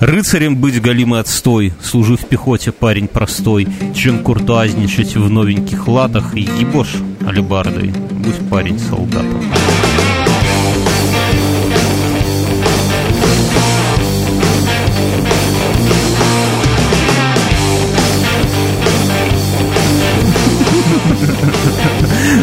Рыцарем 0.00 0.56
быть 0.56 0.82
галимый 0.82 1.20
отстой, 1.20 1.72
служи 1.80 2.16
в 2.16 2.26
пехоте 2.26 2.72
парень 2.72 3.06
простой, 3.06 3.68
чем 3.94 4.24
куртуазничать 4.24 5.14
в 5.14 5.30
новеньких 5.30 5.86
латах 5.86 6.34
и 6.34 6.40
ебошь 6.40 6.96
алебардой, 7.24 7.92
будь 8.10 8.50
парень 8.50 8.78
солдатом. 8.78 9.42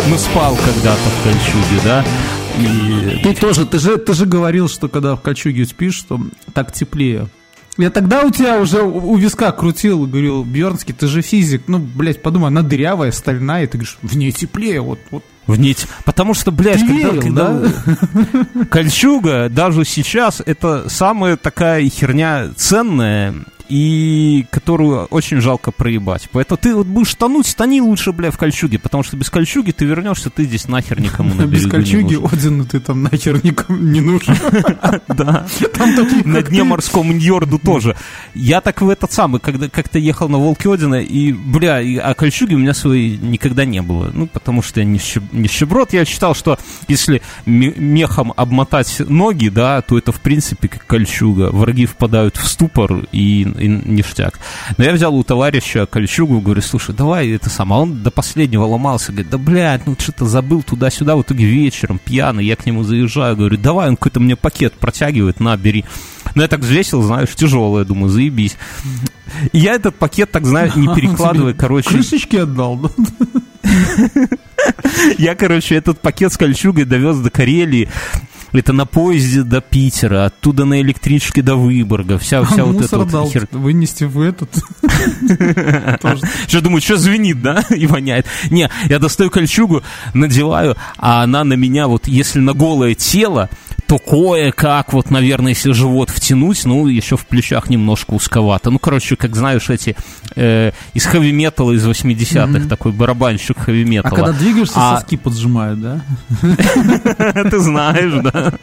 Ну, 0.08 0.18
спал 0.18 0.56
когда-то 0.56 1.00
в 1.00 1.24
кольчуге, 1.24 1.82
да? 1.84 2.06
И... 2.60 3.22
Ты 3.24 3.34
тоже, 3.34 3.66
ты 3.66 3.78
же, 3.80 3.98
ты 3.98 4.14
же 4.14 4.26
говорил, 4.26 4.68
что 4.68 4.88
когда 4.88 5.16
в 5.16 5.22
кольчуге 5.22 5.66
спишь, 5.66 5.96
что 5.96 6.20
так 6.54 6.72
теплее. 6.72 7.28
Я 7.78 7.90
тогда 7.90 8.24
у 8.24 8.30
тебя 8.30 8.60
уже 8.60 8.82
у 8.82 9.16
виска 9.16 9.52
крутил, 9.52 10.06
говорил, 10.06 10.44
Бьернский, 10.44 10.94
ты 10.94 11.08
же 11.08 11.22
физик. 11.22 11.64
Ну, 11.68 11.80
блядь, 11.80 12.22
подумай, 12.22 12.48
она 12.48 12.62
дырявая, 12.62 13.12
стальная, 13.12 13.64
и 13.64 13.68
ты 13.68 13.78
говоришь, 13.78 13.98
в 14.02 14.18
ней 14.18 14.32
теплее, 14.32 14.82
вот, 14.82 15.00
вот. 15.10 15.24
В 15.48 15.58
ней... 15.58 15.76
Потому 16.06 16.34
что, 16.34 16.52
блядь, 16.52 16.82
ты 16.82 17.02
когда, 17.02 17.22
когда... 17.22 17.60
Да? 17.60 18.66
кольчуга 18.66 19.50
даже 19.50 19.86
сейчас 19.86 20.42
это 20.46 20.88
самая 20.90 21.36
такая 21.36 21.90
херня 21.90 22.50
ценная 22.56 23.34
и 23.72 24.46
которую 24.50 25.06
очень 25.06 25.40
жалко 25.40 25.72
проебать. 25.72 26.28
Поэтому 26.34 26.58
ты 26.58 26.76
вот 26.76 26.88
будешь 26.88 27.16
тонуть, 27.16 27.56
тони 27.56 27.80
лучше, 27.80 28.12
бля, 28.12 28.30
в 28.30 28.38
кольчуге, 28.38 28.78
потому 28.80 29.02
что 29.02 29.16
без 29.16 29.30
кольчуги 29.30 29.72
ты 29.72 29.86
вернешься, 29.86 30.30
ты 30.30 30.44
здесь 30.44 30.68
нахер 30.68 31.00
никому 31.00 31.34
на 31.34 31.46
Без 31.46 31.68
кольчуги 31.68 32.20
Одину 32.22 32.66
ты 32.66 32.82
там 32.82 33.04
нахер 33.04 33.44
никому 33.44 33.80
не 33.80 34.02
нужен. 34.02 34.36
Да. 35.08 35.46
На 36.26 36.42
дне 36.42 36.64
морском 36.64 37.18
Ньорду 37.18 37.60
тоже. 37.60 37.96
Я 38.34 38.62
так 38.62 38.82
в 38.82 38.90
этот 38.90 39.12
самый, 39.12 39.40
когда 39.40 39.70
как-то 39.70 40.00
ехал 40.00 40.28
на 40.28 40.38
Волке 40.38 40.72
Одина, 40.72 41.00
и, 41.02 41.32
бля, 41.32 41.82
а 42.04 42.14
кольчуги 42.14 42.56
у 42.56 42.58
меня 42.58 42.74
своей 42.74 43.18
никогда 43.18 43.66
не 43.66 43.82
было. 43.82 44.12
Ну, 44.14 44.28
потому 44.28 44.62
что 44.62 44.80
я 44.80 44.86
не 44.86 45.00
щеброд. 45.00 45.94
Я 45.94 46.06
считал, 46.06 46.36
что 46.36 46.58
если 46.88 47.22
мехом 47.46 48.34
обмотать 48.36 49.02
ноги, 49.08 49.50
да, 49.50 49.82
то 49.82 49.98
это, 49.98 50.12
в 50.12 50.20
принципе, 50.20 50.68
как 50.68 50.86
кольчуга. 50.86 51.52
Враги 51.52 51.86
впадают 51.86 52.38
в 52.38 52.48
ступор 52.48 53.06
и 53.12 53.46
и 53.62 53.68
ништяк. 53.68 54.40
Но 54.78 54.84
я 54.84 54.92
взял 54.94 55.16
у 55.16 55.24
товарища 55.24 55.86
кольчугу, 55.86 56.42
говорю, 56.42 56.62
слушай, 56.62 56.96
давай 56.96 57.30
это 57.32 57.50
сам. 57.50 57.74
А 57.74 57.80
он 57.80 58.04
до 58.04 58.12
последнего 58.12 58.66
ломался, 58.66 59.12
говорит, 59.12 59.32
да, 59.32 59.38
блядь, 59.38 59.86
ну 59.86 59.96
что-то 59.98 60.26
забыл 60.26 60.64
туда-сюда, 60.64 61.16
в 61.16 61.22
итоге 61.22 61.46
вечером 61.46 62.00
пьяный, 62.04 62.46
я 62.46 62.56
к 62.56 62.66
нему 62.66 62.84
заезжаю, 62.84 63.36
говорю, 63.36 63.58
давай, 63.58 63.90
он 63.90 63.98
какой-то 63.98 64.20
мне 64.20 64.36
пакет 64.36 64.74
протягивает, 64.74 65.40
на, 65.40 65.56
бери. 65.58 65.86
Ну, 66.36 66.42
я 66.42 66.48
так 66.48 66.62
взвесил, 66.62 67.02
знаешь, 67.02 67.36
тяжелое, 67.36 67.84
думаю, 67.84 68.10
заебись. 68.10 68.58
И 69.52 69.60
я 69.60 69.74
этот 69.74 69.96
пакет, 69.96 70.32
так 70.32 70.46
знаю, 70.46 70.72
не 70.76 70.88
перекладывая, 70.96 71.54
короче... 71.54 71.90
Крышечки 71.90 72.38
отдал, 72.38 72.78
да? 72.78 72.90
Я, 75.18 75.36
короче, 75.36 75.76
этот 75.76 76.00
пакет 76.00 76.34
с 76.34 76.38
кольчугой 76.38 76.86
довез 76.86 77.18
до 77.18 77.30
Карелии. 77.30 77.90
Это 78.52 78.74
на 78.74 78.86
поезде 78.86 79.44
до 79.44 79.62
Питера, 79.62 80.26
оттуда 80.26 80.66
на 80.66 80.82
электричке 80.82 81.42
до 81.42 81.56
Выборга. 81.56 82.18
Вся, 82.18 82.44
вся 82.44 82.64
а 82.64 82.66
вот 82.66 82.84
эта 82.84 83.00
вот 83.00 83.32
хер... 83.32 83.48
вынести 83.52 84.04
в 84.04 84.20
этот. 84.20 84.50
Что 86.48 86.62
думаю, 86.62 86.82
что 86.82 86.98
звенит, 86.98 87.42
да? 87.42 87.64
И 87.70 87.88
воняет. 87.88 88.26
Не, 88.50 88.70
я 88.90 89.00
достаю 89.00 89.30
кольчугу, 89.30 89.84
надеваю, 90.14 90.76
а 90.98 91.24
она 91.24 91.44
на 91.44 91.54
меня 91.54 91.88
вот, 91.88 92.08
если 92.08 92.40
на 92.40 92.54
голое 92.54 92.94
тело, 92.94 93.50
то 93.92 94.00
кое-как, 94.00 94.94
вот, 94.94 95.12
наверное, 95.12 95.50
если 95.50 95.74
живот 95.74 96.10
втянуть, 96.10 96.64
ну, 96.64 96.88
еще 96.88 97.18
в 97.18 97.28
плечах 97.28 97.70
немножко 97.70 98.14
узковато. 98.14 98.70
Ну, 98.70 98.80
короче, 98.80 99.18
как 99.18 99.36
знаешь, 99.36 99.70
эти 99.70 99.98
э, 100.38 100.72
из 100.94 101.06
хэви-металла 101.06 101.74
из 101.74 101.86
80-х, 101.86 102.46
mm-hmm. 102.46 102.70
такой 102.70 102.94
барабанщик 102.94 103.58
хэви-металла. 103.60 104.14
А 104.14 104.16
когда 104.16 104.32
двигаешься, 104.32 104.76
а... 104.78 104.96
соски 104.96 105.18
поджимают, 105.18 105.82
да? 105.82 106.02
Ты 107.52 107.60
знаешь, 107.60 108.14
да. 108.32 108.54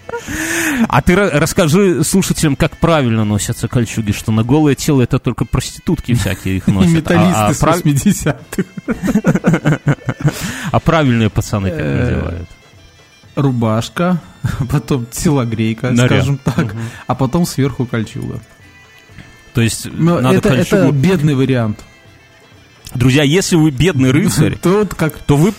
А 0.88 1.02
ты 1.02 1.14
расскажи 1.14 2.02
слушателям, 2.04 2.56
как 2.56 2.78
правильно 2.78 3.26
носятся 3.26 3.68
кольчуги, 3.68 4.12
что 4.12 4.32
на 4.32 4.44
голое 4.44 4.76
тело 4.76 5.02
это 5.02 5.18
только 5.18 5.44
проститутки 5.44 6.14
всякие 6.14 6.56
их 6.56 6.66
носят. 6.68 6.92
Металлисты 6.92 7.34
а, 7.34 7.52
с 7.52 7.62
80-х. 7.62 8.64
А 10.70 10.80
правильные 10.80 11.30
пацаны 11.30 11.70
как 11.70 11.80
э, 11.80 11.98
называют? 11.98 12.48
Рубашка, 13.38 14.20
потом 14.70 15.06
телогрейка, 15.06 15.90
Наряд. 15.90 16.06
скажем 16.06 16.38
так, 16.38 16.66
угу. 16.66 16.78
а 17.06 17.14
потом 17.14 17.46
сверху 17.46 17.86
кольчуга. 17.86 18.40
То 19.54 19.62
есть 19.62 19.88
Но 19.90 20.20
надо 20.20 20.38
это, 20.38 20.48
кольчугу... 20.50 20.82
это 20.82 20.92
бедный 20.92 21.34
вариант. 21.34 21.84
Друзья, 22.94 23.22
если 23.22 23.56
вы 23.56 23.70
бедный 23.70 24.10
рыцарь, 24.10 24.56
то, 24.62 24.86
как... 24.86 25.18
то 25.18 25.36
вы 25.36 25.52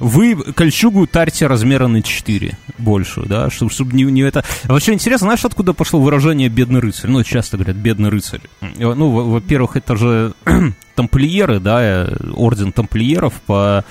вы 0.00 0.36
кольчугу 0.36 1.08
тарьте 1.08 1.48
размера 1.48 1.88
на 1.88 2.02
4 2.02 2.56
больше, 2.78 3.22
да, 3.22 3.50
чтобы, 3.50 3.72
чтобы 3.72 3.96
не, 3.96 4.04
не 4.04 4.20
это... 4.20 4.44
Вообще 4.64 4.92
интересно, 4.92 5.26
знаешь, 5.26 5.44
откуда 5.44 5.72
пошло 5.72 6.00
выражение 6.00 6.48
«бедный 6.48 6.78
рыцарь»? 6.78 7.10
Ну, 7.10 7.24
часто 7.24 7.56
говорят 7.56 7.74
«бедный 7.74 8.08
рыцарь». 8.08 8.42
Ну, 8.60 9.10
во-первых, 9.10 9.76
это 9.76 9.96
же 9.96 10.34
тамплиеры, 10.94 11.58
да, 11.58 11.82
э, 11.82 12.16
орден 12.32 12.70
тамплиеров 12.70 13.34
по 13.44 13.84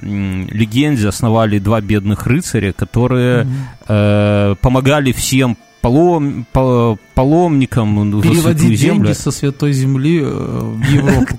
легенде 0.00 1.08
основали 1.08 1.58
два 1.58 1.80
бедных 1.80 2.26
рыцаря, 2.26 2.72
которые 2.72 3.44
mm-hmm. 3.44 4.52
э, 4.52 4.54
помогали 4.60 5.12
всем 5.12 5.56
полом, 5.80 6.46
по, 6.52 6.98
паломникам 7.14 8.20
Переводить 8.22 8.80
деньги 8.80 9.12
со 9.12 9.30
святой 9.30 9.72
земли 9.72 10.20
э, 10.22 10.26
в 10.26 10.82
Европу. 10.90 11.36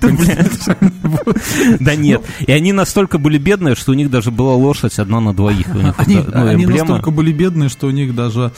Да 1.80 1.94
нет. 1.94 2.22
И 2.46 2.52
они 2.52 2.72
настолько 2.72 3.18
были 3.18 3.38
бедные, 3.38 3.74
что 3.74 3.92
у 3.92 3.94
них 3.94 4.10
даже 4.10 4.30
была 4.30 4.54
лошадь 4.54 4.98
одна 4.98 5.20
на 5.20 5.34
двоих. 5.34 5.66
Они 5.98 6.16
ну, 6.16 6.76
настолько 6.76 7.10
были 7.10 7.32
бедные, 7.32 7.68
что 7.68 7.86
у 7.86 7.90
них 7.90 8.14
даже 8.14 8.52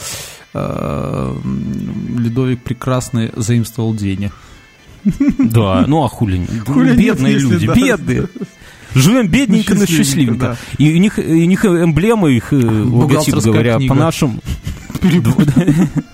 э, 0.53 1.35
Ледовик 2.17 2.63
Прекрасный 2.63 3.31
заимствовал 3.35 3.93
денег. 3.93 4.33
Да, 5.37 5.83
ну 5.87 6.03
а 6.03 6.07
хули? 6.07 6.47
Бедные 6.95 7.37
люди, 7.37 7.65
бедные. 7.65 8.27
Живем 8.95 9.27
бедненько, 9.27 9.75
но 9.75 9.85
счастливенько. 9.85 10.47
Да. 10.47 10.57
И 10.77 10.93
у 10.93 10.97
них, 10.97 11.17
у 11.17 11.21
них 11.21 11.65
эмблема, 11.65 12.29
их 12.29 12.53
э, 12.53 12.55
логотип, 12.57 13.35
говоря, 13.35 13.79
по 13.87 13.95
нашим... 13.95 14.41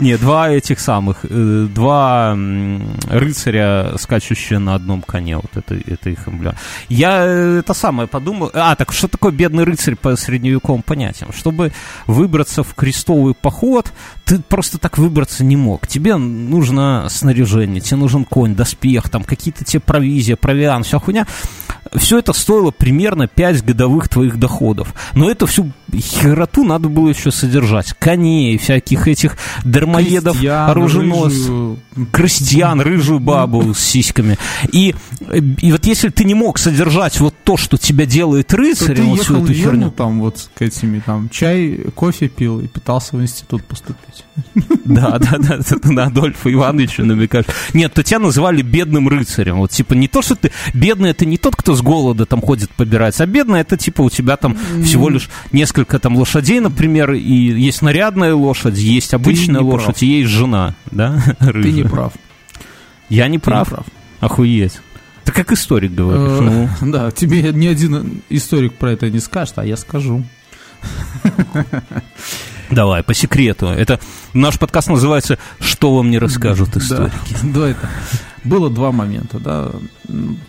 Не, 0.00 0.16
два 0.16 0.48
этих 0.48 0.80
самых, 0.80 1.26
э, 1.28 1.66
два 1.74 2.34
рыцаря, 3.08 3.92
скачущие 3.98 4.58
на 4.58 4.74
одном 4.74 5.02
коне, 5.02 5.36
вот 5.36 5.54
это, 5.54 5.74
это 5.74 6.08
их 6.08 6.26
эмблема. 6.26 6.56
Я 6.88 7.22
э, 7.26 7.58
это 7.58 7.74
самое 7.74 8.08
подумал, 8.08 8.50
а, 8.54 8.74
так 8.76 8.92
что 8.92 9.08
такое 9.08 9.30
бедный 9.30 9.64
рыцарь 9.64 9.96
по 9.96 10.16
средневековым 10.16 10.82
понятиям? 10.82 11.32
Чтобы 11.34 11.72
выбраться 12.06 12.62
в 12.62 12.74
крестовый 12.74 13.34
поход, 13.34 13.92
ты 14.24 14.38
просто 14.38 14.78
так 14.78 14.96
выбраться 14.96 15.44
не 15.44 15.56
мог. 15.56 15.86
Тебе 15.86 16.16
нужно 16.16 17.06
снаряжение, 17.10 17.82
тебе 17.82 17.98
нужен 17.98 18.24
конь, 18.24 18.54
доспех, 18.54 19.10
там 19.10 19.22
какие-то 19.22 19.64
тебе 19.64 19.80
провизия, 19.80 20.36
провиан, 20.36 20.82
вся 20.82 20.98
хуйня 20.98 21.26
все 21.96 22.18
это 22.18 22.32
стоило 22.32 22.70
примерно 22.70 23.26
5 23.26 23.64
годовых 23.64 24.08
твоих 24.08 24.38
доходов. 24.38 24.94
Но 25.14 25.30
это 25.30 25.46
всю 25.46 25.72
хероту 25.94 26.64
надо 26.64 26.88
было 26.88 27.08
еще 27.08 27.30
содержать. 27.30 27.94
Коней, 27.98 28.58
всяких 28.58 29.08
этих 29.08 29.36
дармоедов, 29.64 30.34
крестьян, 30.34 30.70
оруженос, 30.70 31.32
рыжую... 31.32 31.78
крестьян, 32.12 32.80
рыжую 32.80 33.20
бабу 33.20 33.74
с 33.74 33.80
сиськами. 33.80 34.38
И, 34.72 34.94
и 35.32 35.72
вот 35.72 35.84
если 35.86 36.10
ты 36.10 36.24
не 36.24 36.34
мог 36.34 36.58
содержать 36.58 37.18
вот 37.20 37.34
то, 37.44 37.56
что 37.56 37.76
тебя 37.76 38.06
делает 38.06 38.48
ты 38.48 39.02
вот 39.02 39.20
всю 39.20 39.44
эту 39.44 39.52
херню. 39.52 39.90
там 39.90 40.20
вот 40.20 40.38
с 40.38 40.50
этими, 40.60 41.00
там, 41.04 41.28
чай, 41.28 41.86
кофе 41.94 42.28
пил 42.28 42.60
и 42.60 42.68
пытался 42.68 43.16
в 43.16 43.22
институт 43.22 43.64
поступить. 43.64 44.24
Да, 44.84 45.18
да, 45.18 45.36
да, 45.38 45.58
на 45.84 46.04
Адольфа 46.04 46.52
Ивановича 46.52 47.04
намекаешь. 47.04 47.46
Нет, 47.74 47.92
то 47.94 48.02
тебя 48.02 48.18
называли 48.18 48.62
бедным 48.62 49.08
рыцарем. 49.08 49.58
Вот 49.58 49.70
типа 49.70 49.94
не 49.94 50.08
то, 50.08 50.22
что 50.22 50.34
ты 50.34 50.50
бедный, 50.74 51.10
это 51.10 51.26
не 51.26 51.36
тот, 51.36 51.56
кто 51.56 51.69
с 51.74 51.82
голода 51.82 52.26
там 52.26 52.40
ходит 52.40 52.70
побирать, 52.70 53.20
а 53.20 53.26
бедный 53.26 53.60
это 53.60 53.76
типа 53.76 54.02
у 54.02 54.10
тебя 54.10 54.36
там 54.36 54.56
всего 54.84 55.08
лишь 55.08 55.28
несколько 55.52 55.98
там 55.98 56.16
лошадей, 56.16 56.60
например, 56.60 57.12
и 57.12 57.32
есть 57.32 57.82
нарядная 57.82 58.34
лошадь, 58.34 58.78
есть 58.78 59.14
обычная 59.14 59.60
лошадь, 59.60 59.86
прав. 59.86 60.02
и 60.02 60.06
есть 60.06 60.30
жена, 60.30 60.74
да? 60.90 61.22
Ты 61.38 61.72
не 61.72 61.84
прав. 61.84 62.12
Я 63.08 63.28
не 63.28 63.38
прав. 63.38 63.68
Не 63.68 63.74
прав. 63.74 63.86
Охуеть. 64.20 64.80
Ты 65.24 65.32
как 65.32 65.52
историк 65.52 65.92
говоришь. 65.92 66.40
Э, 66.40 66.40
ну. 66.40 66.68
Да, 66.90 67.10
тебе 67.10 67.52
ни 67.52 67.66
один 67.66 68.22
историк 68.28 68.74
про 68.74 68.92
это 68.92 69.10
не 69.10 69.20
скажет, 69.20 69.58
а 69.58 69.64
я 69.64 69.76
скажу. 69.76 70.24
Давай, 72.70 73.02
по 73.02 73.14
секрету. 73.14 73.66
Это 73.66 73.98
наш 74.32 74.58
подкаст 74.58 74.88
называется 74.88 75.38
«Что 75.58 75.96
вам 75.96 76.10
не 76.10 76.18
расскажут 76.18 76.76
историки». 76.76 77.16
Да, 77.42 77.60
да 77.60 77.68
это 77.68 77.88
было 78.44 78.70
два 78.70 78.92
момента. 78.92 79.38
Да. 79.38 79.70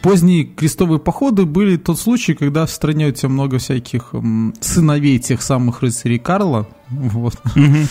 Поздние 0.02 0.46
крестовые 0.46 1.00
походы 1.00 1.46
были 1.46 1.78
тот 1.78 2.00
случай, 2.00 2.34
когда 2.34 2.66
в 2.66 2.72
стране 2.72 3.08
у 3.08 3.12
тебя 3.12 3.30
много 3.30 3.58
всяких 3.58 4.14
сыновей 4.60 5.20
тех 5.20 5.42
самых 5.42 5.82
рыцарей 5.82 6.20
Карла. 6.20 6.68
Вот. 6.90 7.36
Угу. 7.56 7.88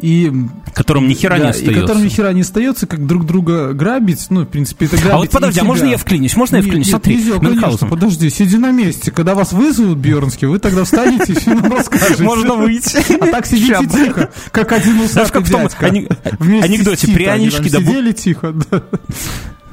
И, 0.00 0.30
Которым 0.74 1.08
ни 1.08 1.14
хера 1.14 1.36
да, 1.36 1.44
не 1.44 1.46
и 1.46 1.50
остается. 1.50 1.80
которым 1.80 2.04
ни 2.04 2.08
хера 2.08 2.32
не 2.32 2.40
остается, 2.42 2.86
как 2.86 3.06
друг 3.06 3.24
друга 3.24 3.72
грабить. 3.72 4.26
Ну, 4.30 4.42
в 4.42 4.46
принципе, 4.46 4.86
это 4.86 4.96
грабить 4.96 5.12
А 5.12 5.16
вот 5.18 5.30
подожди, 5.30 5.58
и 5.58 5.62
а 5.62 5.64
можно 5.64 5.86
я 5.86 5.96
вклинюсь? 5.96 6.36
Можно 6.36 6.56
я 6.56 6.62
вклинюсь? 6.62 6.86
нет, 6.86 6.94
Смотри, 6.96 7.16
нельзя, 7.16 7.38
конечно, 7.38 7.86
подожди, 7.88 8.30
сиди 8.30 8.56
на 8.58 8.72
месте. 8.72 9.10
Когда 9.10 9.34
вас 9.34 9.52
вызовут, 9.52 9.98
Бьернский, 9.98 10.46
вы 10.48 10.58
тогда 10.58 10.84
встанете 10.84 11.32
и 11.32 11.36
все 11.36 11.54
нам 11.54 11.72
расскажете. 11.72 12.22
Можно 12.22 12.54
выйти. 12.54 12.98
А 13.20 13.26
так 13.26 13.46
сидите 13.46 13.86
тихо, 13.86 14.30
как 14.52 14.72
один 14.72 15.00
усатый 15.00 15.42
дядька. 15.42 15.86
анекдоте, 15.86 17.08
прянички 17.08 17.70
да 17.70 17.78
сидели 17.78 18.12
тихо, 18.12 18.52
да. 18.70 18.82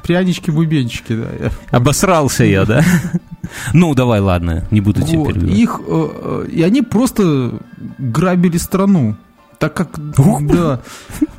Прянички-бубенчики, 0.02 1.16
да. 1.16 1.50
Обосрался 1.70 2.44
я, 2.44 2.64
да? 2.66 2.84
Ну, 3.72 3.94
давай, 3.94 4.20
ладно, 4.20 4.66
не 4.70 4.80
буду 4.80 5.02
тебя 5.02 5.18
Вот. 5.18 5.28
перебивать. 5.34 5.56
Их, 5.58 5.80
э, 5.86 6.08
э, 6.46 6.46
и 6.50 6.62
они 6.62 6.82
просто 6.82 7.58
грабили 7.98 8.56
страну. 8.58 9.16
Так 9.64 9.72
как, 9.72 9.88
да, 10.46 10.80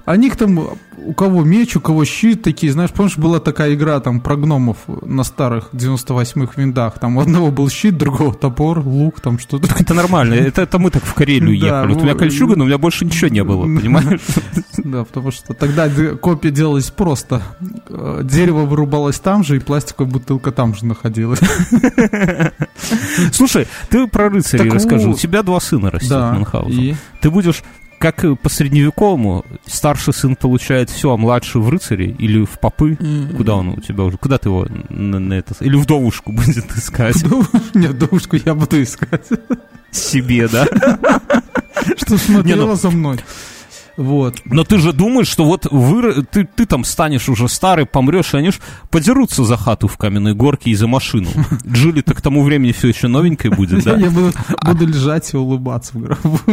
о 0.05 0.17
них 0.17 0.35
там, 0.35 0.59
у 0.97 1.13
кого 1.13 1.43
меч, 1.43 1.75
у 1.75 1.79
кого 1.79 2.03
щит 2.05 2.41
такие, 2.41 2.71
знаешь, 2.71 2.89
помнишь, 2.89 3.17
была 3.19 3.39
такая 3.39 3.75
игра 3.75 3.99
там 3.99 4.19
про 4.19 4.35
гномов 4.35 4.77
на 5.03 5.23
старых 5.23 5.69
98-х 5.73 6.53
виндах, 6.55 6.97
там 6.97 7.17
у 7.17 7.21
одного 7.21 7.51
был 7.51 7.69
щит, 7.69 7.97
другого 7.99 8.33
топор, 8.33 8.79
лук, 8.79 9.19
там 9.21 9.37
что-то. 9.37 9.67
Это 9.79 9.93
нормально, 9.93 10.33
это, 10.33 10.63
это 10.63 10.79
мы 10.79 10.89
так 10.89 11.03
в 11.03 11.13
Карелию 11.13 11.59
Да, 11.59 11.67
ехали. 11.81 11.93
Вот 11.93 12.01
у 12.01 12.05
меня 12.05 12.15
кольчуга, 12.15 12.55
но 12.55 12.63
у 12.63 12.67
меня 12.67 12.79
больше 12.79 13.05
ничего 13.05 13.27
не 13.27 13.43
было, 13.43 13.61
понимаешь? 13.79 14.21
Да, 14.79 15.03
потому 15.03 15.29
что 15.29 15.53
тогда 15.53 15.87
копия 16.15 16.49
делалась 16.49 16.89
просто. 16.89 17.43
Э, 17.89 18.21
Дерево 18.23 18.65
вырубалось 18.65 19.19
там 19.19 19.43
же, 19.43 19.57
и 19.57 19.59
пластиковая 19.59 20.11
бутылка 20.11 20.51
там 20.51 20.73
же 20.73 20.87
находилась. 20.87 21.39
Слушай, 23.31 23.67
ты 23.89 24.07
про 24.07 24.29
рыцарей 24.29 24.65
Так 24.65 24.73
расскажи. 24.73 25.09
У 25.09 25.13
тебя 25.13 25.43
два 25.43 25.59
сына 25.59 25.91
растет, 25.91 26.09
Да, 26.09 26.31
Мюнхгаузен. 26.31 26.79
и 26.79 26.95
Ты 27.21 27.29
будешь 27.29 27.63
как 27.99 28.23
по 28.39 28.49
средневековому, 28.49 29.45
старший 29.65 30.13
сын 30.13 30.35
получает 30.35 30.89
все, 30.89 31.13
а 31.13 31.17
младший 31.17 31.61
в 31.61 31.69
рыцари 31.69 32.15
или 32.19 32.43
в 32.43 32.59
попы? 32.59 32.97
Куда 33.35 33.55
он 33.55 33.69
у 33.69 33.81
тебя 33.81 34.03
уже? 34.03 34.17
Куда 34.17 34.37
ты 34.37 34.49
его 34.49 34.67
на, 34.89 35.19
на 35.19 35.33
это... 35.33 35.55
Или 35.61 35.75
вдовушку 35.75 36.31
будет 36.33 36.75
искать? 36.75 37.23
Нет, 37.73 37.97
душку 37.97 38.37
я 38.37 38.53
буду 38.55 38.81
искать. 38.81 39.27
Себе, 39.91 40.47
да? 40.47 40.65
Что 41.97 42.17
смотрела 42.17 42.75
за 42.75 42.89
мной. 42.89 43.19
Вот. 43.97 44.41
Но 44.45 44.63
ты 44.63 44.77
же 44.77 44.93
думаешь, 44.93 45.27
что 45.27 45.45
вот 45.45 45.67
вы, 45.71 46.23
ты, 46.23 46.45
ты 46.45 46.65
там 46.65 46.83
станешь 46.83 47.29
уже 47.29 47.47
старый, 47.47 47.85
помрешь, 47.85 48.33
и 48.33 48.37
они 48.37 48.51
ж 48.51 48.59
подерутся 48.89 49.43
за 49.43 49.57
хату 49.57 49.87
в 49.87 49.97
каменной 49.97 50.33
горке 50.33 50.71
и 50.71 50.75
за 50.75 50.87
машину. 50.87 51.29
Джили-то 51.65 52.13
к 52.13 52.21
тому 52.21 52.43
времени 52.43 52.71
все 52.71 52.89
еще 52.89 53.07
новенькой 53.07 53.51
будет, 53.51 53.83
да? 53.83 53.95
Я 53.97 54.09
буду, 54.11 54.33
буду 54.61 54.87
лежать 54.87 55.33
и 55.33 55.37
улыбаться 55.37 55.93
в 55.97 56.01
гробу. 56.01 56.39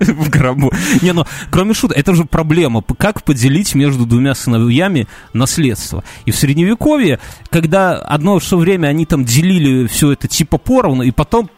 в 0.00 0.30
гробу. 0.30 0.72
Не, 1.02 1.12
ну, 1.12 1.24
кроме 1.50 1.74
шуток, 1.74 1.96
это 1.96 2.14
же 2.14 2.24
проблема. 2.24 2.82
Как 2.98 3.24
поделить 3.24 3.74
между 3.74 4.06
двумя 4.06 4.34
сыновьями 4.34 5.08
наследство? 5.32 6.04
И 6.24 6.30
в 6.30 6.36
Средневековье, 6.36 7.18
когда 7.50 7.96
одно 7.96 8.38
что 8.40 8.58
время 8.58 8.88
они 8.88 9.06
там 9.06 9.24
делили 9.24 9.86
все 9.86 10.12
это 10.12 10.28
типа 10.28 10.58
поровну, 10.58 11.02
и 11.02 11.10
потом 11.10 11.50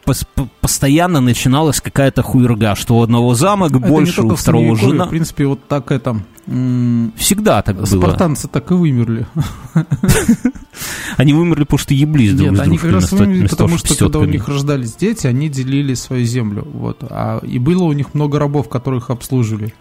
постоянно 0.60 1.20
начиналась 1.20 1.80
какая-то 1.80 2.22
хуйрга, 2.22 2.74
что 2.76 2.98
у 2.98 3.02
одного 3.02 3.34
замок 3.34 3.72
не 3.72 3.78
больше, 3.78 4.22
у 4.22 4.36
второго 4.36 4.76
Жена. 4.90 5.06
В 5.06 5.10
принципе, 5.10 5.46
вот 5.46 5.66
так 5.68 5.90
это... 5.90 6.20
Всегда 6.46 7.60
так 7.62 7.76
было. 7.76 7.86
Спартанцы 7.86 8.46
так 8.46 8.70
и 8.70 8.74
вымерли. 8.74 9.26
Они 11.16 11.32
вымерли, 11.32 11.64
потому 11.64 11.78
что 11.78 11.94
еблись 11.94 12.34
друг 12.34 12.52
Нет, 12.52 12.60
они 12.60 12.78
как 12.78 12.92
раз 12.92 13.10
вымерли, 13.10 13.48
потому 13.48 13.78
что 13.78 13.96
когда 13.96 14.18
у 14.20 14.24
них 14.24 14.46
рождались 14.46 14.94
дети, 14.94 15.26
они 15.26 15.48
делили 15.48 15.94
свою 15.94 16.24
землю. 16.24 16.66
Вот. 16.72 16.98
А, 17.02 17.38
и 17.38 17.58
было 17.58 17.84
у 17.84 17.92
них 17.92 18.14
много 18.14 18.38
рабов, 18.38 18.68
которых 18.68 19.10
обслуживали. 19.10 19.74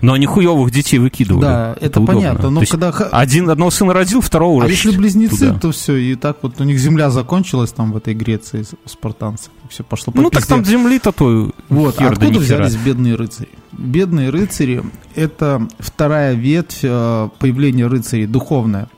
Но 0.00 0.12
они 0.12 0.26
хуевых 0.26 0.70
детей 0.70 0.98
выкидывали. 0.98 1.42
Да, 1.42 1.76
это, 1.80 2.00
удобно. 2.00 2.20
понятно. 2.20 2.50
Но 2.50 2.62
когда... 2.68 2.90
Один 2.90 3.50
одного 3.50 3.70
сына 3.70 3.92
родил, 3.94 4.20
второго 4.20 4.64
А 4.64 4.68
если 4.68 4.96
близнецы, 4.96 5.48
туда. 5.48 5.58
то 5.58 5.72
все, 5.72 5.96
и 5.96 6.14
так 6.14 6.36
вот 6.42 6.60
у 6.60 6.64
них 6.64 6.78
земля 6.78 7.10
закончилась 7.10 7.72
там 7.72 7.90
в 7.92 7.96
этой 7.96 8.14
Греции 8.14 8.64
у 8.84 8.88
спартанцев. 8.88 9.50
Все 9.68 9.82
пошло 9.82 10.12
по 10.12 10.20
Ну 10.20 10.30
так 10.30 10.42
пизде. 10.42 10.54
там 10.54 10.64
земли-то 10.64 11.10
то 11.10 11.50
Вот, 11.68 12.00
а 12.00 12.08
откуда 12.08 12.38
взялись 12.38 12.76
бедные 12.76 13.16
рыцари? 13.16 13.48
Бедные 13.72 14.30
рыцари– 14.30 14.82
это 15.16 15.66
вторая 15.80 16.34
ветвь 16.34 16.80
э, 16.82 17.28
появления 17.38 17.86
рыцарей, 17.88 18.26
духовная. 18.26 18.88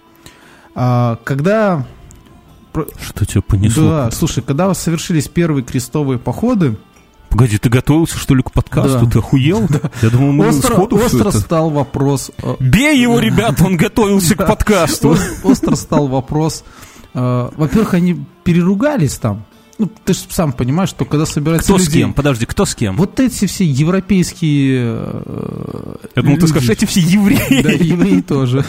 А, 0.74 1.18
когда, 1.24 1.86
Что 3.02 3.24
тебя 3.26 3.42
понесло? 3.42 3.88
да, 3.88 4.10
слушай, 4.10 4.42
когда 4.42 4.72
совершились 4.74 5.26
первые 5.28 5.64
крестовые 5.64 6.18
походы, 6.18 6.76
Погоди, 7.30 7.58
ты 7.58 7.68
готовился, 7.68 8.18
что 8.18 8.34
ли, 8.34 8.42
к 8.42 8.50
подкасту? 8.52 9.04
Да. 9.06 9.10
Ты 9.10 9.18
охуел? 9.18 9.68
Я 10.02 10.10
думал, 10.10 10.32
мы 10.32 10.48
остро, 10.48 10.72
сходу 10.74 10.96
остро 10.96 11.28
это- 11.28 11.38
стал 11.40 11.70
вопрос... 11.70 12.30
э, 12.42 12.54
Бей 12.58 13.00
его, 13.00 13.18
ребята, 13.20 13.64
он 13.64 13.76
готовился 13.76 14.34
к 14.34 14.46
подкасту. 14.46 15.10
ос- 15.10 15.20
Остро 15.44 15.74
стал 15.76 16.08
вопрос... 16.08 16.64
э, 17.14 17.50
Во-первых, 17.56 17.94
они 17.94 18.24
переругались 18.44 19.16
там. 19.18 19.44
Ну, 19.78 19.88
ты 20.04 20.12
же 20.12 20.20
сам 20.30 20.52
понимаешь, 20.52 20.88
что 20.88 21.04
когда 21.04 21.24
собираются 21.24 21.72
Кто 21.72 21.78
с 21.82 21.88
кем? 21.88 22.12
Подожди, 22.12 22.46
кто 22.46 22.64
с 22.64 22.74
кем? 22.74 22.96
Вот 22.96 23.20
эти 23.20 23.46
все 23.46 23.64
европейские... 23.64 24.96
э, 25.24 25.94
Я 26.16 26.22
думал, 26.22 26.38
ты 26.38 26.48
скажешь, 26.48 26.70
эти 26.70 26.84
все 26.86 27.00
евреи. 27.00 27.62
Да, 27.62 27.70
евреи 27.70 28.20
тоже. 28.22 28.64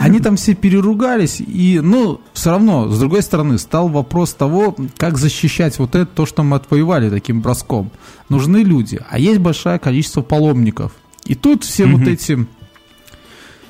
Они 0.00 0.18
там 0.20 0.36
все 0.36 0.54
переругались, 0.54 1.40
и, 1.40 1.80
ну, 1.82 2.20
все 2.32 2.50
равно, 2.50 2.88
с 2.88 2.98
другой 2.98 3.22
стороны, 3.22 3.58
стал 3.58 3.88
вопрос 3.88 4.32
того, 4.32 4.74
как 4.96 5.18
защищать 5.18 5.78
вот 5.78 5.94
это, 5.94 6.06
то, 6.06 6.24
что 6.26 6.42
мы 6.42 6.56
отвоевали 6.56 7.10
таким 7.10 7.40
броском. 7.42 7.90
Нужны 8.28 8.58
люди, 8.58 8.98
а 9.10 9.18
есть 9.18 9.40
большое 9.40 9.78
количество 9.78 10.22
паломников. 10.22 10.92
И 11.26 11.34
тут 11.34 11.64
все 11.64 11.84
вот 11.86 12.00
Мгм. 12.00 12.08
эти 12.08 12.46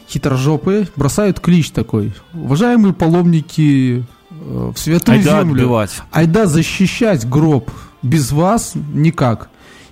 хитрожопые 0.09 0.89
бросают 0.97 1.41
клич 1.41 1.71
такой. 1.71 2.13
Уважаемые 2.33 2.93
паломники 2.95 4.05
э, 4.31 4.73
в 4.75 4.79
святую 4.79 5.19
Айда 5.19 5.41
землю, 5.41 5.63
отбивать. 5.63 6.01
айда 6.11 6.47
защищать 6.47 7.29
гроб 7.29 7.71
без 8.03 8.33
вас 8.33 8.73
никак. 8.93 9.51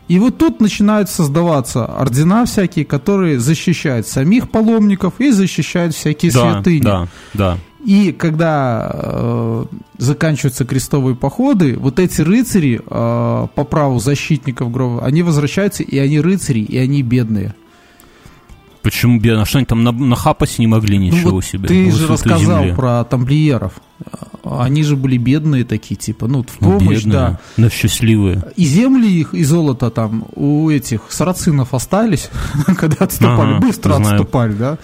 И 0.08 0.19
вот 0.19 0.38
тут 0.38 0.60
начинают 0.60 1.10
создаваться 1.10 1.84
ордена 1.84 2.46
всякие, 2.46 2.84
которые 2.84 3.38
защищают 3.38 4.06
самих 4.06 4.50
паломников 4.50 5.14
и 5.19 5.31
защищают 5.31 5.94
всякие 5.94 6.32
Да, 6.32 6.55
святыни. 6.55 6.82
да, 6.82 7.08
да. 7.34 7.58
И 7.84 8.12
когда 8.12 8.90
э, 8.93 9.64
заканчиваются 9.99 10.64
крестовые 10.64 11.14
походы, 11.14 11.76
вот 11.78 11.99
эти 12.00 12.22
рыцари 12.22 12.81
э, 12.84 13.46
по 13.55 13.64
праву 13.64 13.99
защитников 14.00 14.72
гроба, 14.72 15.05
они 15.05 15.22
возвращаются, 15.22 15.82
и 15.82 15.96
они 15.99 16.20
рыцари, 16.20 16.60
и 16.60 16.76
они 16.76 17.02
бедные. 17.02 17.55
Почему 18.82 19.19
бедно? 19.20 19.43
А 19.43 19.47
Что 19.47 19.58
они 19.58 19.67
там 19.67 19.82
на- 19.85 19.93
нахапать 19.93 20.58
не 20.58 20.67
могли 20.67 20.99
Ну 20.99 21.05
ничего 21.05 21.31
вот 21.32 21.44
себе? 21.44 21.69
Ты 21.69 21.91
же 21.91 22.06
рассказал 22.06 22.63
земли. 22.63 22.75
про 22.75 23.05
тамплиеров. 23.05 23.73
Они 24.44 24.82
же 24.85 24.97
были 24.97 25.19
бедные 25.19 25.65
такие, 25.65 25.97
типа, 25.97 26.27
ну, 26.29 26.43
в 26.44 26.61
Ну, 26.61 26.79
помощь, 26.79 26.99
бедные, 26.99 27.13
да. 27.13 27.41
но 27.56 27.69
счастливые. 27.69 28.43
И 28.56 28.65
земли 28.65 29.08
их, 29.08 29.35
и 29.35 29.43
золото 29.44 29.91
там 29.91 30.25
у 30.35 30.70
этих 30.70 31.01
сарацинов 31.11 31.75
остались, 31.75 32.31
когда 32.79 33.05
отступали, 33.05 33.55
Ага, 33.56 33.61
быстро 33.61 33.94
знаем. 33.97 34.15
отступали, 34.15 34.53
да. 34.55 34.79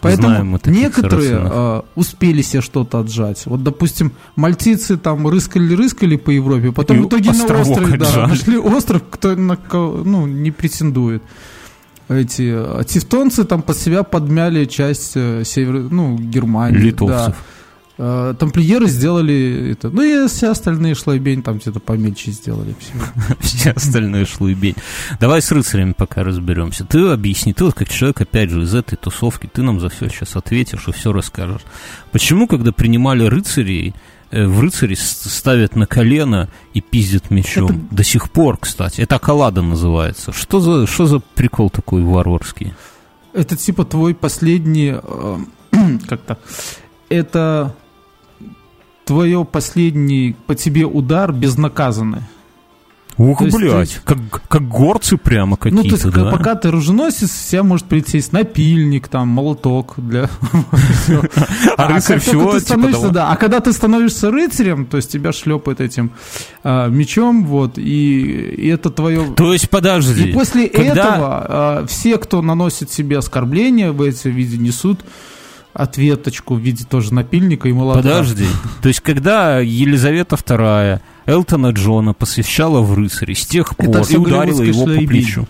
Поэтому 0.00 0.58
некоторые 0.64 1.40
э, 1.44 1.82
успели 1.94 2.42
себе 2.42 2.62
что-то 2.62 3.00
отжать. 3.00 3.42
Вот, 3.46 3.62
допустим, 3.62 4.12
мальтийцы 4.34 4.96
там 4.96 5.28
рыскали-рыскали 5.28 6.16
по 6.16 6.30
Европе, 6.30 6.72
потом 6.72 6.96
И 6.96 7.00
в 7.00 7.06
итоге 7.08 7.30
на 7.32 7.44
острове, 7.60 7.98
да, 7.98 8.06
отжали. 8.08 8.30
нашли 8.30 8.56
остров, 8.58 9.02
кто 9.10 9.36
на 9.36 9.58
ну, 9.70 10.26
не 10.26 10.50
претендует. 10.50 11.22
Эти 12.08 12.52
э, 12.54 12.84
тевтонцы 12.84 13.44
там 13.44 13.62
под 13.62 13.78
себя 13.78 14.02
подмяли 14.02 14.66
часть 14.66 15.12
э, 15.14 15.42
север, 15.44 15.88
ну, 15.90 16.18
Германии. 16.18 16.78
Литовцев. 16.78 17.28
да. 17.28 17.34
Э, 17.96 18.34
Тамплиеры 18.38 18.88
сделали 18.88 19.72
это. 19.72 19.88
Ну 19.88 20.02
и 20.02 20.28
все 20.28 20.50
остальные 20.50 20.96
шлайбень 20.96 21.42
там 21.42 21.58
где-то 21.58 21.78
помельче 21.78 22.32
сделали. 22.32 22.74
Все. 23.40 23.70
Остальные 23.70 24.26
шлуйбень. 24.26 24.74
Давай 25.20 25.40
с 25.40 25.52
рыцарями 25.52 25.92
пока 25.96 26.24
разберемся. 26.24 26.84
Ты 26.84 27.08
объясни, 27.08 27.52
ты 27.52 27.64
вот 27.64 27.74
как 27.74 27.88
человек, 27.88 28.20
опять 28.20 28.50
же, 28.50 28.62
из 28.62 28.74
этой 28.74 28.96
тусовки, 28.96 29.48
ты 29.52 29.62
нам 29.62 29.78
за 29.78 29.90
все 29.90 30.08
сейчас 30.08 30.34
ответишь 30.34 30.88
и 30.88 30.92
все 30.92 31.12
расскажешь. 31.12 31.62
Почему, 32.10 32.48
когда 32.48 32.72
принимали 32.72 33.24
рыцарей, 33.24 33.94
в 34.34 34.60
рыцари 34.60 34.94
с- 34.94 35.28
ставят 35.30 35.76
на 35.76 35.86
колено 35.86 36.48
и 36.72 36.80
пиздят 36.80 37.30
мечом? 37.30 37.66
Это- 37.70 37.94
До 37.96 38.02
сих 38.04 38.30
пор, 38.30 38.56
кстати. 38.58 39.00
Это 39.00 39.16
акалада 39.16 39.62
называется. 39.62 40.32
Что 40.32 40.60
за, 40.60 40.86
что 40.86 41.06
за 41.06 41.20
прикол 41.20 41.70
такой 41.70 42.02
варварский? 42.02 42.74
Это 43.32 43.56
типа 43.56 43.84
твой 43.84 44.14
последний... 44.14 44.94
э, 45.02 45.36
как 46.08 46.20
так? 46.22 46.38
Это 47.08 47.74
твое 49.04 49.44
последний 49.44 50.34
по 50.46 50.54
тебе 50.54 50.84
удар 50.86 51.32
безнаказанный. 51.32 52.22
Ух, 53.16 53.38
То 53.38 53.44
блядь, 53.44 53.80
есть- 53.80 54.00
как, 54.04 54.18
как 54.48 54.68
горцы 54.68 55.16
прямо 55.16 55.50
Ну, 55.50 55.56
какие-то, 55.56 55.88
то 55.88 56.06
есть, 56.08 56.16
да? 56.16 56.30
пока 56.30 56.56
ты 56.56 56.68
оруженосец, 56.68 57.30
все 57.30 57.62
может 57.62 57.86
прилететь 57.86 58.32
напильник, 58.32 59.06
там, 59.06 59.28
молоток 59.28 59.94
для... 59.96 60.28
А 61.76 61.88
рыцарь 61.88 62.16
как 62.16 62.22
всего, 62.22 62.58
типа, 62.58 63.10
да, 63.10 63.30
а 63.30 63.36
когда 63.36 63.60
ты 63.60 63.72
становишься 63.72 64.30
рыцарем, 64.32 64.86
то 64.86 64.96
есть 64.96 65.12
тебя 65.12 65.32
шлепает 65.32 65.80
этим 65.80 66.10
а, 66.64 66.88
мечом, 66.88 67.46
вот, 67.46 67.78
и, 67.78 68.68
это 68.68 68.90
твое... 68.90 69.32
То 69.36 69.52
есть, 69.52 69.70
подожди. 69.70 70.30
И 70.30 70.32
после 70.32 70.66
этого 70.66 71.46
а, 71.48 71.86
все, 71.86 72.18
кто 72.18 72.42
наносит 72.42 72.90
себе 72.90 73.18
оскорбления 73.18 73.92
в 73.92 74.02
эти 74.02 74.26
виде, 74.26 74.56
несут 74.56 75.00
ответочку 75.74 76.54
в 76.54 76.60
виде 76.60 76.84
тоже 76.84 77.12
напильника 77.12 77.68
и 77.68 77.72
молотка. 77.72 78.02
Подожди. 78.02 78.46
То 78.80 78.88
есть, 78.88 79.00
когда 79.00 79.58
Елизавета 79.58 80.36
II 80.36 81.00
Элтона 81.26 81.70
Джона 81.70 82.14
посвящала 82.14 82.80
в 82.80 82.94
рыцари, 82.94 83.34
с 83.34 83.46
тех 83.46 83.72
Это 83.76 83.84
пор 83.84 84.00
и 84.00 84.04
всё 84.04 84.20
ударила 84.20 84.62
его 84.62 84.86
по 84.86 85.06
плечу. 85.06 85.46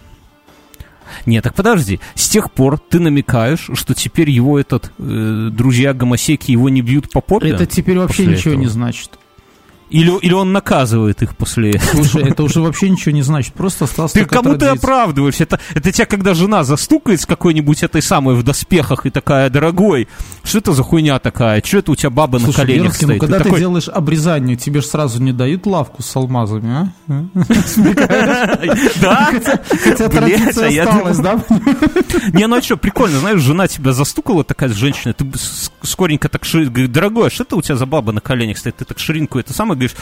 Нет, 1.27 1.45
так 1.45 1.55
подожди. 1.55 2.01
С 2.15 2.29
тех 2.29 2.51
пор 2.51 2.79
ты 2.79 2.99
намекаешь, 2.99 3.71
что 3.75 3.95
теперь 3.95 4.31
его 4.31 4.59
этот 4.59 4.91
э, 4.99 5.51
друзья 5.53 5.93
гомосеки 5.93 6.51
его 6.51 6.69
не 6.69 6.83
бьют 6.83 7.11
по 7.11 7.21
попе? 7.21 7.51
Это 7.51 7.67
теперь 7.67 7.99
вообще 7.99 8.27
ничего 8.27 8.53
этого? 8.53 8.63
не 8.63 8.67
значит. 8.67 9.11
Или, 9.91 10.19
или 10.21 10.33
он 10.33 10.53
наказывает 10.53 11.23
их 11.23 11.37
после 11.37 11.73
этого? 11.73 12.03
Слушай, 12.05 12.31
это 12.31 12.43
уже 12.43 12.61
вообще 12.61 12.89
ничего 12.91 13.13
не 13.13 13.23
значит. 13.23 13.55
Просто 13.55 13.85
осталось 13.85 14.13
Ты 14.13 14.25
кому 14.25 14.55
ты 14.55 14.59
традиция. 14.59 14.73
оправдываешься? 14.73 15.43
Это, 15.45 15.61
это 15.75 15.93
тебя, 15.93 16.07
когда 16.07 16.35
жена 16.35 16.65
застукает 16.65 17.21
с 17.21 17.27
какой-нибудь 17.27 17.83
этой 17.83 18.03
самой 18.03 18.35
в 18.35 18.43
доспехах 18.43 19.07
и 19.07 19.11
такая, 19.11 19.51
дорогой, 19.51 20.09
что 20.43 20.59
это 20.59 20.73
за 20.73 20.83
хуйня 20.83 21.19
такая? 21.19 21.63
Что 21.65 21.79
это 21.79 21.93
у 21.93 21.97
тебя 21.97 22.11
баба 22.11 22.39
на 22.39 22.45
Слушай, 22.47 22.57
коленях 22.63 22.85
Верский, 22.87 23.07
ну 23.07 23.11
стоит? 23.13 23.21
когда 23.21 23.37
Ты 23.39 23.43
ты 23.43 23.49
такой, 23.51 23.61
делаешь 23.61 23.89
обрезание, 23.89 24.57
тебе 24.57 24.81
же 24.81 24.87
сразу 24.87 25.23
не 25.23 25.33
дают 25.33 25.67
лавку 25.67 26.03
с 26.03 26.17
алмазами, 26.17 26.73
а? 26.75 26.89
да? 29.01 29.31
Хотя 29.85 30.09
традиция 30.09 30.69
а 30.69 30.71
я 30.71 30.85
осталась, 30.85 31.19
да? 31.19 31.41
Не, 32.33 32.47
ну 32.47 32.57
а 32.57 32.63
что, 32.63 32.77
прикольно, 32.77 33.19
знаешь, 33.19 33.41
жена 33.41 33.69
тебя 33.69 33.93
застукала, 33.93 34.45
такая 34.45 34.69
женщина, 34.71 35.13
ты 35.15 35.27
скоренько 35.83 36.29
так 36.29 36.45
ши- 36.45 36.65
говорит, 36.67 36.93
дорогой, 36.93 37.29
а 37.29 37.31
что 37.31 37.45
это 37.45 37.57
у 37.57 37.63
тебя 37.63 37.77
за 37.77 37.87
баба 37.87 38.13
на 38.13 38.21
коленях 38.21 38.59
стоит? 38.59 38.77
Ты 38.77 38.85
так 38.85 38.99
ширинку 38.99 39.39
это 39.39 39.53
самое 39.53 39.74
говоришь, 39.75 39.97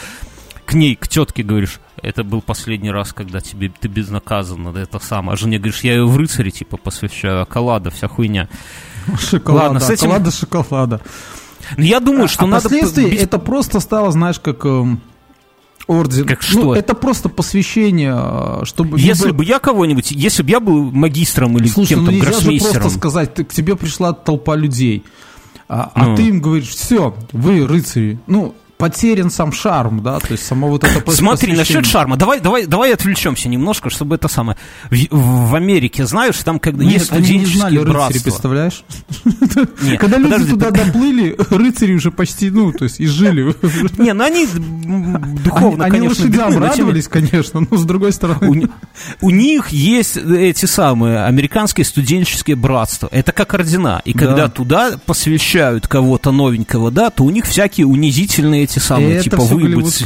к 0.65 0.73
ней, 0.73 0.95
к 0.95 1.07
тетке 1.07 1.43
говоришь, 1.43 1.79
это 2.01 2.23
был 2.23 2.41
последний 2.41 2.91
раз, 2.91 3.13
когда 3.13 3.39
тебе 3.41 3.71
ты 3.79 3.87
безнаказанно, 3.87 4.71
да, 4.73 4.81
это 4.81 4.99
самое. 4.99 5.33
А 5.33 5.37
жене 5.37 5.57
говоришь, 5.57 5.81
я 5.81 5.93
ее 5.93 6.05
в 6.05 6.15
рыцаре, 6.17 6.51
типа, 6.51 6.77
посвящаю, 6.77 7.41
околада, 7.43 7.91
вся 7.91 8.07
хуйня. 8.07 8.49
Шоколада, 9.19 9.65
Ладно, 9.65 9.79
с 9.81 9.89
этим- 9.89 10.03
шоколада, 10.09 10.31
шоколада. 10.31 11.01
Ну, 11.77 11.83
Я 11.83 11.99
думаю, 11.99 12.27
что 12.27 12.43
а 12.43 12.47
надо... 12.47 12.61
впоследствии 12.69 13.09
бить- 13.09 13.21
это 13.21 13.39
просто 13.39 13.79
стало, 13.79 14.11
знаешь, 14.11 14.39
как 14.39 14.65
эм, 14.65 15.01
орден. 15.87 16.25
Как 16.25 16.39
Ну, 16.53 16.59
что? 16.61 16.75
это 16.75 16.93
просто 16.93 17.29
посвящение, 17.29 18.13
э, 18.15 18.61
чтобы... 18.65 18.99
Если 18.99 19.27
либо- 19.27 19.37
бы 19.39 19.45
я 19.45 19.59
кого-нибудь, 19.59 20.11
если 20.11 20.43
бы 20.43 20.49
я 20.49 20.59
был 20.59 20.91
магистром 20.91 21.57
или 21.57 21.67
Слушай, 21.67 21.95
ну 21.97 22.07
кем-то, 22.07 22.11
нельзя 22.49 22.67
же 22.71 22.79
просто 22.79 22.89
сказать, 22.89 23.33
ты- 23.33 23.43
к 23.45 23.53
тебе 23.53 23.75
пришла 23.75 24.13
толпа 24.13 24.55
людей, 24.55 25.03
а, 25.69 25.91
а 25.93 26.05
Ну. 26.07 26.15
ты 26.17 26.27
им 26.27 26.41
говоришь, 26.41 26.69
все, 26.69 27.15
вы 27.31 27.65
рыцари. 27.65 28.19
Ну, 28.27 28.55
потерян 28.83 29.29
сам 29.31 29.53
шарм, 29.53 30.03
да, 30.03 30.19
то 30.19 30.31
есть 30.31 30.45
само 30.45 30.67
вот 30.67 30.83
это 30.83 31.09
Смотри, 31.11 31.53
насчет 31.55 31.85
шарма, 31.85 32.17
давай, 32.17 32.41
давай, 32.41 32.65
давай 32.65 32.93
отвлечемся 32.93 33.47
немножко, 33.47 33.89
чтобы 33.89 34.15
это 34.15 34.27
самое. 34.27 34.57
В, 34.89 35.49
в 35.49 35.55
Америке, 35.55 36.05
знаешь, 36.05 36.37
там 36.43 36.59
когда 36.59 36.83
Нет, 36.83 36.93
есть 36.95 37.11
они 37.13 37.21
не 37.21 37.25
студенческие 37.45 37.59
знали 37.59 37.77
рыцари, 37.77 38.19
представляешь? 38.23 38.83
Нет, 39.81 39.99
Когда 39.99 40.17
люди 40.17 40.31
подожди, 40.31 40.51
туда 40.51 40.71
ты- 40.71 40.83
доплыли, 40.85 41.35
рыцари 41.49 41.93
уже 41.95 42.11
почти, 42.11 42.49
ну, 42.49 42.73
то 42.73 42.83
есть 42.83 42.99
и 42.99 43.05
жили. 43.05 43.55
Не, 43.97 44.13
ну 44.13 44.23
они 44.25 44.47
духовно, 44.47 45.85
Они- 45.85 45.97
Они 45.97 46.07
конечно, 46.07 46.25
лошадям 46.25 46.47
но 46.49 46.53
тем- 46.53 46.63
радовались, 46.63 47.07
конечно, 47.07 47.65
но 47.69 47.77
с 47.77 47.85
другой 47.85 48.09
У, 48.09 48.13
стороны... 48.13 48.55
ни- 48.55 48.67
у 49.21 49.29
них 49.29 49.69
есть 49.69 50.17
эти 50.17 50.65
самые 50.65 51.23
американские 51.25 51.85
студенческие 51.85 52.55
братства. 52.57 53.07
Это 53.11 53.31
как 53.31 53.53
ордена. 53.53 54.01
И 54.05 54.13
когда 54.13 54.47
Да. 54.47 54.49
туда 54.49 54.91
посвящают 55.05 55.87
кого-то 55.87 56.31
новенького, 56.31 56.91
да, 56.91 57.09
то 57.09 57.23
у 57.23 57.29
них 57.29 57.45
всякие 57.45 57.87
унизительные 57.87 58.63
эти 58.63 58.72
самые, 58.79 59.15
Это 59.15 59.23
типа 59.23 59.41
выебать 59.41 60.01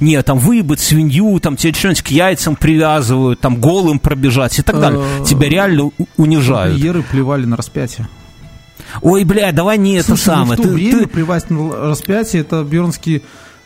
нет, 0.00 0.24
там 0.24 0.38
выебать 0.38 0.80
свинью, 0.80 1.38
там 1.40 1.56
тебе 1.56 1.74
что-нибудь 1.74 2.02
к 2.02 2.08
яйцам 2.08 2.56
привязывают, 2.56 3.40
там 3.40 3.60
голым 3.60 3.98
пробежать 3.98 4.58
и 4.58 4.62
так 4.62 4.80
далее. 4.80 5.00
Э, 5.20 5.24
Тебя 5.26 5.48
реально 5.48 5.90
унижают. 6.16 6.72
Тамплиеры 6.72 7.02
плевали 7.02 7.44
на 7.44 7.56
распятие. 7.56 8.08
Ой, 9.02 9.24
бля, 9.24 9.52
давай 9.52 9.78
не 9.78 9.94
это 9.94 10.12
ну, 10.12 10.16
самое. 10.16 10.54
в 10.54 10.56
то 10.56 10.62
Ты- 10.62 10.74
время 10.74 10.98
ты- 11.00 11.06
плевать 11.06 11.50
на 11.50 11.88
распятие, 11.90 12.42
это 12.42 12.64
Бернский, 12.64 13.22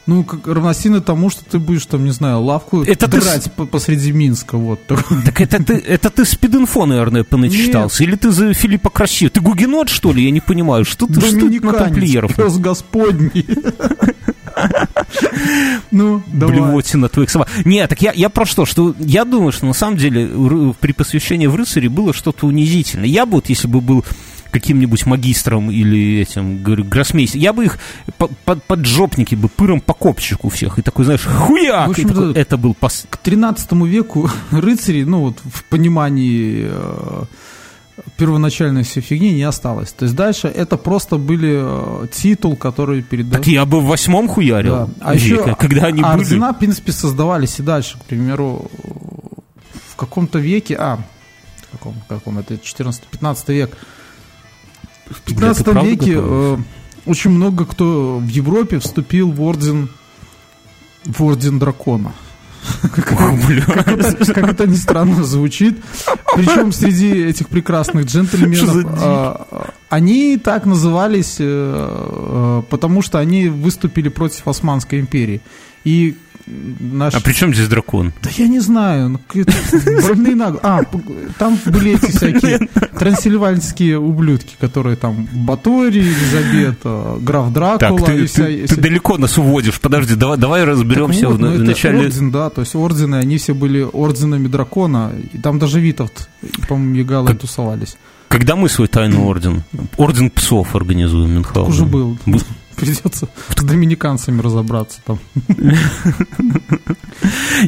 ну, 0.07 0.23
как 0.25 0.47
равносильно 0.47 1.01
тому, 1.01 1.31
что 1.31 1.45
ты 1.45 1.59
будешь 1.59 1.87
там, 1.87 2.05
не 2.05 2.11
знаю, 2.11 2.43
лавку 2.43 2.83
Это 2.83 3.09
ты 3.09 3.21
драть 3.21 3.51
по- 3.53 3.67
посреди 3.67 4.13
Минска, 4.13 4.57
вот. 4.57 4.81
Так 5.25 5.41
это 5.41 5.63
ты, 5.63 5.75
это 5.75 6.11
ты 6.11 6.25
спид-инфо, 6.25 6.87
наверное, 6.87 7.25
поначитался. 7.25 8.05
Или 8.05 8.17
ты 8.17 8.31
за 8.31 8.53
Филиппа 8.53 8.91
Красив? 8.91 9.31
Ты 9.31 9.41
гугенот, 9.41 9.89
что 9.89 10.13
ли? 10.13 10.25
Я 10.25 10.31
не 10.31 10.41
понимаю. 10.41 10.85
Что 10.85 11.07
ты, 11.07 11.21
что 11.21 11.31
ты 11.31 11.61
на 11.61 11.73
тамплиеров? 11.73 12.35
пес 12.35 12.59
господний. 12.59 13.47
Ну, 15.91 16.23
давай. 16.27 16.55
Блевотина 16.57 17.09
твоих 17.09 17.31
собак. 17.31 17.49
Нет, 17.65 17.91
так 17.91 18.01
я, 18.03 18.13
я 18.13 18.29
про 18.29 18.47
что? 18.47 18.65
Что 18.65 18.95
я 18.99 19.25
думаю, 19.25 19.53
что 19.53 19.67
на 19.67 19.73
самом 19.73 19.97
деле 19.97 20.29
при 20.81 20.93
посвящении 20.93 21.47
в 21.47 21.57
рыцари 21.57 21.89
было 21.89 22.13
что-то 22.13 22.47
унизительное. 22.47 23.07
Я 23.07 23.27
бы 23.27 23.33
вот, 23.33 23.49
если 23.49 23.67
бы 23.69 23.81
был 23.81 24.05
каким-нибудь 24.55 25.05
магистром 25.05 25.69
или 25.69 26.21
этим 26.21 26.63
говорю, 26.63 26.85
гроссмейстером, 26.85 27.43
я 27.43 27.53
бы 27.53 27.65
их 27.65 27.79
по- 28.19 28.29
под, 28.45 28.63
поджопники 28.63 29.35
бы 29.35 29.49
пыром 29.49 29.81
по 29.81 29.95
копчику 29.95 30.49
всех. 30.49 30.79
И 30.79 30.83
такой, 30.83 31.05
знаешь, 31.07 31.25
хуяк! 31.25 31.89
В 31.89 32.07
такой, 32.07 32.33
это 32.35 32.57
был 32.57 32.77
пос- 32.81 33.07
К 33.11 33.17
13 33.17 33.73
веку 33.73 34.31
рыцари, 34.53 35.03
ну, 35.03 35.21
вот 35.23 35.39
в 35.43 35.65
понимании 35.65 36.69
э, 36.71 37.23
первоначальной 38.17 38.85
всей 38.85 39.01
фигни 39.01 39.33
не 39.33 39.43
осталось. 39.43 39.91
То 39.91 40.05
есть 40.05 40.15
дальше 40.15 40.47
это 40.47 40.77
просто 40.77 41.17
были 41.17 42.05
э, 42.05 42.07
титул, 42.13 42.55
который 42.55 43.03
передал... 43.03 43.33
Так 43.33 43.49
я 43.49 43.65
бы 43.65 43.81
в 43.81 43.87
восьмом 43.87 44.29
хуярил. 44.29 44.73
Да. 44.73 44.89
А 45.01 45.15
еще 45.15 45.35
века, 45.37 45.57
когда 45.57 45.87
они 45.87 46.01
были. 46.01 46.13
ордена, 46.13 46.53
в 46.53 46.59
принципе, 46.61 46.93
создавались 46.93 47.59
и 47.59 47.63
дальше. 47.65 47.99
К 47.99 48.05
примеру, 48.05 48.71
в 49.89 49.97
каком-то 49.97 50.39
веке, 50.39 50.77
а, 50.79 50.99
в 51.57 51.73
каком, 51.73 51.95
каком 52.09 52.39
это 52.39 52.55
14-15 52.55 53.53
век. 53.53 53.77
В 55.35 55.37
Бля, 55.37 55.53
ты 55.53 55.64
15 55.64 55.64
правда 55.64 55.91
веке 55.91 56.14
э, 56.17 56.57
очень 57.07 57.31
много 57.31 57.67
кто 57.67 58.19
в 58.19 58.29
Европе 58.29 58.79
вступил 58.79 59.31
в 59.33 59.43
орден 59.43 59.88
в 61.05 61.23
орден 61.23 61.59
дракона. 61.59 62.12
Ох, 62.83 63.47
бля. 63.47 63.64
Как 63.67 63.88
это, 63.88 64.33
как 64.33 64.49
это 64.53 64.67
ни 64.67 64.76
странно 64.76 65.25
звучит. 65.25 65.83
Причем 66.35 66.73
среди 66.73 67.25
этих 67.25 67.49
прекрасных 67.49 68.07
джентльменов 68.07 68.75
дичь? 68.75 68.87
а, 69.03 69.71
они 69.91 70.38
так 70.38 70.64
назывались, 70.64 71.37
э, 71.41 72.62
потому 72.71 73.03
что 73.03 73.19
они 73.19 73.49
выступили 73.49 74.09
против 74.09 74.49
Османской 74.49 75.00
империи. 75.00 75.43
И 75.85 76.17
наш... 76.47 77.14
А 77.14 77.21
при 77.21 77.33
чем 77.33 77.55
здесь 77.55 77.69
дракон? 77.69 78.12
Да 78.23 78.31
я 78.37 78.49
не 78.49 78.61
знаю, 78.61 79.09
ну, 79.09 79.21
больные 80.03 80.35
наг- 80.35 80.61
А, 80.62 80.81
там 81.38 81.59
были 81.67 81.95
эти 81.95 82.11
всякие 82.11 82.69
трансильванские 82.99 83.99
ублюдки, 83.99 84.55
которые 84.61 84.97
там 84.97 85.29
Батори, 85.33 85.99
Елизавета, 86.00 87.17
граф 87.21 87.47
Так, 87.47 87.53
Дракула 87.81 88.07
ты, 88.07 88.23
и 88.23 88.26
вся... 88.26 88.45
ты- 88.47 88.67
ты 88.67 88.76
далеко 88.76 89.19
нас 89.19 89.38
уводишь. 89.38 89.81
Подожди, 89.81 90.14
давай, 90.14 90.38
давай 90.38 90.61
Так 90.62 90.71
разберемся 90.71 91.29
вот, 91.29 91.37
в, 91.37 91.41
ну, 91.41 91.53
в 91.53 91.59
начале. 91.62 91.99
орден, 92.07 92.31
да, 92.31 92.50
то 92.50 92.61
есть 92.62 92.75
ордены, 92.75 93.17
они 93.17 93.38
все 93.38 93.55
были 93.55 93.81
орденами 93.83 94.49
дракона, 94.49 95.12
и 95.33 95.38
там 95.38 95.59
даже 95.59 95.81
Витовт, 95.81 96.29
по-моему, 96.69 96.95
Егалы 96.97 97.29
Как- 97.29 97.38
тусовались. 97.41 97.97
Когда 98.29 98.57
мы 98.57 98.69
свой 98.69 98.88
тайный 98.88 99.19
орден? 99.19 99.62
Орден 99.97 100.29
псов 100.29 100.75
организуем, 100.75 101.35
Мюнхгаузен. 101.35 101.73
Уже 101.73 101.85
был. 101.85 102.19
Придется 102.76 103.28
с 103.57 103.62
доминиканцами 103.62 104.40
разобраться 104.40 105.00
там. 105.04 105.19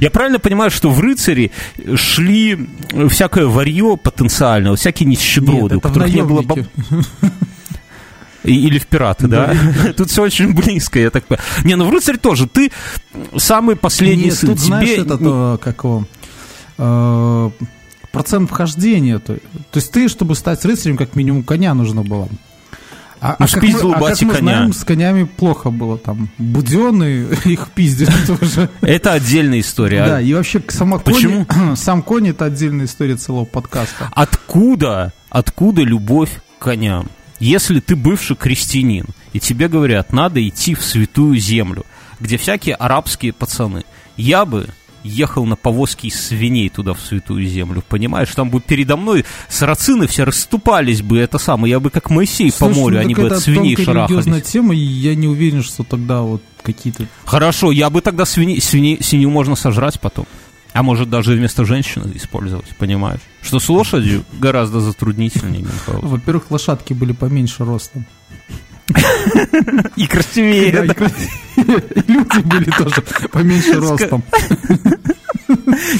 Я 0.01 0.11
правильно 0.11 0.39
понимаю, 0.39 0.71
что 0.71 0.91
в 0.91 1.01
рыцари 1.01 1.53
шли 1.95 2.69
всякое 3.09 3.47
варье 3.47 3.97
потенциальное, 3.97 4.75
всякие 4.77 5.09
нищеброды, 5.09 5.77
у 5.77 5.81
которых 5.81 6.13
не 6.13 6.23
было 6.23 6.45
Или 8.45 8.79
в 8.79 8.87
пираты, 8.87 9.27
да? 9.27 9.55
Тут 9.97 10.11
все 10.11 10.23
очень 10.23 10.55
близко, 10.55 10.99
я 10.99 11.11
так 11.11 11.25
понимаю. 11.25 11.49
Не, 11.65 11.77
ну 11.77 11.87
в 11.87 11.91
рыцарь 11.91 12.17
тоже. 12.19 12.47
Ты 12.47 12.71
самый 13.37 13.77
последний 13.77 14.27
Нет, 14.27 14.35
сын. 14.35 14.51
тут 14.51 14.61
знаешь, 14.61 14.89
Тебе 14.89 15.03
этот, 15.03 15.21
не- 15.21 15.55
э, 15.55 15.59
как 15.59 15.83
его, 15.83 16.05
э, 16.79 17.51
процент 18.13 18.49
вхождения. 18.51 19.19
То, 19.19 19.35
то 19.35 19.77
есть 19.77 19.91
ты, 19.91 20.09
чтобы 20.09 20.37
стать 20.37 20.65
рыцарем, 20.65 20.97
как 20.97 21.17
минимум 21.17 21.43
коня 21.43 21.75
нужно 21.75 22.03
было. 22.03 22.29
А, 23.21 23.37
Ну, 23.39 23.47
а 23.47 23.49
как 23.49 23.63
мы, 23.63 23.71
а 23.71 24.01
как 24.11 24.23
мы 24.23 24.35
коня. 24.35 24.39
знаем, 24.41 24.73
с 24.73 24.85
конями 24.85 25.25
плохо 25.25 25.71
было. 25.71 25.99
Там 25.99 26.29
будены, 26.39 27.27
их 27.45 27.69
пиздили 27.75 28.13
тоже. 28.27 28.71
Это 28.81 29.13
отдельная 29.13 29.61
история. 29.61 30.05
Да, 30.07 30.21
и 30.21 30.33
вообще 30.35 30.63
сама 30.69 30.99
Почему? 30.99 31.45
конь, 31.47 31.77
сам 31.77 32.03
конь 32.03 32.29
это 32.29 32.45
отдельная 32.47 32.87
история 32.87 33.17
целого 33.17 33.45
подкаста. 33.45 34.11
Откуда, 34.13 35.13
откуда 35.31 35.83
любовь 35.83 36.31
к 36.59 36.63
коням? 36.63 37.09
Если 37.39 37.81
ты 37.81 37.97
бывший 37.97 38.37
крестьянин, 38.37 39.07
и 39.33 39.41
тебе 39.41 39.69
говорят, 39.69 40.13
надо 40.13 40.47
идти 40.47 40.75
в 40.75 40.83
святую 40.83 41.39
землю, 41.39 41.85
где 42.21 42.39
всякие 42.39 42.75
арабские 42.77 43.33
пацаны 43.35 43.85
я 44.17 44.47
бы 44.47 44.69
ехал 45.07 45.47
на 45.47 45.57
повозке 45.57 46.09
из 46.09 46.21
свиней 46.21 46.69
туда, 46.69 46.95
в 46.95 47.01
Святую 47.01 47.47
Землю, 47.47 47.83
понимаешь? 47.87 48.35
Там 48.35 48.51
бы 48.51 48.61
передо 48.61 48.97
мной 48.97 49.25
сарацины 49.49 50.07
все 50.07 50.25
расступались 50.25 51.03
бы, 51.03 51.19
это 51.19 51.39
самое, 51.39 51.73
я 51.73 51.81
бы 51.81 51.91
как 51.91 52.11
Моисей 52.11 52.51
Слушай, 52.51 52.75
по 52.75 52.81
морю, 52.81 52.97
ну 52.97 53.03
они 53.03 53.15
бы 53.15 53.27
от 53.27 53.39
свиней 53.41 53.77
шарахались. 53.77 54.43
тема, 54.43 54.75
и 54.75 54.79
я 54.79 55.15
не 55.15 55.29
уверен, 55.29 55.63
что 55.63 55.83
тогда 55.83 56.23
вот 56.23 56.43
какие-то... 56.63 57.07
Хорошо, 57.25 57.73
я 57.73 57.91
бы 57.91 58.01
тогда 58.01 58.25
свиней, 58.25 58.61
свиней, 58.61 59.03
свинью 59.03 59.31
можно 59.31 59.57
сожрать 59.57 60.01
потом. 60.01 60.27
А 60.73 60.83
может 60.83 61.09
даже 61.09 61.33
вместо 61.33 61.65
женщины 61.65 62.13
использовать, 62.17 62.77
понимаешь? 62.77 63.21
Что 63.41 63.59
с 63.59 63.69
лошадью 63.71 64.25
гораздо 64.39 64.81
затруднительнее. 64.81 65.65
Во-первых, 65.87 66.51
лошадки 66.51 66.93
были 66.93 67.13
поменьше 67.13 67.65
ростом. 67.65 68.05
И 69.97 70.07
красивее, 70.07 70.73
Да, 70.73 70.85
и 70.85 70.89
кра- 70.89 71.11
и 71.57 72.13
люди 72.13 72.39
были 72.45 72.71
тоже 72.71 73.03
поменьше 73.33 73.81
ростом. 73.81 74.23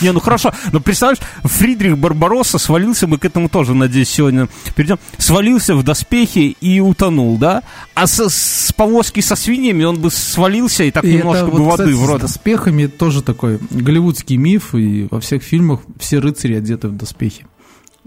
Не, 0.01 0.13
ну 0.13 0.21
хорошо, 0.21 0.53
но 0.73 0.81
представляешь, 0.81 1.21
Фридрих 1.45 1.99
Барбаросса 1.99 2.59
свалился, 2.59 3.07
мы 3.07 3.19
к 3.19 3.25
этому 3.25 3.49
тоже, 3.49 3.75
надеюсь, 3.75 4.09
сегодня 4.09 4.49
перейдем, 4.75 4.99
свалился 5.19 5.75
в 5.77 5.83
доспехи 5.83 6.57
и 6.61 6.81
утонул, 6.81 7.37
да? 7.39 7.63
А 7.95 8.07
с, 8.07 8.29
с 8.29 8.73
повозки 8.73 9.21
со 9.21 9.37
свиньями 9.37 9.85
он 9.85 10.01
бы 10.01 10.11
свалился 10.11 10.85
и 10.85 10.91
так 10.91 11.05
И 11.05 11.15
немножко 11.15 11.45
это 11.47 11.51
бы 11.53 11.59
вот, 11.59 11.79
воды 11.79 11.93
кстати, 11.93 12.05
в 12.07 12.09
рот. 12.11 12.19
с 12.19 12.23
доспехами 12.23 12.87
тоже 12.87 13.23
такой 13.23 13.59
голливудский 13.71 14.37
миф, 14.37 14.75
и 14.75 15.07
во 15.11 15.21
всех 15.21 15.43
фильмах 15.43 15.81
все 15.99 16.19
рыцари 16.19 16.55
одеты 16.55 16.89
в 16.89 16.97
доспехи. 16.97 17.47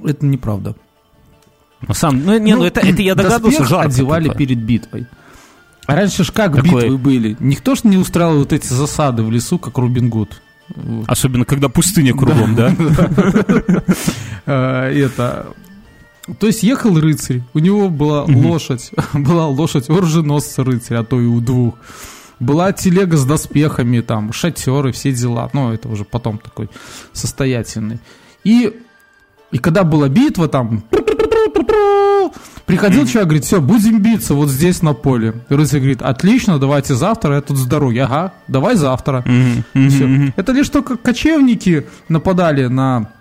Это 0.04 0.26
неправда. 0.26 0.76
Ну, 1.88 1.94
сам, 1.94 2.24
ну, 2.26 2.38
не, 2.38 2.56
ну, 2.56 2.64
это, 2.64 2.82
это 2.82 3.02
я 3.02 3.16
догадывался, 3.16 3.66
жарко. 3.66 3.90
одевали 3.90 4.26
типа. 4.26 4.36
перед 4.36 4.58
битвой. 4.60 5.06
А 5.88 5.96
раньше 5.96 6.24
ж 6.24 6.32
как 6.32 6.54
Какой? 6.56 6.84
битвы 6.84 6.98
были? 6.98 7.38
Никто 7.40 7.74
ж 7.76 7.84
не 7.84 7.98
устраивал 7.98 8.40
вот 8.40 8.54
эти 8.54 8.68
засады 8.68 9.24
в 9.24 9.32
лесу, 9.32 9.58
как 9.58 9.78
Рубин 9.78 10.10
Гуд. 10.10 10.42
Особенно, 11.08 11.46
когда 11.46 11.68
пустыня 11.70 12.14
кругом, 12.14 12.56
да? 12.56 12.76
А, 14.46 14.92
Это... 14.92 15.48
То 16.40 16.46
есть 16.46 16.62
ехал 16.62 17.00
рыцарь, 17.00 17.42
у 17.56 17.60
него 17.60 17.90
была 17.90 18.24
лошадь, 18.24 18.92
была 19.14 19.48
лошадь 19.48 19.90
оруженосца 19.90 20.64
рыцарь, 20.64 20.98
а 20.98 21.04
то 21.04 21.20
и 21.20 21.26
у 21.26 21.40
двух. 21.42 21.74
Была 22.40 22.72
телега 22.72 23.18
с 23.18 23.26
доспехами, 23.26 24.02
там, 24.02 24.32
шатеры, 24.32 24.92
все 24.92 25.12
дела. 25.12 25.50
Ну, 25.54 25.74
это 25.74 25.90
уже 25.90 26.06
потом 26.06 26.38
такой 26.38 26.70
состоятельный. 27.14 28.00
И, 28.44 28.80
и 29.52 29.58
когда 29.58 29.84
была 29.84 30.08
битва, 30.08 30.48
там, 30.48 30.84
приходил 32.66 33.06
человек, 33.08 33.30
говорит, 33.30 33.46
все, 33.46 33.62
будем 33.62 34.02
биться 34.02 34.34
вот 34.34 34.50
здесь 34.50 34.82
на 34.82 34.94
поле. 34.94 35.34
И 35.50 35.54
рыцарь 35.54 35.80
говорит, 35.80 36.02
отлично, 36.02 36.60
давайте 36.60 36.96
завтра, 36.96 37.36
я 37.36 37.42
тут 37.42 37.58
с 37.58 37.66
дороги. 37.66 38.00
Ага, 38.00 38.34
давай 38.48 38.76
завтра. 38.76 39.24
Мгм. 39.26 40.34
Это 40.36 40.52
лишь 40.52 40.70
только 40.70 40.98
кочевники 40.98 41.88
нападали 42.08 42.68
на 42.68 43.12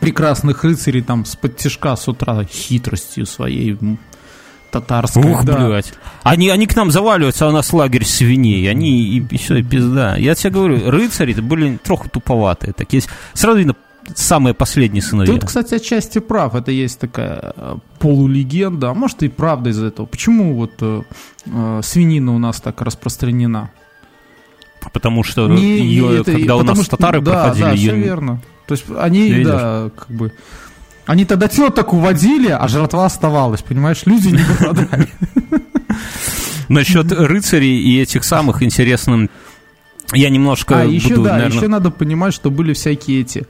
прекрасных 0.00 0.64
рыцарей 0.64 1.02
там 1.02 1.24
с 1.24 1.36
подтяжка 1.36 1.96
с 1.96 2.08
утра 2.08 2.44
хитростью 2.44 3.26
своей 3.26 3.78
татарской. 4.70 5.22
Ух, 5.22 5.44
да. 5.44 5.68
блядь. 5.68 5.92
Они, 6.22 6.48
они 6.48 6.66
к 6.66 6.74
нам 6.74 6.90
заваливаются, 6.90 7.46
а 7.46 7.50
у 7.50 7.52
нас 7.52 7.72
лагерь 7.72 8.04
свиней. 8.04 8.68
Они 8.70 9.02
и, 9.02 9.18
и 9.20 9.36
все, 9.36 9.56
и 9.56 9.62
пизда. 9.62 10.16
Я 10.16 10.34
тебе 10.34 10.50
говорю, 10.50 10.90
рыцари 10.90 11.34
были 11.34 11.76
трохи 11.76 12.08
туповатые. 12.08 12.72
Такие. 12.72 13.02
Сразу 13.34 13.58
видно, 13.58 13.76
самые 14.14 14.54
последние 14.54 15.02
сыновья. 15.02 15.32
Тут, 15.32 15.44
кстати, 15.44 15.74
отчасти 15.74 16.18
прав. 16.18 16.54
Это 16.54 16.70
есть 16.70 16.98
такая 16.98 17.52
э, 17.56 17.76
полулегенда, 17.98 18.90
а 18.90 18.94
может 18.94 19.22
и 19.22 19.28
правда 19.28 19.70
из-за 19.70 19.86
этого. 19.86 20.06
Почему 20.06 20.54
вот 20.54 20.72
э, 20.80 21.02
э, 21.46 21.80
свинина 21.82 22.34
у 22.34 22.38
нас 22.38 22.60
так 22.60 22.80
распространена? 22.82 23.70
Потому 24.92 25.22
что 25.22 25.48
Не- 25.48 25.78
ее, 25.80 26.20
это- 26.20 26.32
когда 26.32 26.56
у 26.56 26.62
нас 26.62 26.80
что- 26.82 26.96
татары 26.96 27.20
да, 27.20 27.32
проходили, 27.44 27.62
да, 27.64 27.70
ее 27.72 27.90
все 27.92 27.96
верно. 28.02 28.42
То 28.66 28.72
есть 28.74 28.84
они, 28.98 29.28
Видишь? 29.30 29.46
да, 29.46 29.90
как 29.96 30.08
бы... 30.10 30.32
Они 31.06 31.24
тогда 31.24 31.48
теток 31.48 31.92
уводили, 31.92 32.48
а 32.48 32.66
жратва 32.68 33.06
оставалась, 33.06 33.62
понимаешь? 33.62 34.02
Люди 34.06 34.28
не 34.28 34.38
пропадали. 34.58 35.08
Насчет 36.68 37.10
рыцарей 37.12 37.80
и 37.80 38.00
этих 38.00 38.24
самых 38.24 38.62
интересным... 38.62 39.28
Я 40.14 40.28
немножко 40.30 40.80
А, 40.80 40.84
еще, 40.84 41.10
буду, 41.10 41.22
да, 41.24 41.32
наверное... 41.34 41.56
еще 41.56 41.68
надо 41.68 41.90
понимать, 41.90 42.34
что 42.34 42.50
были 42.50 42.72
всякие 42.74 43.22
эти 43.22 43.46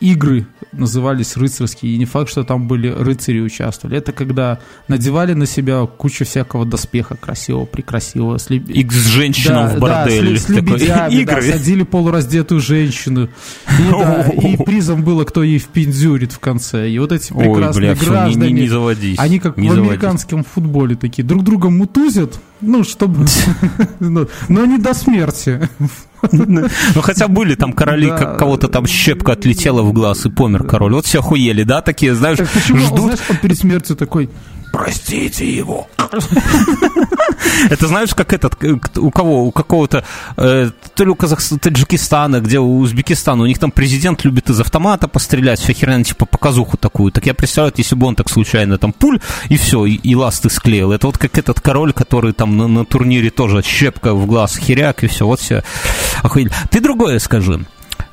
игры, 0.00 0.46
назывались 0.72 1.36
рыцарские, 1.36 1.94
и 1.94 1.98
не 1.98 2.04
факт, 2.06 2.30
что 2.30 2.44
там 2.44 2.66
были 2.66 2.88
рыцари 2.88 3.40
участвовали. 3.40 3.98
Это 3.98 4.12
когда 4.12 4.58
надевали 4.88 5.32
на 5.34 5.46
себя 5.46 5.86
кучу 5.86 6.24
всякого 6.24 6.64
доспеха 6.66 7.16
красивого, 7.16 7.64
прекрасивого. 7.64 8.38
С 8.38 8.50
леб- 8.50 8.68
И 8.68 8.88
с 8.88 9.06
женщином 9.06 9.68
в 9.68 9.78
борделе. 9.78 10.36
с, 10.36 10.44
с 10.44 10.48
лебедями, 10.48 10.88
да, 10.88 11.06
Игры. 11.08 11.42
садили 11.42 11.82
полураздетую 11.84 12.60
женщину. 12.60 13.28
И, 13.78 13.90
да, 13.90 14.22
и 14.28 14.56
призом 14.64 15.02
было, 15.04 15.24
кто 15.24 15.42
ей 15.42 15.58
впендюрит 15.58 16.32
в 16.32 16.38
конце. 16.38 16.90
И 16.90 16.98
вот 16.98 17.12
эти 17.12 17.32
Ой, 17.32 17.44
прекрасные 17.44 17.92
бля, 17.92 17.94
всё, 17.94 18.04
не, 18.04 18.10
граждане, 18.10 18.52
не, 18.52 18.60
не 18.62 18.68
заводись. 18.68 19.18
они 19.18 19.38
как 19.38 19.56
не 19.56 19.68
в 19.68 19.72
заводись. 19.72 19.90
американском 19.92 20.44
футболе 20.44 20.96
такие, 20.96 21.22
друг 21.22 21.44
друга 21.44 21.70
мутузят, 21.70 22.38
ну, 22.62 22.84
чтобы... 22.84 23.26
ну, 24.00 24.28
Но 24.48 24.64
не 24.66 24.78
до 24.78 24.94
смерти. 24.94 25.68
Ну, 26.30 26.68
хотя 27.02 27.28
были 27.28 27.54
там 27.56 27.72
короли, 27.72 28.08
Да. 28.08 28.16
как 28.16 28.38
кого-то 28.38 28.68
там 28.68 28.86
щепка 28.86 29.32
отлетела 29.32 29.82
в 29.82 29.92
глаз 29.92 30.24
и 30.26 30.30
помер 30.30 30.64
король. 30.64 30.94
Вот 30.94 31.04
все 31.06 31.18
охуели, 31.18 31.64
да, 31.64 31.82
такие, 31.82 32.14
знаешь, 32.14 32.38
почему, 32.38 32.78
ждут. 32.78 33.00
знаешь, 33.00 33.20
он 33.28 33.36
перед 33.36 33.58
смертью 33.58 33.96
такой, 33.96 34.30
простите 34.72 35.48
его. 35.48 35.86
Это 37.70 37.86
знаешь, 37.86 38.14
как 38.14 38.32
этот, 38.32 38.62
э, 38.64 38.76
у 38.96 39.10
кого, 39.10 39.44
у 39.44 39.52
какого-то, 39.52 40.04
э, 40.36 40.70
то 40.94 41.04
ли 41.04 41.10
у 41.10 41.14
Казахстана, 41.14 41.60
Таджикистана, 41.60 42.40
где 42.40 42.58
у 42.58 42.78
Узбекистана, 42.78 43.42
у 43.42 43.46
них 43.46 43.58
там 43.58 43.70
президент 43.70 44.24
любит 44.24 44.50
из 44.50 44.60
автомата 44.60 45.08
пострелять, 45.08 45.60
вся 45.60 45.72
херня, 45.72 46.02
типа 46.02 46.26
показуху 46.26 46.76
такую. 46.76 47.12
Так 47.12 47.26
я 47.26 47.34
представляю, 47.34 47.74
если 47.76 47.94
бы 47.94 48.06
он 48.06 48.16
так 48.16 48.30
случайно 48.30 48.78
там 48.78 48.92
пуль, 48.92 49.20
и 49.48 49.56
все, 49.56 49.86
и, 49.86 50.14
ласты 50.14 50.50
склеил. 50.50 50.92
Это 50.92 51.06
вот 51.06 51.18
как 51.18 51.38
этот 51.38 51.60
король, 51.60 51.92
который 51.92 52.32
там 52.32 52.56
на, 52.56 52.84
турнире 52.84 53.30
тоже 53.30 53.62
щепка 53.62 54.14
в 54.14 54.26
глаз, 54.26 54.56
херяк, 54.56 55.04
и 55.04 55.06
все, 55.06 55.26
вот 55.26 55.40
все. 55.40 55.62
Охуели. 56.22 56.50
Ты 56.70 56.80
другое 56.80 57.18
скажи. 57.18 57.64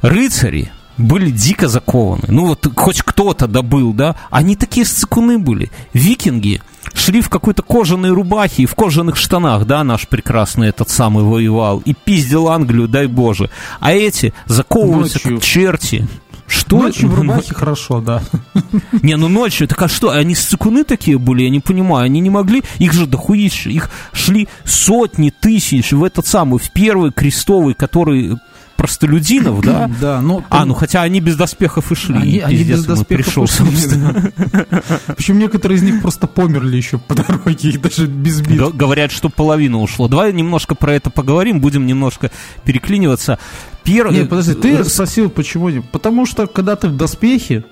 Рыцари 0.02 0.72
были 1.00 1.32
дико 1.32 1.68
закованы. 1.68 2.26
Ну 2.28 2.48
вот 2.48 2.68
хоть 2.76 3.02
кто-то 3.02 3.48
добыл, 3.48 3.94
да? 3.94 4.16
Они 4.30 4.56
такие 4.56 4.86
сцикуны 4.86 5.40
были. 5.40 5.72
Викинги 5.94 6.62
шли 6.94 7.22
в 7.22 7.30
какой-то 7.30 7.64
кожаной 7.64 8.12
рубахе 8.12 8.64
и 8.64 8.66
в 8.66 8.76
кожаных 8.76 9.16
штанах, 9.16 9.66
да, 9.66 9.84
наш 9.84 10.08
прекрасный 10.08 10.68
этот 10.70 10.90
самый 10.90 11.24
воевал, 11.24 11.80
и 11.80 11.94
пиздил 11.94 12.50
Англию, 12.50 12.88
дай 12.88 13.08
боже. 13.08 13.50
А 13.80 13.94
эти 13.94 14.34
заковываются 14.46 15.20
Ночью. 15.20 15.36
как 15.36 15.44
черти. 15.44 16.08
Что? 16.48 16.78
Ночью 16.78 17.10
в 17.10 17.16
рубахе 17.16 17.54
хорошо, 17.54 18.02
да. 18.02 18.24
Не, 19.04 19.18
ну 19.18 19.28
ночью, 19.28 19.68
так 19.68 19.84
а 19.84 19.88
что, 19.88 20.10
они 20.10 20.34
сцикуны 20.34 20.84
такие 20.84 21.20
были, 21.20 21.44
я 21.44 21.50
не 21.52 21.60
понимаю, 21.60 22.06
они 22.06 22.20
не 22.22 22.32
могли, 22.32 22.64
их 22.80 22.92
же 22.92 23.06
дохуище, 23.06 23.70
их 23.70 23.92
шли 24.14 24.48
сотни 24.64 25.30
тысяч 25.30 25.92
в 25.92 26.04
этот 26.04 26.26
самый, 26.26 26.58
в 26.58 26.72
первый 26.72 27.12
крестовый, 27.12 27.76
который 27.76 28.36
простолюдинов, 28.80 29.62
да? 29.62 29.92
Да, 30.00 30.22
но... 30.22 30.44
А, 30.50 30.64
ну 30.64 30.74
хотя 30.74 31.02
они 31.02 31.20
без 31.20 31.36
доспехов 31.36 31.92
и 31.92 31.96
шли. 31.96 32.16
Они, 32.16 32.40
они 32.40 32.64
без 32.64 32.86
доспехов 32.86 33.26
пришел, 33.26 33.48
собственно. 33.48 34.32
Причем 35.18 35.38
некоторые 35.38 35.78
из 35.78 35.84
них 35.84 36.02
просто 36.02 36.28
померли 36.28 36.78
еще 36.78 36.98
по 36.98 37.14
дороге, 37.14 37.72
и 37.72 37.78
даже 37.78 38.08
без 38.08 38.40
бит. 38.42 38.58
Г- 38.58 38.72
Говорят, 38.72 39.12
что 39.12 39.28
половина 39.30 39.80
ушло. 39.80 40.08
Давай 40.08 40.32
немножко 40.32 40.76
про 40.76 40.94
это 40.94 41.10
поговорим, 41.10 41.60
будем 41.60 41.86
немножко 41.86 42.32
переклиниваться. 42.64 43.38
Первый... 43.84 44.16
Нет, 44.16 44.30
подожди, 44.30 44.54
ты 44.54 44.84
спросил, 44.86 45.30
почему 45.30 45.70
не? 45.70 45.82
Потому 45.82 46.26
что, 46.26 46.48
когда 46.48 46.78
ты 46.78 46.88
в 46.88 46.96
доспехе, 46.96 47.66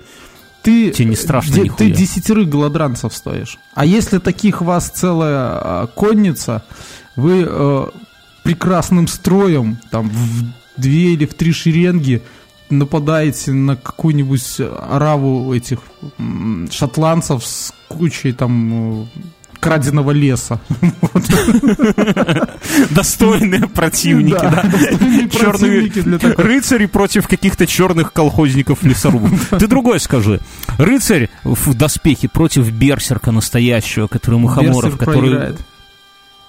ты, 0.62 0.90
Тебе 0.90 1.06
не 1.10 1.16
страшно 1.16 1.54
де- 1.54 1.70
ты 1.70 1.90
десятерых 1.90 2.50
голодранцев 2.50 3.14
стоишь. 3.14 3.58
А 3.74 3.86
если 3.86 4.18
таких 4.18 4.60
вас 4.60 4.90
целая 4.90 5.36
а, 5.38 5.86
конница, 5.86 6.64
вы 7.16 7.46
э, 7.48 7.86
прекрасным 8.42 9.08
строем, 9.08 9.78
там, 9.90 10.10
в 10.10 10.52
две 10.78 11.14
или 11.14 11.26
в 11.26 11.34
три 11.34 11.52
шеренги 11.52 12.22
нападаете 12.70 13.52
на 13.52 13.76
какую-нибудь 13.76 14.60
ораву 14.60 15.52
этих 15.54 15.80
шотландцев 16.70 17.44
с 17.44 17.72
кучей 17.88 18.32
там 18.32 19.02
э, 19.02 19.06
краденого 19.60 20.12
леса. 20.12 20.60
Достойные 22.90 23.68
противники, 23.68 24.40
Да, 24.40 24.64
Черные 25.30 25.90
рыцари 26.36 26.86
против 26.86 27.28
каких-то 27.28 27.66
черных 27.66 28.12
колхозников 28.12 28.82
лесорубов. 28.82 29.48
Ты 29.58 29.66
другой 29.66 30.00
скажи. 30.00 30.40
Рыцарь 30.78 31.28
в 31.44 31.74
доспехе 31.74 32.28
против 32.28 32.70
берсерка 32.70 33.32
настоящего, 33.32 34.06
который 34.06 34.38
мухоморов, 34.38 34.96
который. 34.96 35.54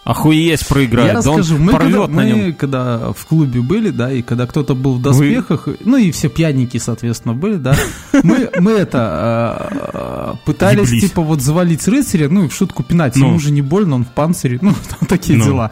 Охуеть 0.10 0.67
проиграет. 0.67 1.13
Я 1.13 1.22
Да 1.22 1.32
он 1.32 1.39
расскажу, 1.39 1.62
мы, 1.62 1.72
когда, 1.74 2.08
на 2.08 2.26
нем. 2.26 2.38
мы 2.39 2.54
когда 2.54 3.12
в 3.13 3.26
клубе 3.26 3.62
были, 3.62 3.89
да, 3.91 4.12
и 4.12 4.22
когда 4.22 4.48
кто-то 4.48 4.74
был 4.76 4.95
в 4.95 5.02
доспехах, 5.02 5.67
ну 5.86 5.98
и 5.98 6.12
все 6.12 6.30
пьяненькие, 6.30 6.80
соответственно, 6.82 7.34
были, 7.36 7.56
да, 7.56 7.76
мы, 8.24 8.50
мы 8.60 8.72
это 8.72 9.69
э, 9.72 9.78
э, 9.93 10.34
пытались, 10.45 10.89
типа, 10.89 11.22
вот 11.22 11.41
завалить 11.41 11.88
рыцаря, 11.88 12.28
ну 12.30 12.45
и 12.45 12.48
в 12.48 12.54
шутку 12.54 12.84
пинать, 12.84 13.15
Ну. 13.15 13.28
ему 13.28 13.39
же 13.39 13.52
не 13.52 13.62
больно, 13.62 13.95
он 13.95 14.06
в 14.06 14.10
панцире, 14.10 14.58
ну, 14.62 14.74
там 15.00 15.08
такие 15.08 15.38
Ну. 15.38 15.45
дела. 15.45 15.72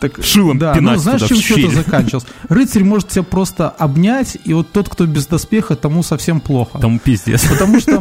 Так, 0.00 0.24
Шилом 0.24 0.58
да, 0.58 0.74
пинать 0.74 0.96
ну 0.96 1.02
знаешь, 1.02 1.20
туда, 1.20 1.34
чем 1.34 1.38
все 1.38 1.66
это 1.66 1.76
заканчивалось? 1.76 2.26
Рыцарь 2.48 2.84
может 2.84 3.08
тебя 3.08 3.22
просто 3.22 3.68
обнять, 3.68 4.38
и 4.44 4.54
вот 4.54 4.72
тот, 4.72 4.88
кто 4.88 5.04
без 5.06 5.26
доспеха, 5.26 5.76
тому 5.76 6.02
совсем 6.02 6.40
плохо. 6.40 6.78
Там 6.78 6.98
пиздец. 6.98 7.44
Потому 7.46 7.78
что, 7.80 8.00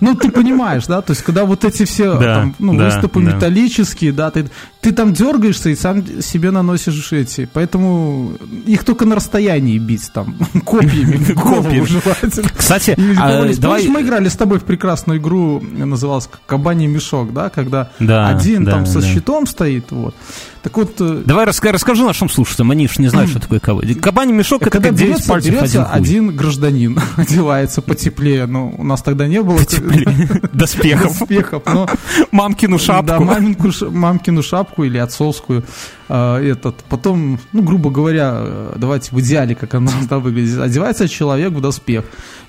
ну, 0.00 0.14
ты 0.14 0.30
понимаешь, 0.30 0.86
да, 0.86 1.02
то 1.02 1.10
есть, 1.10 1.22
когда 1.22 1.44
вот 1.44 1.64
эти 1.64 1.84
все 1.84 2.18
Да, 2.18 2.34
там, 2.36 2.54
ну, 2.60 2.76
да, 2.76 2.84
выступы 2.84 3.20
да. 3.20 3.32
металлические, 3.32 4.12
да, 4.12 4.30
ты, 4.30 4.48
ты 4.80 4.92
там 4.92 5.12
дергаешься 5.12 5.70
и 5.70 5.74
сам 5.74 6.22
себе 6.22 6.52
наносишь 6.52 7.12
эти, 7.12 7.48
поэтому 7.52 8.32
их 8.64 8.84
только 8.84 9.04
на 9.04 9.16
расстоянии 9.16 9.78
бить 9.78 10.08
там, 10.14 10.36
копьями, 10.64 11.16
Копьями. 11.34 11.84
желательно. 11.84 12.48
Кстати, 12.56 12.96
а, 13.18 13.44
давай... 13.58 13.88
мы 13.88 14.02
играли 14.02 14.28
с 14.28 14.36
тобой 14.36 14.60
в 14.60 14.64
прекрасную 14.64 15.18
игру, 15.18 15.60
называлась 15.60 16.28
«Кабаний 16.46 16.86
мешок», 16.86 17.32
да, 17.32 17.50
когда 17.50 17.90
Да, 17.98 18.28
один 18.28 18.64
да, 18.64 18.70
там 18.72 18.86
со 18.86 19.00
да. 19.00 19.06
щитом 19.06 19.46
стоит, 19.48 19.90
вот. 19.90 20.14
Так 20.62 20.76
вот, 20.76 20.91
э, 21.00 21.22
Давай 21.24 21.46
раска- 21.46 21.70
расскажи 21.72 22.02
нашим 22.04 22.28
слушателям, 22.28 22.70
они 22.70 22.88
ж 22.88 22.98
не 22.98 23.08
знают, 23.08 23.30
что 23.30 23.40
такое 23.40 23.60
кабань. 23.60 23.94
Кабаний 23.94 24.32
мешок— 24.32 24.62
это 24.62 24.70
когда 24.70 24.88
как 24.88 24.98
9 24.98 25.10
берется, 25.10 25.28
пальцев, 25.28 25.52
берется 25.52 25.84
один 25.84 26.02
один 26.28 26.36
гражданин, 26.36 26.98
одевается 27.16 27.82
потеплее, 27.82 28.46
ну, 28.46 28.74
у 28.76 28.84
нас 28.84 29.02
тогда 29.02 29.26
не 29.26 29.42
было 29.42 29.58
Доспехов. 30.52 31.18
доспехов, 31.18 31.62
но 31.66 31.88
Мамкину 32.30 32.78
шапку. 32.78 33.24
Да, 33.24 33.90
мамкину 33.90 34.42
шапку 34.42 34.84
или 34.84 34.98
отцовскую. 34.98 35.64
А, 36.08 36.40
этот. 36.40 36.76
Потом, 36.88 37.38
ну, 37.52 37.62
грубо 37.62 37.90
говоря, 37.90 38.32
э, 38.36 38.74
давайте 38.76 39.10
в 39.14 39.20
идеале, 39.20 39.54
как 39.54 39.74
она 39.74 39.90
должна 39.90 40.18
выглядеть. 40.18 40.58
Одевается 40.58 41.08
человек 41.08 41.52
в 41.52 41.60
доспех. 41.60 42.04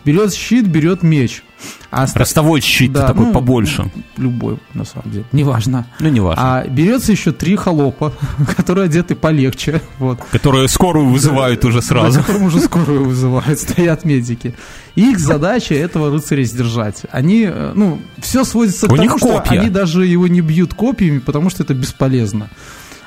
Берет 0.05 0.33
щит, 0.33 0.67
берет 0.67 1.01
меч. 1.01 1.43
А 1.91 2.03
оста- 2.03 2.19
Ростовой 2.19 2.59
щит 2.59 2.91
Да, 2.91 3.07
такой 3.07 3.27
ну, 3.27 3.31
побольше. 3.31 3.89
Любой, 4.17 4.57
на 4.73 4.83
самом 4.83 5.09
деле. 5.11 5.23
Неважно. 5.31 5.85
Ну, 6.01 6.09
не 6.09 6.19
важно. 6.19 6.41
А 6.57 6.67
берется 6.67 7.13
еще 7.13 7.31
три 7.31 7.55
холопа, 7.55 8.11
которые 8.57 8.85
одеты 8.85 9.15
полегче. 9.15 9.81
Вот. 9.99 10.19
Которые 10.31 10.67
скорую 10.67 11.07
вызывают 11.07 11.63
уже 11.63 11.79
За 11.81 11.87
сразу. 11.87 12.19
которым 12.19 12.43
уже 12.43 12.59
скорую 12.59 13.05
вызывают, 13.05 13.59
стоят 13.61 14.03
медики. 14.03 14.55
И 14.95 15.11
их 15.11 15.19
задача 15.19 15.73
этого 15.73 16.11
рыцаря 16.11 16.43
сдержать. 16.43 17.03
Они, 17.11 17.45
э, 17.49 17.71
ну, 17.73 18.01
все 18.19 18.43
сводится 18.43 18.87
к 18.87 18.91
У 18.91 18.97
тому, 18.97 19.07
них 19.09 19.17
что 19.19 19.37
копья. 19.39 19.59
они 19.61 19.69
даже 19.69 20.05
его 20.05 20.27
не 20.27 20.41
бьют 20.41 20.73
копьями, 20.73 21.19
потому 21.19 21.49
что 21.49 21.63
это 21.63 21.73
бесполезно. 21.73 22.49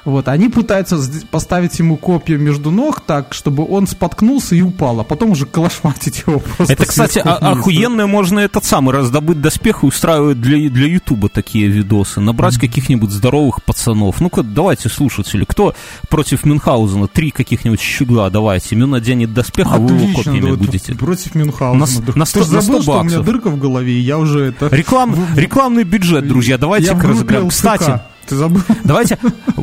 Вот, 0.06 0.28
они 0.28 0.48
пытаются 0.48 0.98
поставить 1.32 1.78
ему 1.80 1.96
копья 1.96 2.38
между 2.38 2.70
ног 2.70 3.00
так, 3.00 3.34
чтобы 3.34 3.66
он 3.68 3.88
споткнулся 3.88 4.54
и 4.54 4.62
упал, 4.62 5.00
а 5.00 5.04
потом 5.04 5.32
уже 5.32 5.46
калашматить 5.46 6.22
его 6.26 6.38
просто. 6.38 6.72
Это, 6.72 6.86
кстати, 6.86 7.18
а- 7.18 7.34
охуенно 7.52 8.06
можно 8.06 8.38
этот 8.38 8.64
самый 8.64 8.94
раздобыть 8.94 9.40
доспех 9.40 9.82
и 9.82 9.86
устраивать 9.86 10.40
для, 10.40 10.70
для 10.70 10.86
Ютуба 10.86 11.28
такие 11.28 11.66
видосы. 11.66 12.20
Набрать 12.20 12.56
каких-нибудь 12.56 13.10
здоровых 13.10 13.64
пацанов. 13.64 14.20
Ну-ка, 14.20 14.44
давайте, 14.44 14.88
слушатели, 14.88 15.44
кто 15.44 15.74
против 16.08 16.44
Мюнхгаузена? 16.44 17.08
Три 17.08 17.32
каких-нибудь 17.32 17.80
щегла 17.80 18.30
давайте. 18.30 18.76
Мюн 18.76 18.90
наденет 18.90 19.34
доспех, 19.34 19.66
а 19.72 19.78
вы 19.78 19.88
его 19.92 19.96
Отлично, 20.04 20.22
копьями 20.22 20.50
да, 20.50 20.56
будете. 20.56 20.94
Против 20.94 21.34
Мюнхгаузена. 21.34 21.84
На 21.84 22.14
на 22.14 22.24
Ты 22.24 22.30
сто- 22.30 22.44
ж 22.44 22.48
на 22.50 22.60
забыл, 22.60 22.82
100 22.82 22.92
что 22.92 23.00
у 23.00 23.04
меня 23.04 23.18
дырка 23.18 23.50
в 23.50 23.58
голове, 23.58 23.92
и 23.92 24.00
я 24.00 24.18
уже 24.18 24.44
это... 24.44 24.68
Реклам, 24.68 25.16
рекламный 25.34 25.82
бюджет, 25.82 26.28
друзья, 26.28 26.58
давайте 26.58 26.86
я 26.86 26.92
разыграем. 26.92 27.46
выпил 27.46 27.48
Кстати. 27.48 28.00
Ты 28.26 28.36
забыл? 28.36 28.60
Давайте, 28.84 29.18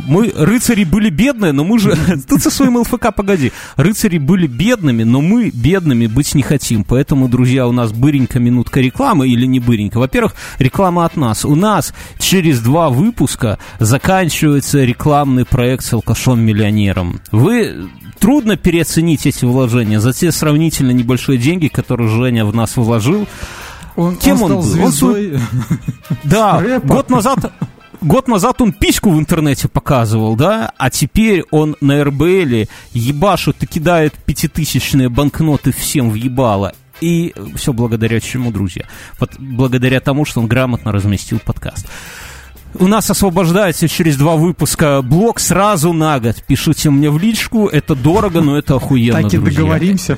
мы, 0.07 0.31
рыцари, 0.35 0.83
были 0.83 1.09
бедные, 1.09 1.51
но 1.51 1.63
мы 1.63 1.79
же... 1.79 1.95
Ты 2.27 2.39
со 2.39 2.49
своим 2.49 2.77
ЛФК 2.77 3.13
погоди. 3.15 3.51
Рыцари 3.75 4.17
были 4.17 4.47
бедными, 4.47 5.03
но 5.03 5.21
мы 5.21 5.49
бедными 5.49 6.07
быть 6.07 6.33
не 6.33 6.43
хотим. 6.43 6.83
Поэтому, 6.83 7.27
друзья, 7.27 7.67
у 7.67 7.71
нас 7.71 7.91
быренька 7.91 8.39
минутка 8.39 8.79
рекламы 8.79 9.27
или 9.27 9.45
не 9.45 9.59
быренька. 9.59 9.99
Во-первых, 9.99 10.35
реклама 10.59 11.05
от 11.05 11.17
нас. 11.17 11.45
У 11.45 11.55
нас 11.55 11.93
через 12.19 12.61
два 12.61 12.89
выпуска 12.89 13.59
заканчивается 13.79 14.83
рекламный 14.83 15.45
проект 15.45 15.83
с 15.83 15.93
алкашом-миллионером. 15.93 17.21
Вы 17.31 17.89
трудно 18.19 18.55
переоценить 18.55 19.25
эти 19.25 19.43
вложения 19.43 19.99
за 19.99 20.13
те 20.13 20.31
сравнительно 20.31 20.91
небольшие 20.91 21.37
деньги, 21.37 21.67
которые 21.67 22.07
Женя 22.07 22.45
в 22.45 22.55
нас 22.55 22.77
вложил. 22.77 23.27
Он, 23.95 24.15
Кем 24.15 24.41
он 24.41 24.49
стал 24.49 24.49
был? 24.49 24.55
Он 24.57 24.63
звездой. 24.63 25.39
Да, 26.23 26.59
Рэпа. 26.59 26.87
год 26.87 27.09
назад, 27.09 27.53
год 28.03 28.27
назад 28.27 28.61
он 28.61 28.73
письку 28.73 29.09
в 29.11 29.19
интернете 29.19 29.67
показывал, 29.67 30.35
да, 30.35 30.71
а 30.77 30.89
теперь 30.89 31.43
он 31.51 31.75
на 31.81 32.03
РБЛе 32.03 32.67
ебашит 32.93 33.63
и 33.63 33.65
кидает 33.65 34.13
пятитысячные 34.25 35.09
банкноты 35.09 35.71
всем 35.71 36.09
в 36.09 36.15
ебало. 36.15 36.73
И 37.01 37.33
все 37.55 37.73
благодаря 37.73 38.19
чему, 38.19 38.51
друзья? 38.51 38.85
Вот 39.19 39.31
благодаря 39.37 39.99
тому, 39.99 40.25
что 40.25 40.39
он 40.39 40.47
грамотно 40.47 40.91
разместил 40.91 41.39
подкаст. 41.39 41.87
У 42.79 42.87
нас 42.87 43.09
освобождается 43.09 43.87
через 43.87 44.17
два 44.17 44.35
выпуска 44.35 45.01
блок 45.03 45.39
сразу 45.39 45.93
на 45.93 46.19
год. 46.19 46.43
Пишите 46.47 46.89
мне 46.89 47.09
в 47.11 47.19
личку, 47.19 47.67
это 47.67 47.93
дорого, 47.95 48.41
но 48.41 48.57
это 48.57 48.75
охуенно, 48.75 49.21
Так 49.21 49.33
и 49.33 49.37
друзья. 49.37 49.59
договоримся. 49.61 50.17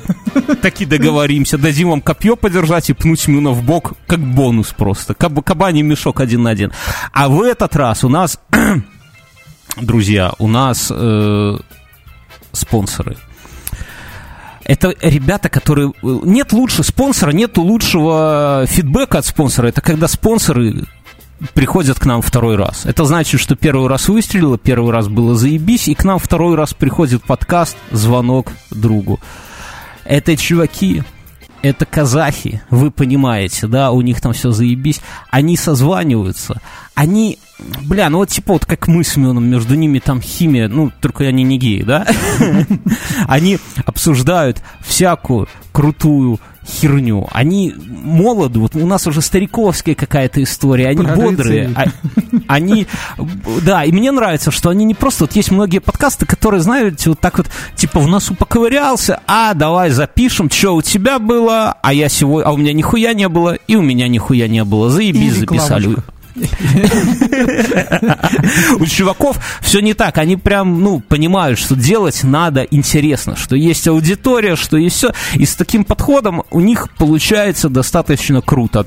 Так 0.62 0.82
и 0.82 0.86
договоримся. 0.86 1.58
Дадим 1.58 1.90
вам 1.90 2.02
копье 2.02 2.36
подержать 2.38 2.90
и 2.90 2.94
пнуть 2.94 3.28
Мюна 3.28 3.50
в 3.52 3.62
бок, 3.64 3.94
как 4.08 4.20
бонус 4.20 4.74
просто. 4.76 5.14
Каб- 5.14 5.44
кабаний 5.44 5.82
мешок 5.82 6.22
один 6.22 6.44
на 6.44 6.52
один. 6.52 6.72
А 7.12 7.28
в 7.28 7.42
этот 7.42 7.76
раз 7.76 8.04
у 8.06 8.10
нас, 8.10 8.40
друзья, 9.82 10.32
у 10.40 10.48
нас 10.48 10.92
э, 10.96 11.58
спонсоры. 12.54 13.18
Это 14.64 14.94
ребята, 15.02 15.50
которые... 15.50 15.92
Нет 16.02 16.52
лучше 16.52 16.84
спонсора, 16.84 17.32
нету 17.32 17.62
лучшего 17.62 18.66
фидбэка 18.68 19.20
от 19.20 19.26
спонсора. 19.26 19.68
Это 19.68 19.82
когда 19.82 20.08
спонсоры 20.08 20.86
приходят 21.54 22.00
к 22.00 22.06
нам 22.06 22.22
второй 22.22 22.56
раз. 22.56 22.86
Это 22.86 23.06
значит, 23.06 23.40
что 23.42 23.56
первый 23.56 23.88
раз 23.90 24.08
выстрелило, 24.08 24.58
первый 24.58 24.92
раз 24.92 25.08
было 25.08 25.36
заебись, 25.36 25.88
и 25.88 25.96
к 25.96 26.04
нам 26.04 26.20
второй 26.20 26.56
раз 26.56 26.74
приходит 26.74 27.24
подкаст 27.24 27.78
«Звонок 27.92 28.52
другу». 28.72 29.20
Это 30.06 30.38
чуваки, 30.38 31.04
это 31.62 31.86
казахи, 31.86 32.62
вы 32.70 32.92
понимаете, 32.92 33.66
да, 33.66 33.92
у 33.92 34.02
них 34.02 34.22
там 34.22 34.34
все 34.34 34.52
заебись. 34.52 35.02
Они 35.32 35.58
созваниваются, 35.58 36.62
они, 36.94 37.40
бля, 37.82 38.10
ну 38.10 38.20
вот 38.20 38.30
типа 38.30 38.54
вот 38.54 38.66
как 38.66 38.88
мы 38.88 39.04
с 39.04 39.16
Мёном, 39.18 39.46
между 39.46 39.74
ними 39.74 39.98
там 39.98 40.22
химия, 40.22 40.68
ну, 40.68 40.92
только 41.02 41.24
они 41.24 41.44
не 41.44 41.58
геи, 41.58 41.82
да? 41.82 42.06
Они 43.28 43.58
обсуждают 43.86 44.62
всякую 44.82 45.48
крутую 45.72 46.40
херню. 46.68 47.28
Они 47.32 47.74
молоды, 47.78 48.60
вот 48.60 48.76
у 48.76 48.86
нас 48.86 49.08
уже 49.08 49.22
стариковская 49.22 49.96
какая-то 49.96 50.42
история, 50.42 50.88
они 50.88 51.04
Про 51.04 51.16
бодрые, 51.16 51.72
а- 51.76 51.86
они, 52.48 52.88
да, 53.64 53.84
и 53.84 53.92
мне 53.92 54.12
нравится, 54.12 54.52
что 54.52 54.70
они 54.70 54.86
не 54.86 54.94
просто, 54.94 55.26
вот 55.26 55.36
есть 55.36 55.52
многие 55.52 55.80
подкасты, 55.80 56.26
которые, 56.26 56.62
знаете, 56.62 57.10
вот 57.10 57.20
так 57.20 57.38
вот, 57.38 57.48
типа, 57.76 58.00
в 58.00 58.08
носу 58.08 58.36
поковырялся, 58.36 59.22
а, 59.28 59.54
давай 59.54 59.92
запишем, 59.92 60.50
что 60.50 60.76
у 60.76 60.82
тебя 60.82 61.20
было, 61.20 61.78
а 61.82 61.94
я 61.94 62.10
сегодня, 62.10 62.48
а 62.48 62.54
у 62.54 62.58
меня 62.58 62.74
нихуя 62.74 63.14
не 63.14 63.30
было, 63.30 63.56
и 63.68 63.76
у 63.76 63.82
меня 63.82 64.08
нихуя 64.08 64.48
не 64.48 64.64
было, 64.64 64.90
заебись, 64.90 65.34
записали. 65.36 65.96
У 68.80 68.86
чуваков 68.86 69.38
все 69.62 69.80
не 69.80 69.94
так. 69.94 70.18
Они 70.18 70.36
прям, 70.36 70.82
ну, 70.82 71.00
понимают, 71.00 71.60
что 71.60 71.76
делать 71.76 72.24
надо 72.24 72.64
интересно, 72.64 73.36
что 73.36 73.56
есть 73.56 73.88
аудитория, 73.88 74.56
что 74.56 74.78
есть 74.78 74.98
все. 74.98 75.14
И 75.36 75.46
с 75.46 75.56
таким 75.56 75.86
подходом 75.86 76.44
у 76.52 76.60
них 76.60 76.90
получается 76.98 77.70
достаточно 77.70 78.42
круто. 78.42 78.86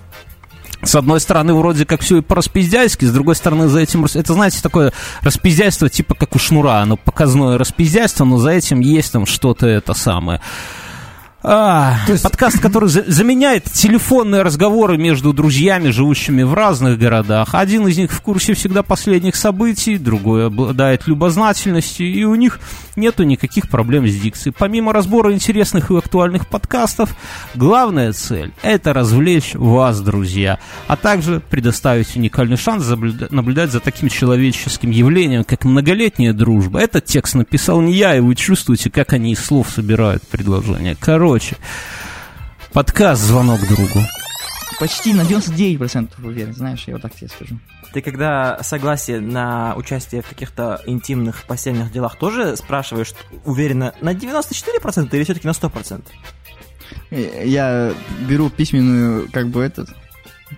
С 0.83 0.95
одной 0.95 1.21
стороны, 1.21 1.55
вроде 1.55 1.85
как 1.85 2.03
все 2.03 2.19
и 2.19 2.21
по-распиздяйски, 2.21 3.05
с 3.05 3.13
другой 3.13 3.35
стороны, 3.35 3.69
за 3.69 3.81
этим... 3.81 4.05
Это, 4.05 4.33
знаете, 4.33 4.59
такое 4.63 4.93
распиздяйство 5.23 5.89
типа 5.89 6.15
как 6.15 6.37
у 6.37 6.39
Шнура. 6.39 6.81
Оно 6.81 6.97
показное 6.97 7.59
распиздяйство, 7.59 8.25
но 8.25 8.39
за 8.39 8.51
этим 8.51 8.81
есть 8.81 9.13
там 9.13 9.27
что-то 9.27 9.67
это 9.67 9.95
самое. 9.95 10.41
А, 11.41 11.99
То 12.07 12.13
есть- 12.13 12.25
Подкаст, 12.25 12.59
который 12.61 12.89
за- 12.89 13.05
заменяет 13.07 13.65
телефонные 13.65 14.43
разговоры 14.43 14.99
между 14.99 15.33
друзьями, 15.33 15.91
живущими 15.91 16.43
в 16.43 16.53
разных 16.53 16.99
городах. 16.99 17.51
Один 17.53 17.87
из 17.87 17.97
них 17.97 18.11
в 18.11 18.21
курсе 18.23 18.55
всегда 18.55 18.83
последних 18.83 19.37
событий, 19.37 19.99
другой 19.99 20.47
обладает 20.49 21.07
любознательностью, 21.07 22.13
и 22.13 22.25
у 22.25 22.35
них 22.35 22.59
нету 22.97 23.23
никаких 23.23 23.69
проблем 23.69 24.09
с 24.09 24.15
дикцией. 24.17 24.53
Помимо 24.59 24.93
разбора 24.93 25.33
интересных 25.33 25.93
и 25.93 25.97
актуальных 25.97 26.49
подкастов, 26.49 27.15
главная 27.55 28.13
цель– 28.13 28.53
это 28.63 28.93
развлечь 28.93 29.55
вас, 29.55 30.01
друзья, 30.01 30.59
а 30.89 30.97
также 30.97 31.41
предоставить 31.41 32.17
уникальный 32.17 32.57
шанс 32.57 32.83
заблюда- 32.83 33.29
наблюдать 33.31 33.71
за 33.71 33.79
таким 33.79 34.09
человеческим 34.09 34.91
явлением, 34.91 35.45
как 35.45 35.65
многолетняя 35.65 36.33
дружба. 36.33 36.81
Этот 36.81 37.05
текст 37.05 37.37
написал 37.37 37.81
не 37.81 37.93
я, 37.93 38.17
и 38.17 38.21
вы 38.21 38.35
чувствуете, 38.35 38.91
как 38.91 39.13
они 39.13 39.33
из 39.33 39.45
слов 39.45 39.69
собирают 39.73 40.27
предложения. 40.27 40.97
Короче, 40.99 41.28
подкаст 42.73 43.23
«Звонок 43.23 43.61
другу». 43.69 44.01
Почти 44.81 45.13
на 45.13 45.23
99% 45.23 46.25
уверен, 46.25 46.55
знаешь, 46.55 46.85
я 46.87 46.95
вот 46.95 47.03
так 47.03 47.15
тебе 47.15 47.29
скажу. 47.29 47.59
Ты 47.93 48.01
когда 48.01 48.63
согласие 48.63 49.21
на 49.21 49.75
участие 49.77 50.23
в 50.23 50.27
каких-то 50.27 50.81
интимных 50.87 51.45
постельных 51.45 51.93
делах 51.93 52.17
тоже 52.17 52.57
спрашиваешь 52.57 53.13
уверенно 53.45 53.93
на 54.01 54.15
94% 54.15 55.09
или 55.13 55.25
все-таки 55.25 55.47
на 55.47 55.53
100%? 55.53 56.03
Э, 57.11 57.43
Я 57.47 57.93
беру 58.27 58.49
письменную, 58.49 59.29
как 59.31 59.49
бы 59.49 59.63
этот, 59.63 59.91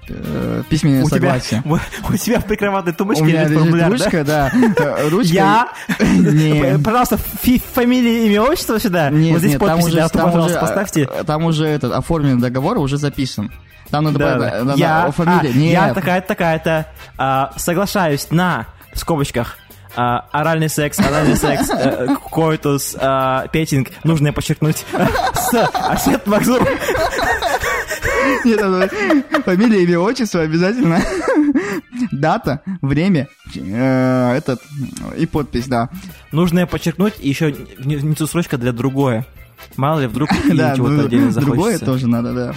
э, 0.09 0.63
письменное 0.69 1.03
У 1.05 1.09
тебя, 1.09 1.17
согласие. 1.39 1.63
у 2.09 2.17
тебя 2.17 2.41
в 2.41 2.45
прикроватной 2.45 2.93
тумбочке 2.93 3.23
У 3.25 3.27
лежит 3.27 3.59
формуляр, 3.59 3.91
да? 3.91 3.97
ручка, 3.97 4.25
да. 4.25 4.51
э, 4.53 5.09
Ручка. 5.09 5.33
Я? 5.35 5.69
Не. 6.01 6.79
Пожалуйста, 6.83 7.19
фи- 7.43 7.63
фамилия, 7.75 8.27
имя, 8.27 8.43
отчество 8.43 8.79
сюда. 8.81 9.11
Нет, 9.11 9.33
вот 9.33 9.39
здесь 9.41 9.53
нет, 9.53 9.61
там 9.61 9.69
подпись, 9.69 9.87
уже, 9.87 9.97
да, 9.97 10.09
то, 10.09 10.19
там 10.19 10.27
пожалуйста, 10.33 10.59
уже, 10.59 10.67
поставьте. 10.67 11.09
э, 11.13 11.25
там 11.25 11.45
уже 11.45 11.67
этот 11.67 11.93
оформленный 11.93 12.41
договор 12.41 12.79
уже 12.79 12.97
записан. 12.97 13.51
Там 13.91 14.05
надо, 14.05 14.19
Да, 14.19 14.35
да. 14.39 14.65
надо 14.65 14.79
я, 14.79 15.11
фамилия. 15.11 15.51
а, 15.51 15.57
Нет. 15.57 15.73
я 15.73 15.95
такая-то, 15.95 16.29
такая-то, 16.29 16.87
а, 17.19 17.53
соглашаюсь 17.57 18.29
на, 18.31 18.67
в 18.95 18.99
скобочках, 19.01 19.59
а, 19.97 20.27
оральный 20.31 20.69
секс, 20.69 20.97
оральный 21.01 21.35
секс, 21.37 21.69
э, 21.71 22.07
койтус, 22.31 22.95
а, 23.01 23.49
петинг, 23.49 23.89
нужно 24.05 24.33
подчеркнуть, 24.33 24.85
с 25.35 25.55
Асет 25.75 26.25
Макзур. 26.29 26.61
Фамилия, 29.45 29.83
имя, 29.83 29.99
отчество 29.99 30.41
обязательно. 30.41 31.01
Дата, 32.13 32.63
время, 32.83 33.29
э, 33.55 34.35
этот 34.37 34.61
и 35.17 35.27
подпись, 35.27 35.67
да. 35.67 35.89
Нужно 36.33 36.67
подчеркнуть, 36.67 37.15
и 37.21 37.29
еще 37.29 37.55
внизу 37.79 38.27
строчка 38.27 38.57
для 38.59 38.73
другое. 38.73 39.27
Мало 39.77 40.01
ли, 40.01 40.07
вдруг 40.07 40.31
Да, 40.55 40.75
чего-то 40.77 40.95
ну, 40.95 41.07
отдельно 41.07 41.33
другое 41.33 41.57
захочется. 41.79 41.85
тоже 41.85 42.07
надо, 42.07 42.33
да. 42.33 42.55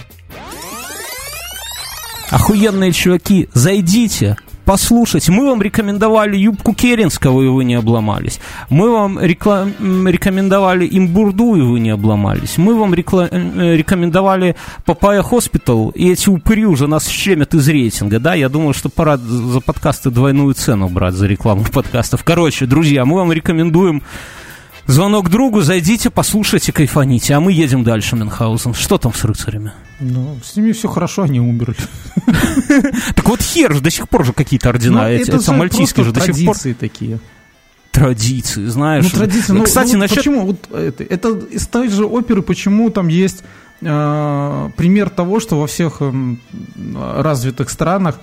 Охуенные 2.30 2.92
чуваки, 2.92 3.48
зайдите, 3.52 4.36
послушать. 4.64 5.28
Мы 5.28 5.46
вам 5.46 5.62
рекомендовали 5.62 6.36
юбку 6.36 6.74
Керенского, 6.74 7.42
и 7.42 7.48
вы 7.48 7.64
не 7.64 7.74
обломались. 7.74 8.40
Мы 8.70 8.90
вам 8.90 9.18
рекла- 9.18 9.72
м, 9.80 10.08
рекомендовали 10.08 10.88
имбурду, 10.90 11.54
и 11.54 11.60
вы 11.60 11.80
не 11.80 11.90
обломались. 11.90 12.58
Мы 12.58 12.74
вам 12.74 12.94
рекла- 12.94 13.28
э, 13.30 13.76
рекомендовали 13.76 14.56
Papaya 14.84 15.22
Hospital, 15.22 15.90
и 15.90 16.10
эти 16.10 16.28
упыри 16.28 16.64
уже 16.66 16.86
нас 16.86 17.08
щемят 17.08 17.54
из 17.54 17.68
рейтинга, 17.68 18.18
да? 18.18 18.34
Я 18.34 18.48
думаю, 18.48 18.74
что 18.74 18.88
пора 18.88 19.16
за 19.16 19.60
подкасты 19.60 20.10
двойную 20.10 20.54
цену 20.54 20.88
брать 20.88 21.14
за 21.14 21.26
рекламу 21.26 21.64
подкастов. 21.72 22.24
Короче, 22.24 22.66
друзья, 22.66 23.04
мы 23.04 23.16
вам 23.16 23.32
рекомендуем 23.32 24.02
Звонок 24.86 25.30
другу, 25.30 25.62
зайдите, 25.62 26.10
послушайте, 26.10 26.70
кайфаните, 26.70 27.32
а 27.32 27.40
мы 27.40 27.52
едем 27.52 27.84
дальше, 27.84 28.16
Мюнхгаузен. 28.16 28.74
Что 28.74 28.98
там 28.98 29.14
с 29.14 29.24
рыцарями? 29.24 29.72
Ну, 30.00 30.36
с 30.42 30.56
ними 30.56 30.72
все 30.72 30.88
хорошо, 30.88 31.22
они 31.22 31.40
умерли. 31.40 31.76
Так 33.14 33.28
вот 33.28 33.40
хер 33.40 33.74
же, 33.74 33.80
до 33.80 33.90
сих 33.90 34.08
пор 34.08 34.24
же 34.24 34.32
какие-то 34.32 34.68
ордена, 34.70 35.02
Ну, 35.02 35.08
эти, 35.08 35.50
мальтийские 35.50 36.04
же 36.04 36.12
до 36.12 36.20
сих 36.20 36.34
пор 36.34 36.54
традиции 36.56 36.72
такие. 36.72 37.18
традиции, 37.90 38.66
знаешь. 38.66 39.04
Ну, 39.04 39.10
традиции. 39.18 39.52
Ну, 39.52 39.64
Кстати, 39.64 39.92
ну, 39.94 40.00
насчет... 40.00 40.18
Почему? 40.18 40.46
Вот 40.46 40.70
это, 40.72 41.04
это 41.04 41.28
из 41.50 41.66
той 41.66 41.88
же 41.88 42.04
оперы, 42.06 42.42
почему 42.42 42.90
там 42.90 43.08
есть 43.08 43.44
э, 43.82 44.70
пример 44.76 45.10
того, 45.10 45.40
что 45.40 45.60
во 45.60 45.66
всех 45.66 46.00
эм, 46.00 46.40
развитых 46.96 47.70
странах 47.70 48.18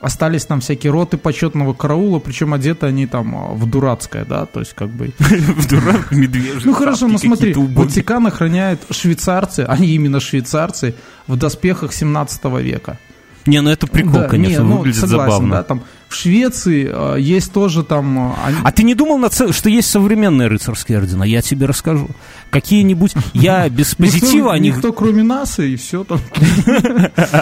остались 0.00 0.44
там 0.44 0.60
всякие 0.60 0.92
роты 0.92 1.16
почетного 1.16 1.72
караула, 1.72 2.18
причем 2.18 2.54
одеты 2.54 2.86
они 2.86 3.06
там 3.06 3.34
а, 3.36 3.54
в 3.54 3.68
дурацкое, 3.68 4.24
да, 4.24 4.46
то 4.46 4.60
есть 4.60 4.74
как 4.74 4.90
бы... 4.90 5.12
в 5.18 5.68
дурак 5.68 6.10
медвежий. 6.10 6.62
Ну 6.64 6.74
хорошо, 6.74 7.08
ну 7.08 7.18
смотри. 7.18 7.54
Ватикан 7.54 8.26
охраняет 8.26 8.80
швейцарцы, 8.90 9.60
они 9.60 9.88
именно 9.88 10.20
швейцарцы, 10.20 10.94
в 11.26 11.36
доспехах 11.36 11.92
17 11.92 12.44
века. 12.60 12.98
Не, 13.46 13.60
ну 13.60 13.70
это 13.70 13.86
прикол, 13.86 14.12
Да, 14.12 14.28
конечно, 14.28 14.62
не, 14.62 14.68
ну, 14.68 14.78
выглядит 14.78 15.00
согласен, 15.00 15.32
забавно. 15.32 15.50
да, 15.56 15.62
там 15.62 15.82
в 16.14 16.16
Швеции 16.16 16.88
э, 16.90 17.16
есть 17.20 17.52
тоже 17.52 17.82
там... 17.82 18.30
э, 18.30 18.32
они- 18.46 18.56
А 18.62 18.70
ты 18.72 18.82
не 18.84 18.94
думал, 18.94 19.18
на 19.18 19.28
ц- 19.28 19.52
что 19.52 19.68
есть 19.68 19.90
современные 19.90 20.48
рыцарские 20.48 20.98
ордена? 20.98 21.24
Я 21.24 21.42
тебе 21.42 21.66
расскажу. 21.66 22.08
Какие-нибудь... 22.50 23.14
Я 23.32 23.68
без 23.68 23.94
позитива 23.96 24.52
о 24.52 24.58
них... 24.58 24.76
никто, 24.76 24.92
кроме 24.92 25.22
нас, 25.24 25.58
и 25.58 25.76
все 25.76 26.04
там. 26.04 26.20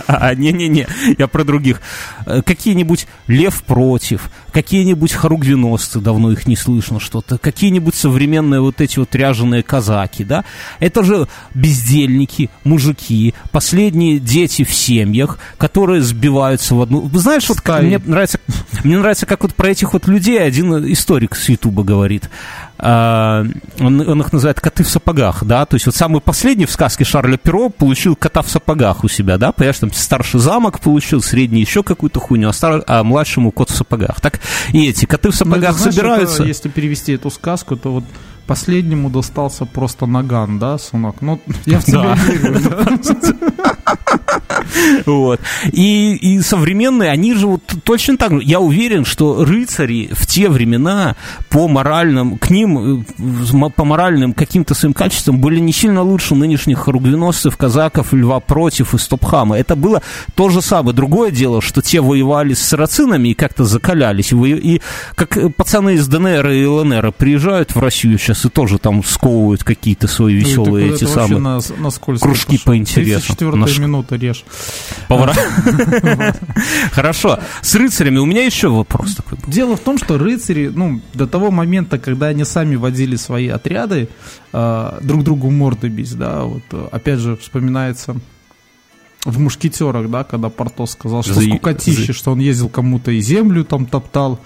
А, 0.07 0.35
Не-не-не, 0.35 0.87
я 1.19 1.27
про 1.29 1.45
других. 1.45 1.81
Э, 2.27 2.43
Какие-нибудь 2.43 3.07
Лев 3.27 3.63
против, 3.63 4.31
какие-нибудь 4.53 5.13
Харугвиносты, 5.13 6.01
давно 6.01 6.33
их 6.33 6.47
не 6.47 6.57
слышно 6.57 7.01
что-то, 7.01 7.39
какие-нибудь 7.39 7.95
современные 7.95 8.61
вот 8.61 8.81
эти 8.81 8.99
вот 8.99 9.15
ряженые 9.15 9.63
казаки, 9.63 10.25
да? 10.25 10.45
Это 10.81 11.05
же 11.05 11.29
бездельники, 11.55 12.51
мужики, 12.65 13.35
последние 13.51 14.19
дети 14.19 14.65
в 14.65 14.73
семьях, 14.73 15.39
которые 15.59 16.03
сбиваются 16.03 16.75
в 16.75 16.83
одну... 16.83 17.11
Знаешь, 17.15 17.49
вот 17.49 17.59
мне 17.83 17.99
нравится, 18.05 18.39
мне 18.85 18.99
нравится, 18.99 19.27
как 19.27 19.43
вот 19.43 19.55
про 19.55 19.69
этих 19.71 19.93
вот 19.93 20.07
людей 20.09 20.43
один 20.43 20.91
историк 20.93 21.35
с 21.37 21.49
Ютуба 21.49 21.83
говорит. 21.85 22.29
А, 22.79 23.45
он, 23.79 24.01
он 24.09 24.21
их 24.21 24.33
называет 24.33 24.61
коты 24.61 24.83
в 24.83 24.89
сапогах, 24.89 25.45
да, 25.45 25.65
то 25.67 25.77
есть 25.77 25.87
вот 25.87 25.95
самый 25.95 26.21
последний 26.21 26.67
в 26.67 26.71
сказке 26.73 27.05
Шарля 27.05 27.37
Перо 27.37 27.69
получил 27.69 28.17
кота 28.17 28.43
в 28.43 28.49
сапогах 28.51 29.05
у 29.05 29.09
себя, 29.09 29.39
да, 29.39 29.53
понимаешь, 29.53 29.79
там 29.79 29.93
старший 29.93 30.41
замок 30.41 30.81
получил, 30.81 31.23
средний 31.23 31.61
еще 31.61 31.83
какую-то 31.85 32.19
хуйню, 32.19 32.49
а, 32.49 32.53
стар- 32.53 32.83
а 32.89 33.05
младшему 33.05 33.53
кот 33.53 33.71
в 33.71 33.77
сапогах. 33.77 34.21
Так 34.21 34.41
и 34.73 34.89
эти 34.89 35.05
коты 35.07 35.31
в 35.31 35.33
Ну, 35.35 35.39
сапогах 35.39 35.77
знаешь, 35.77 35.95
собираются. 35.95 36.35
это, 36.39 36.45
если 36.45 36.69
перевести 36.69 37.13
эту 37.13 37.31
сказку, 37.31 37.77
то 37.77 37.93
вот 37.93 38.05
последнему 38.47 39.11
достался 39.11 39.65
просто 39.65 40.07
наган, 40.07 40.59
да, 40.59 40.79
сынок? 40.79 41.17
Ну, 41.21 41.41
я 41.67 41.81
в 41.81 41.85
тебя 41.85 42.15
верю. 42.15 42.61
Вот. 45.07 45.41
И, 45.73 46.15
и 46.15 46.41
современные, 46.41 47.11
они 47.11 47.35
же 47.35 47.47
вот 47.47 47.63
точно 47.85 48.17
так 48.17 48.33
же. 48.33 48.41
Я 48.43 48.61
уверен, 48.61 49.05
что 49.05 49.45
рыцари 49.45 50.11
в 50.13 50.27
те 50.27 50.49
времена 50.49 51.17
по 51.49 51.69
моральным, 51.69 52.39
к 52.39 52.51
ним, 52.51 53.05
э, 53.19 53.71
по 53.71 53.85
моральным 53.85 54.33
каким-то 54.33 54.75
своим 54.75 54.95
качествам 54.95 55.41
были 55.41 55.61
не 55.61 55.73
сильно 55.73 56.03
лучше 56.03 56.35
нынешних 56.35 56.81
харугвиносцев, 56.81 57.57
казаков, 57.57 58.13
льва 58.13 58.41
против 58.41 58.95
и 58.95 58.99
стопхама. 58.99 59.59
Это 59.59 59.77
было 59.77 60.03
то 60.35 60.49
же 60.49 60.63
самое. 60.63 60.95
Другое 60.95 61.31
дело, 61.31 61.61
что 61.61 61.83
те 61.83 62.01
воевали 62.01 62.55
с 62.55 62.61
сарацинами 62.61 63.29
и 63.29 63.35
как-то 63.35 63.65
закалялись. 63.65 64.33
И, 64.33 64.37
и 64.37 64.81
как 65.15 65.37
э, 65.37 65.51
пацаны 65.51 65.95
из 65.95 66.07
ДНР 66.09 66.49
и 66.49 66.67
ЛНР 66.67 67.13
приезжают 67.13 67.75
в 67.75 67.81
Россию 67.81 68.19
сейчас 68.19 68.32
и 68.45 68.49
тоже 68.49 68.79
там 68.79 69.03
сковывают 69.05 69.65
какие-то 69.65 70.07
свои 70.09 70.35
веселые 70.35 70.87
куда-то 70.89 71.05
эти 71.05 71.13
самые 71.13 71.39
на, 71.39 71.61
на 71.79 71.91
кружки 71.91 72.53
пошел. 72.53 72.65
по 72.65 72.77
интересам. 72.77 73.37
34 73.37 73.53
На 73.57 73.67
ш- 73.67 73.81
минута 73.83 74.17
режь. 74.17 74.45
Повара. 75.09 75.35
Хорошо. 76.93 77.39
С 77.63 77.75
рыцарями 77.75 78.19
у 78.19 78.27
меня 78.27 78.45
еще 78.45 78.69
вопрос 78.69 79.15
такой 79.15 79.39
был. 79.39 79.53
Дело 79.53 79.77
в 79.77 79.81
том, 79.81 79.99
что 79.99 80.19
рыцари, 80.19 80.71
ну, 80.75 81.01
до 81.15 81.27
того 81.27 81.51
момента, 81.51 81.99
когда 81.99 82.27
они 82.29 82.45
сами 82.45 82.77
водили 82.77 83.17
свои 83.17 83.49
отряды, 83.49 84.09
э, 84.53 84.99
друг 85.03 85.25
другу 85.25 85.51
морды 85.51 85.89
бить, 85.89 86.17
да, 86.17 86.45
вот, 86.45 86.63
опять 86.93 87.19
же, 87.19 87.37
вспоминается 87.37 88.17
в 89.25 89.39
«Мушкетерах», 89.39 90.11
да, 90.11 90.25
когда 90.25 90.49
Портос 90.49 90.93
сказал, 90.93 91.23
что 91.23 91.35
За- 91.35 91.43
скукотище, 91.43 92.07
за- 92.07 92.13
что 92.13 92.33
он 92.33 92.41
ездил 92.41 92.69
кому-то 92.69 93.11
и 93.13 93.21
землю 93.21 93.65
там 93.65 93.87
топтал, 93.87 94.41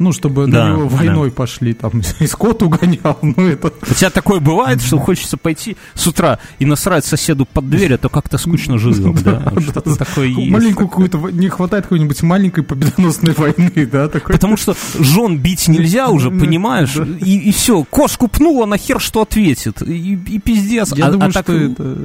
ну, 0.00 0.12
чтобы 0.12 0.46
Да, 0.46 0.64
на 0.64 0.72
него 0.72 0.88
да. 0.88 0.96
войной 0.96 1.30
пошли, 1.30 1.74
там, 1.74 2.02
и 2.20 2.26
скот 2.26 2.62
угонял, 2.62 3.18
ну, 3.22 3.46
это... 3.46 3.72
У 3.88 3.94
тебя 3.94 4.10
такое 4.10 4.40
бывает, 4.40 4.82
что 4.82 4.98
хочется 4.98 5.36
пойти 5.36 5.76
с 5.94 6.06
утра 6.06 6.38
и 6.58 6.64
насрать 6.64 7.04
соседу 7.04 7.46
под 7.46 7.68
дверь, 7.68 7.94
а 7.94 7.98
то 7.98 8.08
как-то 8.08 8.38
скучно 8.38 8.78
живем, 8.78 9.14
да? 9.22 9.52
Что-то 9.60 9.96
такое 9.96 10.28
есть. 10.28 10.50
Маленькую 10.50 10.88
какую-то, 10.88 11.18
не 11.30 11.48
хватает 11.48 11.84
какой-нибудь 11.84 12.22
маленькой 12.22 12.64
победоносной 12.64 13.34
войны, 13.34 13.88
да. 13.90 14.08
Потому 14.08 14.56
что 14.56 14.74
жен 14.98 15.38
бить 15.38 15.68
нельзя 15.68 16.08
уже, 16.08 16.30
понимаешь? 16.30 16.94
да. 16.94 17.04
И, 17.20 17.52
все, 17.52 17.84
кошку 17.84 18.28
пнула, 18.28 18.66
нахер 18.66 19.00
что 19.00 19.22
ответит? 19.22 19.82
И, 19.82 20.16
пиздец. 20.42 20.92
Я 20.96 21.06
А- 21.06 21.12
думаю, 21.12 21.28
а 21.28 21.42
что 21.42 21.52
это, 21.52 21.98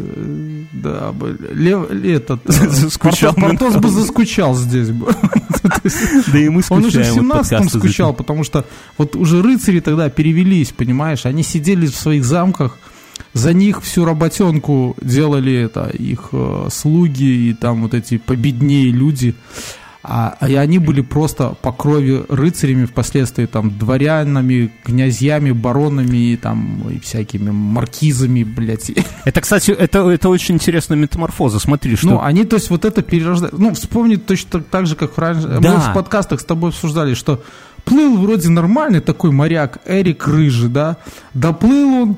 да, 0.73 1.13
этот, 2.03 2.41
э, 2.49 2.89
Порто- 2.99 3.33
Портос 3.33 3.75
бы 3.77 3.89
заскучал 3.89 4.55
здесь 4.55 4.89
бы. 4.89 5.07
Да 6.27 6.37
и 6.39 6.49
мы 6.49 6.61
Он 6.69 6.85
уже 6.85 7.01
в 7.01 7.05
скучаем 7.05 7.31
от 7.31 7.37
17-м 7.45 7.59
подкаста 7.59 7.79
скучал, 7.87 8.13
потому 8.13 8.43
что 8.43 8.65
вот 8.97 9.15
уже 9.15 9.41
рыцари 9.41 9.79
тогда 9.79 10.09
перевелись, 10.09 10.71
понимаешь, 10.71 11.25
они 11.25 11.43
сидели 11.43 11.87
в 11.87 11.95
своих 11.95 12.25
замках, 12.25 12.77
за 13.33 13.53
них 13.53 13.81
всю 13.81 14.05
работенку 14.05 14.95
делали 15.01 15.53
это 15.53 15.89
их 15.89 16.29
э, 16.31 16.67
слуги 16.71 17.49
и 17.49 17.53
там 17.53 17.83
вот 17.83 17.93
эти 17.93 18.17
победнее 18.17 18.91
люди. 18.91 19.35
А, 20.07 20.37
и 20.47 20.53
они 20.53 20.77
были 20.77 21.01
просто 21.01 21.55
по 21.61 21.71
крови 21.71 22.23
рыцарями 22.29 22.85
впоследствии, 22.85 23.47
там, 23.47 23.75
дворянами, 23.75 24.71
князьями, 24.83 25.51
баронами 25.51 26.33
и 26.33 26.37
там 26.37 26.87
и 26.89 26.99
всякими 26.99 27.49
маркизами, 27.49 28.43
блядь. 28.43 28.91
Это, 29.25 29.41
кстати, 29.41 29.71
это, 29.71 30.07
это 30.07 30.29
очень 30.29 30.55
интересная 30.55 30.95
метаморфоза. 30.95 31.59
Смотри, 31.59 31.95
что... 31.95 32.07
Ну, 32.07 32.21
они, 32.21 32.45
то 32.45 32.55
есть, 32.57 32.69
вот 32.69 32.85
это 32.85 33.01
перерождают. 33.01 33.57
Ну, 33.57 33.73
вспомни 33.73 34.15
точно 34.17 34.61
так, 34.61 34.85
же, 34.85 34.95
как 34.95 35.17
раньше. 35.17 35.47
Мы 35.47 35.61
Да. 35.61 35.79
в 35.79 35.93
подкастах 35.95 36.39
с 36.39 36.45
тобой 36.45 36.69
обсуждали, 36.69 37.15
что 37.15 37.41
плыл 37.85 38.17
вроде 38.17 38.49
нормальный 38.49 38.99
такой 38.99 39.31
моряк 39.31 39.79
Эрик 39.85 40.27
Рыжий, 40.27 40.69
да? 40.69 40.97
Доплыл 41.33 42.01
он, 42.01 42.17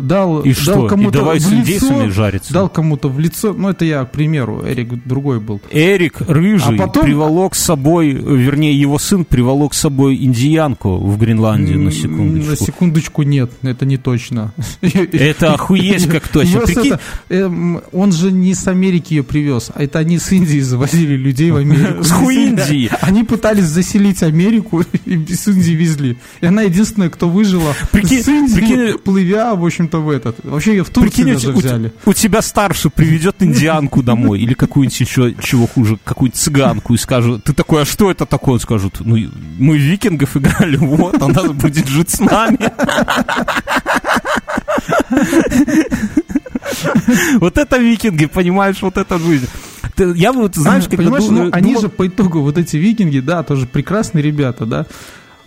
дал, 0.00 0.40
И 0.40 0.52
дал 0.52 0.62
что? 0.62 0.86
И 0.86 0.88
кому-то 0.88 1.18
давай 1.18 1.38
в 1.38 1.42
с 1.42 1.50
лицо, 1.50 2.10
жариться. 2.10 2.52
дал 2.52 2.68
кому-то 2.68 3.08
в 3.08 3.18
лицо, 3.18 3.52
ну 3.52 3.68
это 3.70 3.84
я, 3.84 4.04
к 4.04 4.12
примеру, 4.12 4.62
Эрик 4.66 5.04
другой 5.04 5.40
был. 5.40 5.60
Эрик 5.70 6.20
Рыжий 6.26 6.76
А 6.76 6.86
потом- 6.86 7.04
приволок 7.04 7.54
с 7.54 7.60
собой, 7.62 8.10
вернее, 8.12 8.78
его 8.78 8.98
сын 8.98 9.24
приволок 9.24 9.74
с 9.74 9.78
собой 9.80 10.16
индиянку 10.16 10.96
в 10.98 11.18
Гренландию, 11.18 11.78
на 11.80 11.90
секундочку. 11.92 12.50
На 12.50 12.56
секундочку 12.56 13.22
нет, 13.22 13.50
это 13.62 13.84
не 13.86 13.96
точно. 13.96 14.52
Это 14.82 15.54
охуеть 15.54 16.06
как 16.08 16.28
точно. 16.32 16.98
Эм, 17.28 17.80
он 17.92 18.12
же 18.12 18.30
не 18.32 18.54
с 18.54 18.66
Америки 18.68 19.14
ее 19.14 19.22
привез, 19.22 19.70
а 19.74 19.82
это 19.82 19.98
они 19.98 20.18
с 20.18 20.30
Индии 20.32 20.60
завозили 20.60 21.16
людей 21.16 21.50
в 21.50 21.56
Америку. 21.58 22.02
С 22.02 22.10
Хуиндии. 22.10 22.90
Они 23.00 23.24
пытались 23.24 23.64
заселить 23.64 24.22
Америку 24.22 24.82
и 25.04 25.16
с 25.34 25.46
Индии 25.48 25.72
везли. 25.72 26.16
И 26.40 26.46
она 26.46 26.62
единственная, 26.62 27.10
кто 27.10 27.28
выжила 27.28 27.74
с 27.92 28.28
Индии, 28.28 28.96
плывя, 28.98 29.54
в 29.54 29.64
общем-то, 29.68 29.98
в 30.00 30.10
этот. 30.10 30.36
Вообще 30.44 30.72
ее 30.72 30.84
в 30.84 30.90
Турции 30.90 31.10
Прикинь, 31.22 31.32
даже 31.34 31.52
у, 31.52 31.56
у- 31.56 31.58
взяли. 31.58 31.92
у 32.04 32.12
тебя 32.12 32.42
старший 32.42 32.90
приведет 32.90 33.36
индианку 33.40 34.02
домой 34.02 34.40
или 34.40 34.54
какую-нибудь 34.54 35.00
еще, 35.00 35.34
чего 35.40 35.66
хуже, 35.66 35.98
какую-нибудь 36.04 36.38
цыганку 36.40 36.94
и 36.94 36.98
скажет, 36.98 37.44
ты 37.44 37.52
такой, 37.54 37.82
а 37.82 37.86
что 37.86 38.10
это 38.10 38.26
такое? 38.26 38.54
Он 38.54 38.60
скажет, 38.60 38.96
ну, 39.00 39.16
мы 39.58 39.78
викингов 39.78 40.36
играли, 40.36 40.76
вот, 40.80 41.20
она 41.22 41.44
будет 41.52 41.86
жить 41.88 42.10
с 42.10 42.20
нами. 42.20 42.58
Вот 47.40 47.58
это 47.58 47.78
викинги, 47.78 48.26
понимаешь, 48.26 48.76
вот 48.82 48.96
это 48.96 49.18
жизнь. 49.18 49.46
Ты- 49.96 50.12
Я 50.16 50.32
вот, 50.32 50.54
знаешь, 50.54 50.84
когда 50.84 51.04
Понимаешь, 51.04 51.24
ду- 51.24 51.32
ну, 51.32 51.48
они 51.52 51.68
думал- 51.72 51.80
же 51.82 51.88
по 51.88 52.06
итогу, 52.06 52.40
вот 52.40 52.58
эти 52.58 52.76
викинги, 52.76 53.20
да, 53.20 53.42
тоже 53.42 53.66
прекрасные 53.66 54.22
ребята, 54.22 54.66
да, 54.66 54.86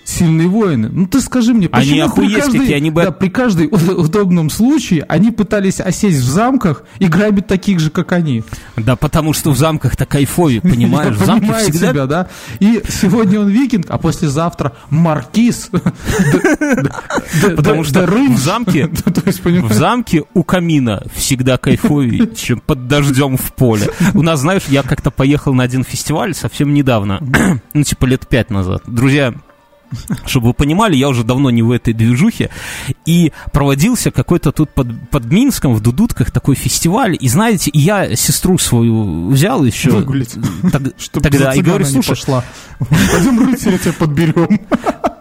сильные 0.03 0.47
воины. 0.47 0.89
Ну 0.91 1.07
ты 1.07 1.21
скажи 1.21 1.53
мне, 1.53 1.67
Они 1.71 2.01
почему 2.01 2.15
при 2.15 2.25
охуеть 2.25 2.43
каждой, 2.43 2.75
они 2.75 2.91
бы- 2.91 3.03
да, 3.03 3.11
при 3.11 3.29
каждой 3.29 3.67
уд- 3.67 3.89
удобном 3.97 4.49
случае 4.49 5.05
они 5.07 5.31
пытались 5.31 5.79
осесть 5.79 6.19
в 6.19 6.23
замках 6.29 6.83
и 6.99 7.05
грабить 7.07 7.47
таких 7.47 7.79
же, 7.79 7.89
как 7.91 8.11
они. 8.11 8.43
Да, 8.75 8.95
потому 8.95 9.33
что 9.33 9.51
в 9.51 9.57
замках-то 9.57 10.05
кайфовее, 10.05 10.61
понимаешь? 10.61 11.15
Я 11.17 11.23
В 11.23 11.25
замке 11.25 11.41
понимаю 11.47 11.63
всегда 11.71 11.91
тебя, 11.91 12.05
да. 12.07 12.27
И 12.59 12.81
сегодня 12.89 13.39
он 13.39 13.47
викинг, 13.49 13.85
а 13.89 13.97
послезавтра 13.97 14.73
маркиз. 14.89 15.69
Потому 17.55 17.83
что 17.83 18.05
в 18.05 18.37
замке- 18.37 18.87
В 19.67 19.73
замке 19.73 20.23
у 20.33 20.43
камина 20.43 21.03
всегда 21.13 21.57
кайфовее, 21.57 22.27
чем 22.35 22.59
под 22.59 22.87
дождем 22.87 23.37
в 23.37 23.53
поле. 23.53 23.87
У 24.13 24.21
нас, 24.21 24.39
знаешь, 24.41 24.63
я 24.67 24.83
как-то 24.83 25.11
поехал 25.11 25.53
на 25.53 25.63
один 25.63 25.83
фестиваль 25.83 26.33
совсем 26.33 26.73
недавно, 26.73 27.21
ну, 27.73 27.83
типа 27.83 28.05
лет 28.05 28.27
пять 28.27 28.49
назад. 28.49 28.83
Друзья, 28.85 29.33
чтобы 30.25 30.47
вы 30.47 30.53
понимали, 30.53 30.95
я 30.95 31.09
уже 31.09 31.23
давно 31.23 31.49
не 31.49 31.61
в 31.61 31.71
этой 31.71 31.93
движухе, 31.93 32.49
и 33.05 33.31
проводился 33.51 34.11
какой-то 34.11 34.51
тут 34.51 34.71
под, 34.71 35.09
под 35.09 35.25
Минском, 35.25 35.73
в 35.73 35.81
Дудутках, 35.81 36.31
такой 36.31 36.55
фестиваль, 36.55 37.17
и 37.19 37.27
знаете, 37.27 37.71
я 37.73 38.15
сестру 38.15 38.57
свою 38.57 39.29
взял 39.29 39.63
еще 39.63 39.91
Выгулить. 39.91 40.35
тог- 40.71 40.93
чтобы 40.97 41.29
тогда, 41.29 41.53
и 41.53 41.61
говорю, 41.61 41.85
слушай, 41.85 42.09
пошла. 42.09 42.43
Пойдем 43.11 43.39
рыцаря 43.47 43.77
тебя 43.77 43.93
подберем. 43.93 44.59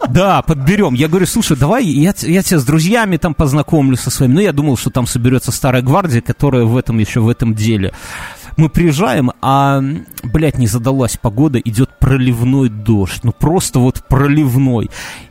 Да, 0.09 0.43
подберем. 0.43 0.95
Я 0.95 1.09
говорю, 1.09 1.27
слушай, 1.27 1.57
давай 1.57 1.85
я, 1.85 2.15
я 2.23 2.43
тебя 2.43 2.59
с 2.59 2.65
друзьями 2.65 3.17
там 3.17 3.35
познакомлю 3.35 3.97
со 3.97 4.11
своими. 4.11 4.35
Ну, 4.35 4.41
я 4.41 4.53
думал, 4.53 4.77
что 4.77 4.91
там 4.91 5.07
соберется 5.07 5.53
старая 5.53 5.83
гвардия, 5.83 6.21
которая 6.21 6.65
в 6.65 6.77
этом 6.77 6.99
еще 6.99 7.21
в 7.21 7.29
этом 7.29 7.55
деле. 7.55 7.93
Мы 8.57 8.69
приезжаем, 8.69 9.31
а, 9.41 9.83
блядь, 10.23 10.59
не 10.59 10.67
задалась 10.67 11.17
погода, 11.17 11.59
идет 11.59 11.91
проливной 11.99 12.69
дождь. 12.69 13.21
Ну, 13.23 13.33
просто 13.33 13.79
вот 13.79 14.05
проливной. 14.09 14.91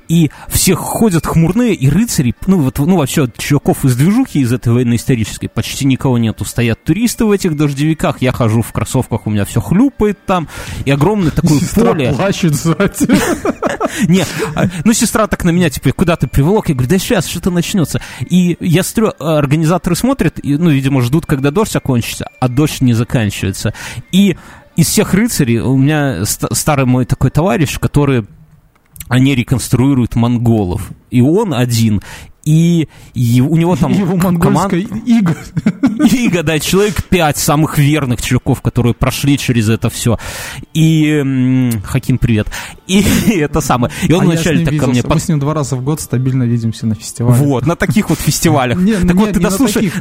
И 0.09 0.31
все 0.47 0.75
ходят 0.75 1.25
хмурные, 1.25 1.73
и 1.75 1.87
рыцари, 1.87 2.33
ну, 2.47 2.59
вот, 2.59 2.79
ну, 2.79 2.97
вообще, 2.97 3.29
чуваков 3.37 3.85
из 3.85 3.95
движухи, 3.95 4.39
из 4.39 4.51
этой 4.51 4.73
военно-исторической, 4.73 5.47
почти 5.47 5.85
никого 5.85 6.17
нету. 6.17 6.45
Стоят 6.45 6.83
туристы 6.83 7.25
в 7.25 7.31
этих 7.31 7.55
дождевиках, 7.55 8.21
я 8.21 8.31
хожу 8.31 8.61
в 8.63 8.71
кроссовках, 8.73 9.27
у 9.27 9.29
меня 9.29 9.45
все 9.45 9.61
хлюпает 9.61 10.17
там, 10.25 10.47
и 10.83 10.89
огромное 10.91 11.29
такое 11.31 11.59
Сестра 11.59 11.93
поле. 11.93 12.11
плачет 12.13 12.55
сзади. 12.55 13.07
Не, 14.07 14.23
а, 14.55 14.65
ну 14.83 14.93
сестра 14.93 15.27
так 15.27 15.43
на 15.43 15.49
меня, 15.51 15.69
типа, 15.69 15.91
куда 15.91 16.15
ты 16.15 16.27
приволок? 16.27 16.69
Я 16.69 16.75
говорю, 16.75 16.89
да 16.89 16.97
сейчас 16.99 17.27
что-то 17.27 17.49
начнется. 17.51 18.01
И 18.29 18.57
я 18.59 18.83
смотрю, 18.83 19.13
а, 19.19 19.37
организаторы 19.37 19.95
смотрят, 19.95 20.39
ну, 20.43 20.69
видимо, 20.69 21.01
ждут, 21.01 21.25
когда 21.25 21.51
дождь 21.51 21.75
окончится, 21.75 22.29
а 22.39 22.47
дождь 22.47 22.81
не 22.81 22.93
заканчивается. 22.93 23.73
И 24.11 24.37
из 24.75 24.87
всех 24.87 25.13
рыцарей 25.13 25.59
у 25.59 25.75
меня 25.77 26.25
ст- 26.25 26.45
старый 26.55 26.85
мой 26.85 27.05
такой 27.05 27.29
товарищ, 27.31 27.77
который 27.79 28.25
они 29.09 29.35
реконструируют 29.35 30.15
монголов. 30.15 30.91
И 31.09 31.19
он 31.19 31.53
один. 31.53 32.01
И, 32.49 32.87
и 33.13 33.41
у 33.41 33.55
него 33.57 33.75
там 33.75 33.91
Его 33.93 34.15
монгольская 34.17 34.79
ига. 34.79 35.37
Иго, 36.11 36.41
да, 36.41 36.59
человек 36.59 37.03
пять 37.03 37.37
самых 37.37 37.77
верных 37.77 38.23
чуваков, 38.23 38.63
которые 38.63 38.95
прошли 38.95 39.37
через 39.37 39.69
это 39.69 39.91
все. 39.91 40.17
И 40.73 41.69
Хаким, 41.83 42.17
привет. 42.17 42.47
И 42.87 43.01
это 43.35 43.61
самое. 43.61 43.93
И 44.07 44.13
он 44.13 44.21
А 44.23 44.25
вначале 44.25 44.65
так 44.65 44.75
ко 44.77 44.87
мне 44.87 45.03
Мы 45.03 45.09
под- 45.09 45.21
с 45.21 45.29
ним 45.29 45.37
два 45.37 45.53
раза 45.53 45.75
в 45.75 45.83
год 45.83 46.01
стабильно 46.01 46.41
видимся 46.41 46.87
на 46.87 46.95
фестивале. 46.95 47.37
Вот, 47.37 47.67
на 47.67 47.75
таких 47.75 48.09
вот 48.09 48.17
фестивалях. 48.17 48.79
Не, 48.81 48.93
так 48.95 49.15
вот, 49.15 49.31
ты 49.31 49.39
дослушай. 49.39 49.91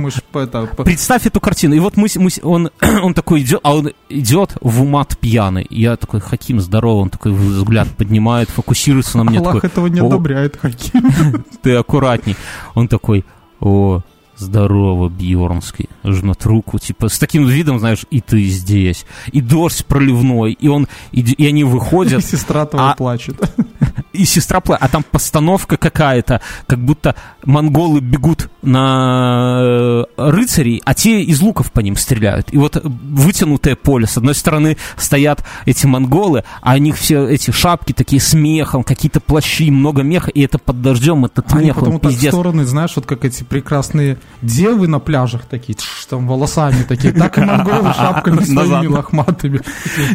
Представь 0.85 1.27
эту 1.27 1.41
картину. 1.41 1.75
И 1.75 1.81
вот 1.81 1.99
мы, 1.99 2.09
он, 2.43 2.71
он 3.03 3.13
такой 3.13 3.43
идет, 3.43 3.61
а 3.63 3.75
он 3.77 3.93
идет 4.09 4.55
в 4.63 4.81
умат 4.81 5.19
пьяный. 5.21 5.67
Я 5.69 5.97
такой, 5.97 6.21
Хаким, 6.21 6.61
здорово. 6.63 7.01
Он 7.03 7.11
такой 7.11 7.33
взгляд 7.33 7.89
поднимает, 7.95 8.49
фокусируется 8.49 9.19
на 9.19 9.25
мне. 9.25 9.39
Аллах 9.39 9.57
такой, 9.57 9.69
этого 9.69 9.87
не 9.89 10.01
«О, 10.01 10.07
одобряет, 10.07 10.57
Хаким. 10.57 11.45
ты 11.63 11.75
аккуратней. 11.75 12.38
Он 12.74 12.88
такой, 12.88 13.24
о, 13.61 14.01
здорово, 14.38 15.09
Бьернский. 15.09 15.88
Жмет 16.05 16.44
руку, 16.46 16.79
типа, 16.79 17.09
с 17.09 17.18
таким 17.18 17.46
видом, 17.46 17.79
знаешь, 17.79 18.07
и 18.11 18.20
ты 18.20 18.44
здесь. 18.44 19.05
И 19.33 19.40
дождь 19.40 19.85
проливной, 19.85 20.53
и 20.53 20.68
он, 20.68 20.88
и, 21.12 21.20
и 21.20 21.46
они 21.46 21.61
И 21.62 21.64
выходят, 21.64 22.24
сестра 22.24 22.66
твоя 22.66 22.92
А- 22.92 22.94
плачет. 22.94 23.37
и 24.12 24.24
сестра 24.24 24.61
пла- 24.61 24.77
а 24.81 24.88
там 24.88 25.05
постановка 25.09 25.77
какая-то, 25.77 26.40
как 26.66 26.79
будто 26.79 27.14
монголы 27.44 28.01
бегут 28.01 28.51
на 28.62 29.61
э, 29.61 30.05
рыцарей, 30.16 30.83
а 30.85 30.94
те 30.94 31.22
из 31.22 31.40
луков 31.40 31.72
по 31.72 31.81
ним 31.81 31.96
стреляют. 31.96 32.53
И 32.53 32.59
вот 32.59 32.81
вытянутое 32.85 33.77
поле, 33.77 34.07
с 34.07 34.16
одной 34.16 34.35
стороны 34.35 34.77
стоят 34.96 35.44
эти 35.66 35.87
монголы, 35.87 36.44
а 36.62 36.74
у 36.74 36.79
них 36.79 36.96
все 36.96 37.27
эти 37.29 37.51
шапки 37.51 37.92
такие 37.92 38.20
с 38.20 38.35
мехом, 38.35 38.83
какие-то 38.83 39.20
плащи, 39.20 39.70
много 39.70 40.03
меха, 40.03 40.31
и 40.31 40.40
это 40.42 40.59
под 40.59 40.83
дождем, 40.83 41.24
этот 41.24 41.53
Они 41.53 41.66
мех, 41.66 41.77
потом 41.77 42.01
так 42.01 42.12
в 42.12 42.29
стороны, 42.29 42.64
знаешь, 42.64 42.92
вот 42.96 43.07
как 43.07 43.24
эти 43.24 43.44
прекрасные 43.44 44.18
девы 44.43 44.88
на 44.88 44.99
пляжах 44.99 45.45
такие, 45.47 45.75
тш, 45.75 46.07
там 46.07 46.27
волосами 46.27 46.83
такие, 46.83 47.12
так 47.12 47.38
и 47.38 47.41
монголы 47.41 47.93
шапками 47.95 48.45
своими 48.45 48.87
лохматыми. 48.87 49.61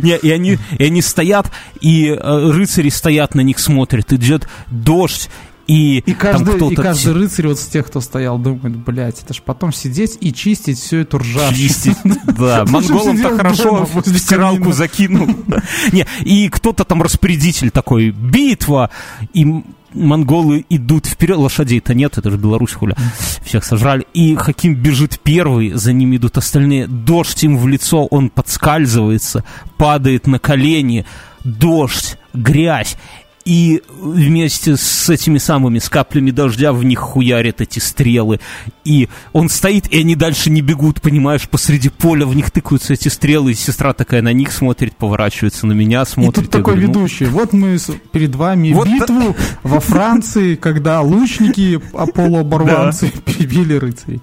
Не, 0.01 0.17
и 0.17 0.29
они, 0.29 0.57
и 0.77 0.83
они 0.83 1.01
стоят, 1.01 1.51
и 1.81 2.07
э, 2.07 2.51
рыцари 2.51 2.89
стоят 2.89 3.35
на 3.35 3.41
них, 3.41 3.59
смотрят, 3.59 4.11
идет 4.13 4.47
дождь, 4.69 5.29
и, 5.65 5.99
И 5.99 6.13
каждый, 6.13 6.71
и 6.71 6.75
каждый 6.75 7.13
рыцарь 7.13 7.47
вот 7.47 7.57
с 7.57 7.67
тех, 7.67 7.87
кто 7.87 8.01
стоял, 8.01 8.37
думает, 8.37 8.75
блядь, 8.75 9.21
это 9.23 9.33
ж 9.33 9.41
потом 9.41 9.71
сидеть 9.71 10.17
и 10.19 10.33
чистить 10.33 10.77
всю 10.77 10.97
эту 10.97 11.19
ржавчину. 11.19 11.55
чистить. 11.55 11.97
Да, 12.03 12.65
Слушай, 12.67 12.71
монголам 12.71 13.15
сидел 13.15 13.29
так 13.29 13.37
хорошо 13.37 13.85
в 13.85 14.17
стиралку 14.17 14.73
закинул. 14.73 15.27
Не, 15.93 16.05
и 16.21 16.49
кто-то 16.49 16.83
там 16.83 17.01
распорядитель 17.01 17.71
такой, 17.71 18.09
битва, 18.09 18.89
и 19.33 19.63
монголы 19.93 20.65
идут 20.69 21.05
вперед, 21.05 21.37
лошадей-то 21.37 21.93
нет, 21.93 22.17
это 22.17 22.31
же 22.31 22.37
Беларусь, 22.37 22.73
хуля, 22.73 22.95
всех 23.43 23.63
сожрали, 23.63 24.05
и 24.13 24.35
Хаким 24.35 24.75
бежит 24.75 25.19
первый, 25.21 25.71
за 25.73 25.93
ним 25.93 26.15
идут 26.15 26.37
остальные, 26.37 26.87
дождь 26.87 27.43
им 27.43 27.57
в 27.57 27.67
лицо, 27.67 28.05
он 28.05 28.29
подскальзывается, 28.29 29.43
падает 29.77 30.27
на 30.27 30.39
колени, 30.39 31.05
дождь, 31.43 32.17
грязь, 32.33 32.97
и 33.45 33.81
вместе 33.99 34.77
с 34.77 35.09
этими 35.09 35.37
самыми 35.37 35.79
с 35.79 35.89
каплями 35.89 36.31
дождя 36.31 36.71
в 36.71 36.83
них 36.83 36.99
хуярят 36.99 37.59
эти 37.61 37.79
стрелы. 37.79 38.39
И 38.85 39.09
он 39.33 39.49
стоит, 39.49 39.87
и 39.91 39.99
они 39.99 40.15
дальше 40.15 40.49
не 40.49 40.61
бегут, 40.61 41.01
понимаешь, 41.01 41.47
посреди 41.49 41.89
поля 41.89 42.25
в 42.25 42.35
них 42.35 42.51
тыкаются 42.51 42.93
эти 42.93 43.09
стрелы, 43.09 43.51
и 43.51 43.55
сестра 43.55 43.93
такая 43.93 44.21
на 44.21 44.31
них 44.33 44.51
смотрит, 44.51 44.95
поворачивается 44.95 45.67
на 45.67 45.73
меня, 45.73 46.03
И 46.03 46.05
смотрит. 46.05 46.35
тут 46.35 46.43
Я 46.45 46.49
такой 46.51 46.73
говорю, 46.75 46.87
ну, 46.87 46.93
ведущий. 46.99 47.25
Вот 47.25 47.53
мы 47.53 47.77
перед 48.11 48.35
вами 48.35 48.71
Вот 48.73 48.87
битву 48.87 49.35
во 49.63 49.79
Франции, 49.79 50.55
когда 50.55 51.01
лучники, 51.01 51.81
а 51.93 52.05
полуоборванцы 52.05 53.09
перебили 53.25 53.73
рыцарей. 53.75 54.21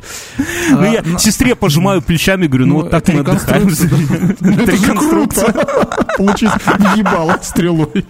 ну, 0.70 0.80
А, 0.80 0.86
я 0.88 1.02
на- 1.02 1.18
сестре 1.18 1.54
пожимаю 1.54 2.00
плечами, 2.02 2.46
говорю, 2.46 2.66
ну, 2.66 2.74
Ну, 2.76 2.80
вот 2.82 2.90
так 2.90 3.02
это 3.08 3.12
мы 3.12 3.20
отдыхаем. 3.20 3.68
Это 3.68 4.76
же 4.76 4.94
круто. 4.94 5.96
Получить 6.16 6.50
ебало 6.96 7.38
стрелой. 7.42 8.04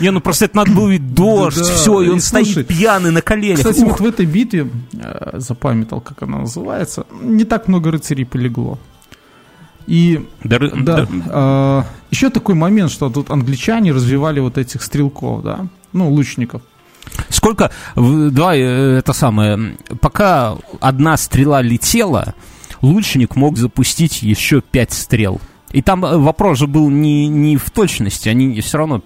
Не, 0.00 0.10
ну 0.10 0.20
просто 0.20 0.45
это 0.46 0.56
надо 0.56 0.86
ведь 0.88 1.14
дождь, 1.14 1.58
Да, 1.58 1.64
все, 1.64 2.00
и 2.02 2.06
и 2.06 2.08
он 2.08 2.20
слушай, 2.20 2.52
стоит 2.52 2.66
пьяный 2.68 3.10
на 3.10 3.20
коленях. 3.22 3.58
Кстати, 3.58 3.80
Ух, 3.80 3.90
вот 3.92 4.00
в 4.00 4.06
этой 4.06 4.26
битве, 4.26 4.68
э, 4.94 5.32
запамятовал, 5.34 6.00
как 6.00 6.22
она 6.22 6.38
называется, 6.38 7.06
не 7.22 7.44
так 7.44 7.68
много 7.68 7.90
рыцарей 7.90 8.24
полегло. 8.24 8.78
И 9.86 10.26
да 10.42 10.56
ры- 10.56 10.82
Да. 10.82 11.06
да. 11.06 11.86
еще 12.10 12.30
такой 12.30 12.54
момент, 12.54 12.90
что 12.90 13.08
тут 13.08 13.30
англичане 13.30 13.92
развивали 13.92 14.40
вот 14.40 14.58
этих 14.58 14.82
стрелков, 14.82 15.42
да, 15.42 15.66
ну, 15.92 16.10
лучников. 16.10 16.62
Сколько, 17.28 17.70
давай, 17.94 18.60
э, 18.60 18.98
это 18.98 19.12
самое, 19.12 19.76
пока 20.00 20.56
одна 20.80 21.16
стрела 21.16 21.62
летела, 21.62 22.34
лучник 22.82 23.36
мог 23.36 23.56
запустить 23.58 24.22
еще 24.22 24.60
пять 24.60 24.92
стрел. 24.92 25.40
И 25.70 25.82
там 25.82 26.04
э, 26.04 26.16
вопрос 26.16 26.58
же 26.58 26.66
был 26.66 26.90
не, 26.90 27.28
не 27.28 27.56
в 27.56 27.70
точности, 27.70 28.28
они 28.28 28.60
все 28.60 28.78
равно 28.78 29.02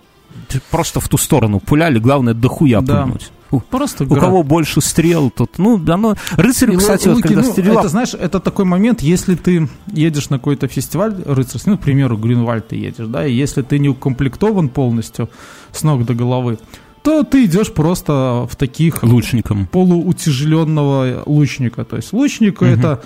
просто 0.71 1.01
в 1.01 1.09
ту 1.09 1.17
сторону 1.19 1.61
пуляли, 1.61 1.99
главное 1.99 2.35
дохуя 2.35 2.81
Да. 2.81 3.03
пульнуть. 3.03 3.31
У, 3.53 3.59
Просто 3.59 4.05
у 4.05 4.15
кого 4.15 4.45
больше 4.45 4.81
стрел, 4.81 5.29
тот, 5.29 5.59
ну, 5.59 5.75
оно... 5.89 6.15
Рыцарь, 6.37 6.73
И 6.73 6.77
кстати, 6.77 7.07
лу- 7.09 7.15
вот 7.15 7.17
луки, 7.17 7.29
когда 7.29 7.43
ну, 7.43 7.51
стрелял... 7.53 7.79
Это, 7.81 7.89
знаешь, 7.89 8.15
это 8.15 8.39
такой 8.39 8.65
момент, 8.65 9.03
если 9.03 9.35
ты 9.35 9.69
едешь 9.93 10.31
на 10.31 10.39
какой-то 10.39 10.69
фестиваль 10.69 11.17
рыцарский, 11.27 11.73
ну, 11.73 11.77
к 11.77 11.81
примеру, 11.81 12.17
Гринвальд 12.17 12.69
ты 12.69 12.77
едешь, 12.77 13.09
да, 13.09 13.27
и 13.27 13.33
если 13.35 13.63
ты 13.63 13.81
не 13.81 13.89
укомплектован 13.89 14.69
полностью 14.69 15.29
с 15.73 15.83
ног 15.83 16.05
до 16.05 16.15
головы, 16.15 16.59
то 17.03 17.25
ты 17.25 17.47
идешь 17.47 17.73
просто 17.73 18.47
в 18.49 18.55
таких 18.55 19.03
Лучником. 19.03 19.67
полуутяжеленного 19.67 21.23
лучника. 21.27 21.85
То 21.85 21.97
есть 21.97 22.13
лучник 22.13 22.63
это 22.63 23.03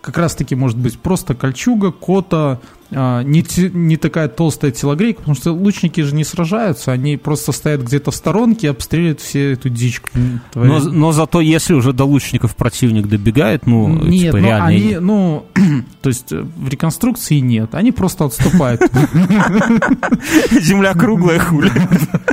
как 0.00 0.18
раз-таки 0.18 0.54
может 0.54 0.76
быть 0.78 0.98
просто 0.98 1.34
кольчуга, 1.34 1.90
кота, 1.90 2.60
не, 2.90 3.42
те- 3.42 3.70
не 3.70 3.96
такая 3.96 4.28
толстая 4.28 4.70
телогрейка, 4.70 5.20
потому 5.20 5.36
что 5.36 5.52
лучники 5.52 6.00
же 6.00 6.14
не 6.14 6.24
сражаются, 6.24 6.92
они 6.92 7.16
просто 7.16 7.52
стоят 7.52 7.82
где-то 7.82 8.10
в 8.10 8.14
сторонке 8.14 8.68
и 8.68 8.70
обстреливают 8.70 9.20
все 9.20 9.52
эту 9.52 9.68
дичку. 9.68 10.08
Но, 10.54 10.78
но 10.80 11.12
зато 11.12 11.40
если 11.40 11.74
уже 11.74 11.92
до 11.92 12.04
лучников 12.04 12.56
противник 12.56 13.06
добегает, 13.06 13.66
ну, 13.66 13.88
Нет, 13.88 14.32
типа, 14.32 14.36
реально... 14.36 14.66
они, 14.66 14.96
ну, 15.00 15.46
то 16.02 16.08
есть 16.08 16.32
э, 16.32 16.40
в 16.56 16.68
реконструкции 16.68 17.38
нет, 17.38 17.74
они 17.74 17.92
просто 17.92 18.24
отступают. 18.24 18.80
Земля 20.50 20.94
круглая, 20.94 21.38
хули. 21.38 21.70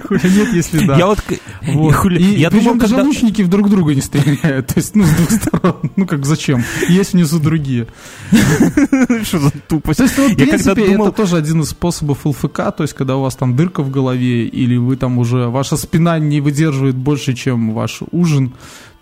Хули 0.08 0.30
нет, 0.38 0.54
если 0.54 0.86
да. 0.86 0.98
Я 0.98 1.08
вот... 1.08 1.20
Я 1.62 2.50
думал, 2.50 2.76
даже 2.76 2.96
лучники 3.02 3.44
друг 3.44 3.70
друга 3.70 3.96
не 3.96 4.02
стреляют. 4.02 4.68
То 4.74 4.74
есть, 4.78 4.96
ну, 4.96 5.04
с 5.04 5.10
двух 5.10 5.32
сторон. 5.32 5.92
Ну, 5.96 6.06
как 6.06 6.26
зачем? 6.26 6.64
Есть 6.90 7.14
внизу 7.14 7.40
другие. 7.40 7.88
Что 9.24 9.40
за 9.40 9.52
тупость? 9.68 10.00
Я 10.46 10.58
когда 10.58 10.74
принципе, 10.74 10.92
думал- 10.94 11.08
это 11.08 11.16
тоже 11.18 11.38
один 11.38 11.62
из 11.62 11.70
способов 11.70 12.26
ЛФК, 12.26 12.58
то 12.76 12.82
есть, 12.82 12.94
когда 12.94 13.16
у 13.18 13.22
вас 13.22 13.36
там 13.36 13.56
дырка 13.56 13.84
в 13.84 13.90
голове, 13.92 14.46
или 14.46 14.78
вы 14.78 14.96
там 14.98 15.18
уже, 15.18 15.48
ваша 15.50 15.78
спина 15.78 16.20
не 16.20 16.42
выдерживает 16.42 16.96
больше, 16.96 17.34
чем 17.34 17.74
ваш 17.74 18.02
ужин, 18.12 18.54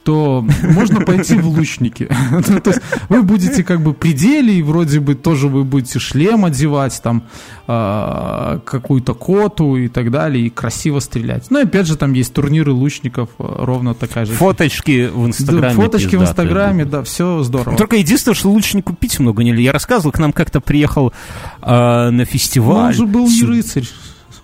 то 0.03 0.45
можно 0.63 1.01
пойти 1.01 1.35
в 1.35 1.47
лучники. 1.47 2.09
Ну, 2.33 2.59
То 2.59 2.71
есть 2.71 2.81
вы 3.09 3.21
будете 3.21 3.63
как 3.63 3.81
бы 3.81 3.93
при 3.93 4.11
деле, 4.11 4.53
и 4.55 4.61
вроде 4.61 4.99
бы 4.99 5.15
тоже 5.15 5.47
вы 5.47 5.63
будете 5.63 5.99
шлем 5.99 6.45
одевать, 6.45 6.99
там 7.01 7.23
а, 7.67 8.59
какую-то 8.65 9.13
коту 9.13 9.75
и 9.77 9.87
так 9.87 10.11
далее, 10.11 10.47
и 10.47 10.49
красиво 10.49 10.99
стрелять. 10.99 11.45
Ну 11.49 11.59
и 11.59 11.63
опять 11.63 11.87
же 11.87 11.95
там 11.95 12.13
есть 12.13 12.33
турниры 12.33 12.71
лучников, 12.71 13.29
а, 13.39 13.65
ровно 13.65 13.93
такая 13.93 14.25
же. 14.25 14.33
Фоточки 14.33 15.09
в 15.13 15.25
Инстаграме. 15.27 15.75
Фоточки 15.75 16.15
в 16.15 16.21
Инстаграме, 16.21 16.85
да, 16.85 17.03
все 17.03 17.43
здорово. 17.43 17.77
Только 17.77 17.97
единственное, 17.97 18.35
что 18.35 18.49
лучнику 18.49 18.93
пить 18.93 19.19
много 19.19 19.43
нельзя. 19.43 19.61
Я 19.61 19.71
рассказывал, 19.71 20.11
к 20.11 20.19
нам 20.19 20.33
как-то 20.33 20.59
приехал 20.59 21.13
э, 21.61 22.09
на 22.09 22.25
фестиваль. 22.25 22.87
он 22.87 22.93
же 22.93 23.05
был 23.05 23.27
не 23.27 23.43
рыцарь. 23.43 23.87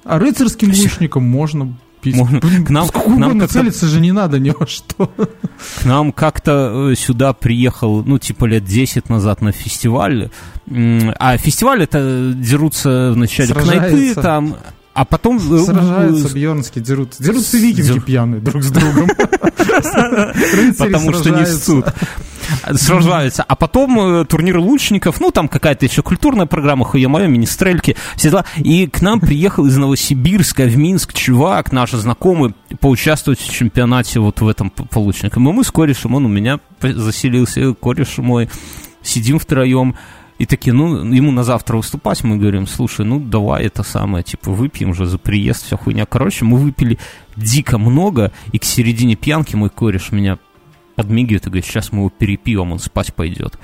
А 0.05 0.19
рыцарским 0.19 0.69
лучником 0.69 1.23
можно 1.23 1.73
Можно. 2.05 2.39
К 2.41 2.69
нам- 2.69 2.87
сколько 2.87 3.05
к 3.05 3.17
нам 3.17 3.23
угодно 3.31 3.47
целиться 3.47 3.87
же 3.87 3.99
не 3.99 4.11
надо 4.11 4.39
ни 4.39 4.51
во 4.51 4.65
что. 4.67 5.11
К 5.81 5.85
нам 5.85 6.11
как-то 6.11 6.89
э, 6.91 6.95
сюда 6.95 7.33
приехал, 7.33 8.03
ну, 8.03 8.17
типа 8.19 8.45
лет 8.45 8.63
10 8.65 9.09
назад 9.09 9.41
на 9.41 9.51
фестиваль. 9.51 10.29
А 10.71 11.37
фестиваль 11.37 11.83
это 11.83 12.31
дерутся 12.35 13.11
вначале 13.13 13.49
Сражаются. 13.49 13.89
кнайпы 13.89 14.21
там, 14.21 14.55
а 14.99 15.05
потом... 15.05 15.37
э, 15.37 15.63
Сражаются 15.63 16.27
э, 16.27 16.33
бьернские, 16.33 16.83
дерутся. 16.83 17.23
Дерутся 17.23 17.57
викинги 17.57 17.99
пьяные 17.99 18.41
друг 18.41 18.61
с 18.61 18.69
другом. 18.69 19.07
Потому 20.77 21.13
что 21.13 21.29
не 21.29 21.45
ссут. 21.45 21.85
Сражаются. 22.73 23.43
А 23.43 23.55
потом 23.55 23.97
э, 23.97 24.25
турниры 24.25 24.59
лучников, 24.59 25.21
ну, 25.21 25.31
там 25.31 25.47
какая-то 25.47 25.85
еще 25.85 26.01
культурная 26.01 26.47
программа, 26.47 26.83
хуя 26.83 27.07
моя, 27.07 27.27
мини-стрельки, 27.27 27.95
все 28.17 28.29
дела. 28.29 28.43
И 28.57 28.87
к 28.87 29.01
нам 29.01 29.21
приехал 29.21 29.65
из 29.67 29.77
Новосибирска 29.77 30.63
в 30.63 30.75
Минск 30.75 31.13
чувак, 31.13 31.71
наш 31.71 31.91
знакомый, 31.91 32.53
поучаствовать 32.81 33.39
в 33.39 33.49
чемпионате 33.49 34.19
вот 34.19 34.41
в 34.41 34.47
этом 34.49 34.69
по 34.69 34.83
по 34.83 34.99
лучникам. 34.99 35.47
И 35.47 35.53
мы 35.53 35.63
с 35.63 35.71
корешем, 35.71 36.15
он 36.15 36.25
у 36.25 36.29
меня 36.29 36.59
заселился, 36.81 37.73
кореш 37.73 38.17
мой, 38.17 38.49
сидим 39.01 39.39
втроем, 39.39 39.95
и 40.39 40.45
такие, 40.45 40.73
ну, 40.73 41.03
ему 41.13 41.31
на 41.31 41.43
завтра 41.43 41.75
выступать, 41.77 42.23
мы 42.23 42.37
говорим, 42.37 42.65
слушай, 42.65 43.05
ну, 43.05 43.19
давай 43.19 43.65
это 43.65 43.83
самое, 43.83 44.23
типа, 44.23 44.51
выпьем 44.51 44.93
же 44.93 45.05
за 45.05 45.17
приезд, 45.17 45.65
вся 45.65 45.75
хуйня. 45.75 46.05
Короче, 46.05 46.45
мы 46.45 46.57
выпили 46.57 46.97
дико 47.35 47.77
много, 47.77 48.31
и 48.53 48.57
к 48.57 48.63
середине 48.63 49.15
пьянки 49.15 49.55
мой 49.55 49.69
кореш 49.69 50.11
меня 50.11 50.39
подмигивает 50.95 51.45
и 51.45 51.49
говорит, 51.49 51.65
сейчас 51.65 51.91
мы 51.91 51.99
его 51.99 52.09
перепьем, 52.09 52.71
он 52.71 52.79
спать 52.79 53.13
пойдет. 53.13 53.59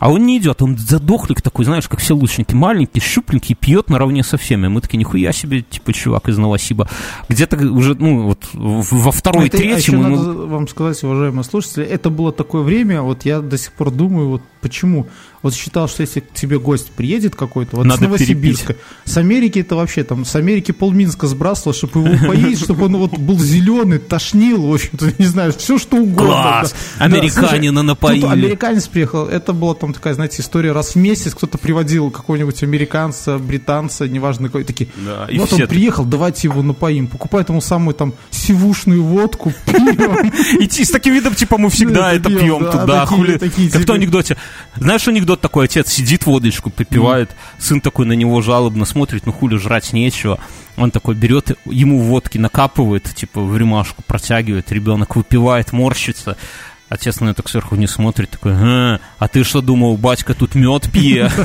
А 0.00 0.10
он 0.10 0.24
не 0.24 0.38
идет, 0.38 0.62
он 0.62 0.78
задохлик 0.78 1.42
такой, 1.42 1.66
знаешь, 1.66 1.86
как 1.86 2.00
все 2.00 2.16
лучники, 2.16 2.54
маленький, 2.54 3.00
щупленький, 3.00 3.54
пьет 3.54 3.90
наравне 3.90 4.22
со 4.22 4.38
всеми. 4.38 4.66
Мы 4.66 4.80
такие, 4.80 4.96
нихуя 4.96 5.30
себе, 5.30 5.60
типа, 5.60 5.92
чувак 5.92 6.30
из 6.30 6.38
Новосиба. 6.38 6.88
Где-то 7.28 7.56
уже, 7.70 7.94
ну, 7.96 8.22
вот 8.22 8.48
во 8.54 9.12
второй, 9.12 9.48
Это, 9.48 9.58
а 9.58 9.60
еще 9.60 9.74
третьем... 9.74 9.98
мы- 10.02 10.08
надо 10.16 10.32
вам 10.46 10.68
сказать, 10.68 11.04
уважаемые 11.04 11.44
слушатели, 11.44 11.84
это 11.84 12.08
было 12.08 12.32
такое 12.32 12.62
время, 12.62 13.02
вот 13.02 13.26
я 13.26 13.40
до 13.42 13.58
сих 13.58 13.72
пор 13.74 13.90
думаю, 13.90 14.28
вот 14.30 14.42
почему. 14.62 15.06
Вот 15.42 15.54
считал, 15.54 15.88
что 15.88 16.02
если 16.02 16.20
к 16.20 16.34
тебе 16.34 16.58
гость 16.58 16.90
приедет 16.90 17.34
какой-то, 17.34 17.76
вот 17.76 17.86
с 17.86 17.88
Надо 17.88 18.02
Новосибирска, 18.04 18.76
с 19.04 19.16
Америки 19.16 19.60
это 19.60 19.74
вообще 19.74 20.04
там, 20.04 20.24
с 20.26 20.36
Америки 20.36 20.72
полминска 20.72 21.26
сбрасывал, 21.26 21.72
чтобы 21.72 22.00
его 22.00 22.26
поесть, 22.26 22.62
чтобы 22.64 22.86
он 22.86 22.96
вот 22.96 23.18
был 23.18 23.38
зеленый, 23.38 23.98
тошнил, 23.98 24.66
в 24.66 24.74
общем-то, 24.74 25.14
не 25.18 25.24
знаю, 25.26 25.52
все 25.56 25.78
что 25.78 25.96
угодно. 25.96 26.26
Класс! 26.26 26.74
да. 26.98 27.04
Американина 27.06 27.80
Да, 27.80 27.82
напоили. 27.82 28.20
Тут 28.20 28.30
американец 28.30 28.86
приехал, 28.86 29.26
это 29.26 29.52
была 29.54 29.74
там 29.74 29.94
такая, 29.94 30.12
знаете, 30.14 30.42
история, 30.42 30.72
раз 30.72 30.94
в 30.94 30.96
месяц 30.96 31.34
кто-то 31.34 31.56
приводил 31.56 32.10
какого-нибудь 32.10 32.62
американца, 32.62 33.38
британца, 33.38 34.06
неважно 34.06 34.48
какой, 34.48 34.64
такие, 34.64 34.90
Да, 34.96 35.26
и 35.30 35.38
вот 35.38 35.48
все 35.48 35.62
он 35.62 35.68
приехал, 35.68 36.04
давайте 36.04 36.48
его 36.48 36.62
напоим, 36.62 37.06
покупает 37.06 37.48
ему 37.48 37.60
самую 37.62 37.94
там 37.94 38.12
сивушную 38.30 39.02
водку, 39.02 39.52
пьем. 39.66 40.30
Идти 40.60 40.84
с 40.84 40.90
таким 40.90 41.14
видом, 41.14 41.34
типа, 41.34 41.56
мы 41.56 41.70
всегда 41.70 42.12
это 42.12 42.28
пьем 42.28 42.50
пьем, 42.50 42.64
да, 42.64 42.72
туда, 42.72 43.06
хули. 43.06 43.38
Как 43.38 43.52
в 43.52 43.70
типа- 43.70 43.94
анекдоте. 43.94 44.36
Знаешь 44.76 45.06
анекдот 45.08 45.29
такой, 45.36 45.66
отец 45.66 45.90
сидит, 45.90 46.26
водочку 46.26 46.70
попивает, 46.70 47.30
сын 47.58 47.80
такой 47.80 48.06
на 48.06 48.12
него 48.12 48.40
жалобно 48.42 48.84
смотрит, 48.84 49.26
ну 49.26 49.32
хули, 49.32 49.56
жрать 49.56 49.92
нечего. 49.92 50.38
Он 50.76 50.90
такой 50.90 51.14
берет, 51.14 51.58
ему 51.66 51.98
водки 52.00 52.38
накапывает, 52.38 53.04
типа, 53.14 53.40
в 53.40 53.56
рюмашку 53.56 54.02
протягивает, 54.02 54.72
ребенок 54.72 55.16
выпивает, 55.16 55.72
морщится. 55.72 56.36
Отец 56.88 57.20
на 57.20 57.28
это 57.28 57.48
сверху 57.48 57.76
не 57.76 57.86
смотрит, 57.86 58.30
такой, 58.30 58.52
«А, 58.54 59.00
а 59.18 59.28
ты 59.28 59.44
что 59.44 59.60
думал, 59.60 59.96
батька 59.96 60.34
тут 60.34 60.54
мед 60.54 60.90
пье? 60.90 61.30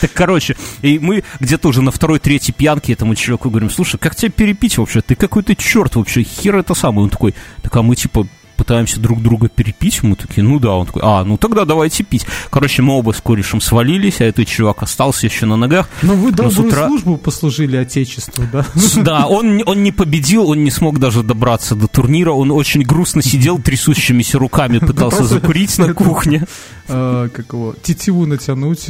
Так, 0.00 0.12
короче, 0.12 0.56
и 0.82 0.98
мы 0.98 1.24
где-то 1.40 1.68
уже 1.68 1.82
на 1.82 1.90
второй, 1.90 2.20
третьей 2.20 2.54
пьянке 2.54 2.92
этому 2.92 3.14
человеку 3.14 3.50
говорим, 3.50 3.70
слушай, 3.70 3.98
как 3.98 4.14
тебя 4.14 4.30
перепить 4.30 4.78
вообще? 4.78 5.00
Ты 5.00 5.14
какой-то 5.14 5.56
черт 5.56 5.96
вообще, 5.96 6.22
хер 6.22 6.56
это 6.56 6.74
самое. 6.74 7.04
Он 7.04 7.10
такой, 7.10 7.34
так 7.62 7.74
а 7.76 7.82
мы 7.82 7.96
типа 7.96 8.26
пытаемся 8.56 9.00
друг 9.00 9.22
друга 9.22 9.48
перепить, 9.48 10.02
мы 10.02 10.16
такие, 10.16 10.42
ну 10.42 10.58
да, 10.58 10.74
он 10.74 10.86
такой, 10.86 11.02
а, 11.04 11.24
ну 11.24 11.36
тогда 11.36 11.64
давайте 11.64 12.02
пить. 12.04 12.26
Короче, 12.50 12.82
мы 12.82 12.94
оба 12.94 13.12
с 13.12 13.20
корешем 13.20 13.60
свалились, 13.60 14.20
а 14.20 14.24
этот 14.24 14.48
чувак 14.48 14.82
остался 14.82 15.26
еще 15.26 15.46
на 15.46 15.56
ногах. 15.56 15.88
Но 16.02 16.14
вы 16.14 16.30
Но 16.30 16.36
добрую 16.36 16.68
утра- 16.68 16.86
службу 16.88 17.16
послужили 17.16 17.76
Отечеству, 17.76 18.44
да? 18.52 18.64
Да, 18.96 19.26
он, 19.26 19.56
не- 19.56 19.64
он 19.64 19.82
не 19.82 19.92
победил, 19.92 20.50
он 20.50 20.64
не 20.64 20.70
смог 20.70 20.98
даже 20.98 21.22
добраться 21.22 21.74
до 21.74 21.86
турнира, 21.86 22.32
он 22.32 22.50
очень 22.50 22.82
грустно 22.82 23.22
сидел, 23.22 23.58
трясущимися 23.58 24.38
руками 24.38 24.78
пытался 24.78 25.24
закурить 25.24 25.78
на 25.78 25.92
кухне. 25.94 26.44
Э, 26.88 27.28
Как 27.34 27.52
его? 27.52 27.74
Тетиву 27.82 28.26
натянуть. 28.26 28.86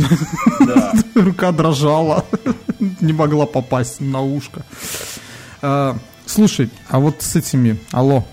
Рука 1.14 1.52
дрожала. 1.52 2.24
Не 3.00 3.12
могла 3.12 3.46
попасть 3.46 4.00
на 4.00 4.20
ушко. 4.20 4.64
Э, 5.62 5.94
Слушай, 6.26 6.70
а 6.90 6.98
вот 6.98 7.22
с 7.22 7.36
этими... 7.36 7.78
Алло. 7.92 8.24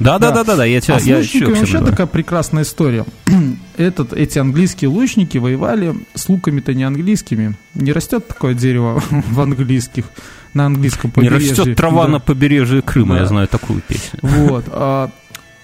Да-да-да-да, 0.00 0.64
я 0.64 0.80
тебя... 0.80 0.96
А 0.96 1.00
с 1.00 1.04
я 1.04 1.18
лучниками 1.18 1.54
вообще 1.54 1.64
всё 1.78 1.84
такая 1.84 2.06
прекрасная 2.06 2.62
история. 2.62 3.04
Этот, 3.76 4.12
эти 4.12 4.38
английские 4.38 4.88
лучники 4.88 5.38
воевали 5.38 5.94
с 6.14 6.28
луками-то 6.28 6.74
не 6.74 6.84
английскими. 6.84 7.54
Не 7.74 7.92
растет 7.92 8.26
такое 8.26 8.54
дерево 8.54 9.02
в 9.10 9.40
английских, 9.40 10.06
на 10.54 10.66
английском 10.66 11.10
Не 11.16 11.28
побережье. 11.28 11.50
растет 11.54 11.76
трава 11.76 12.06
Да. 12.06 12.12
на 12.12 12.20
побережье 12.20 12.82
Крыма, 12.82 13.14
Да. 13.16 13.20
я 13.20 13.26
знаю 13.26 13.48
такую 13.48 13.80
песню. 13.86 14.18
Вот. 14.22 14.64
а, 14.68 15.10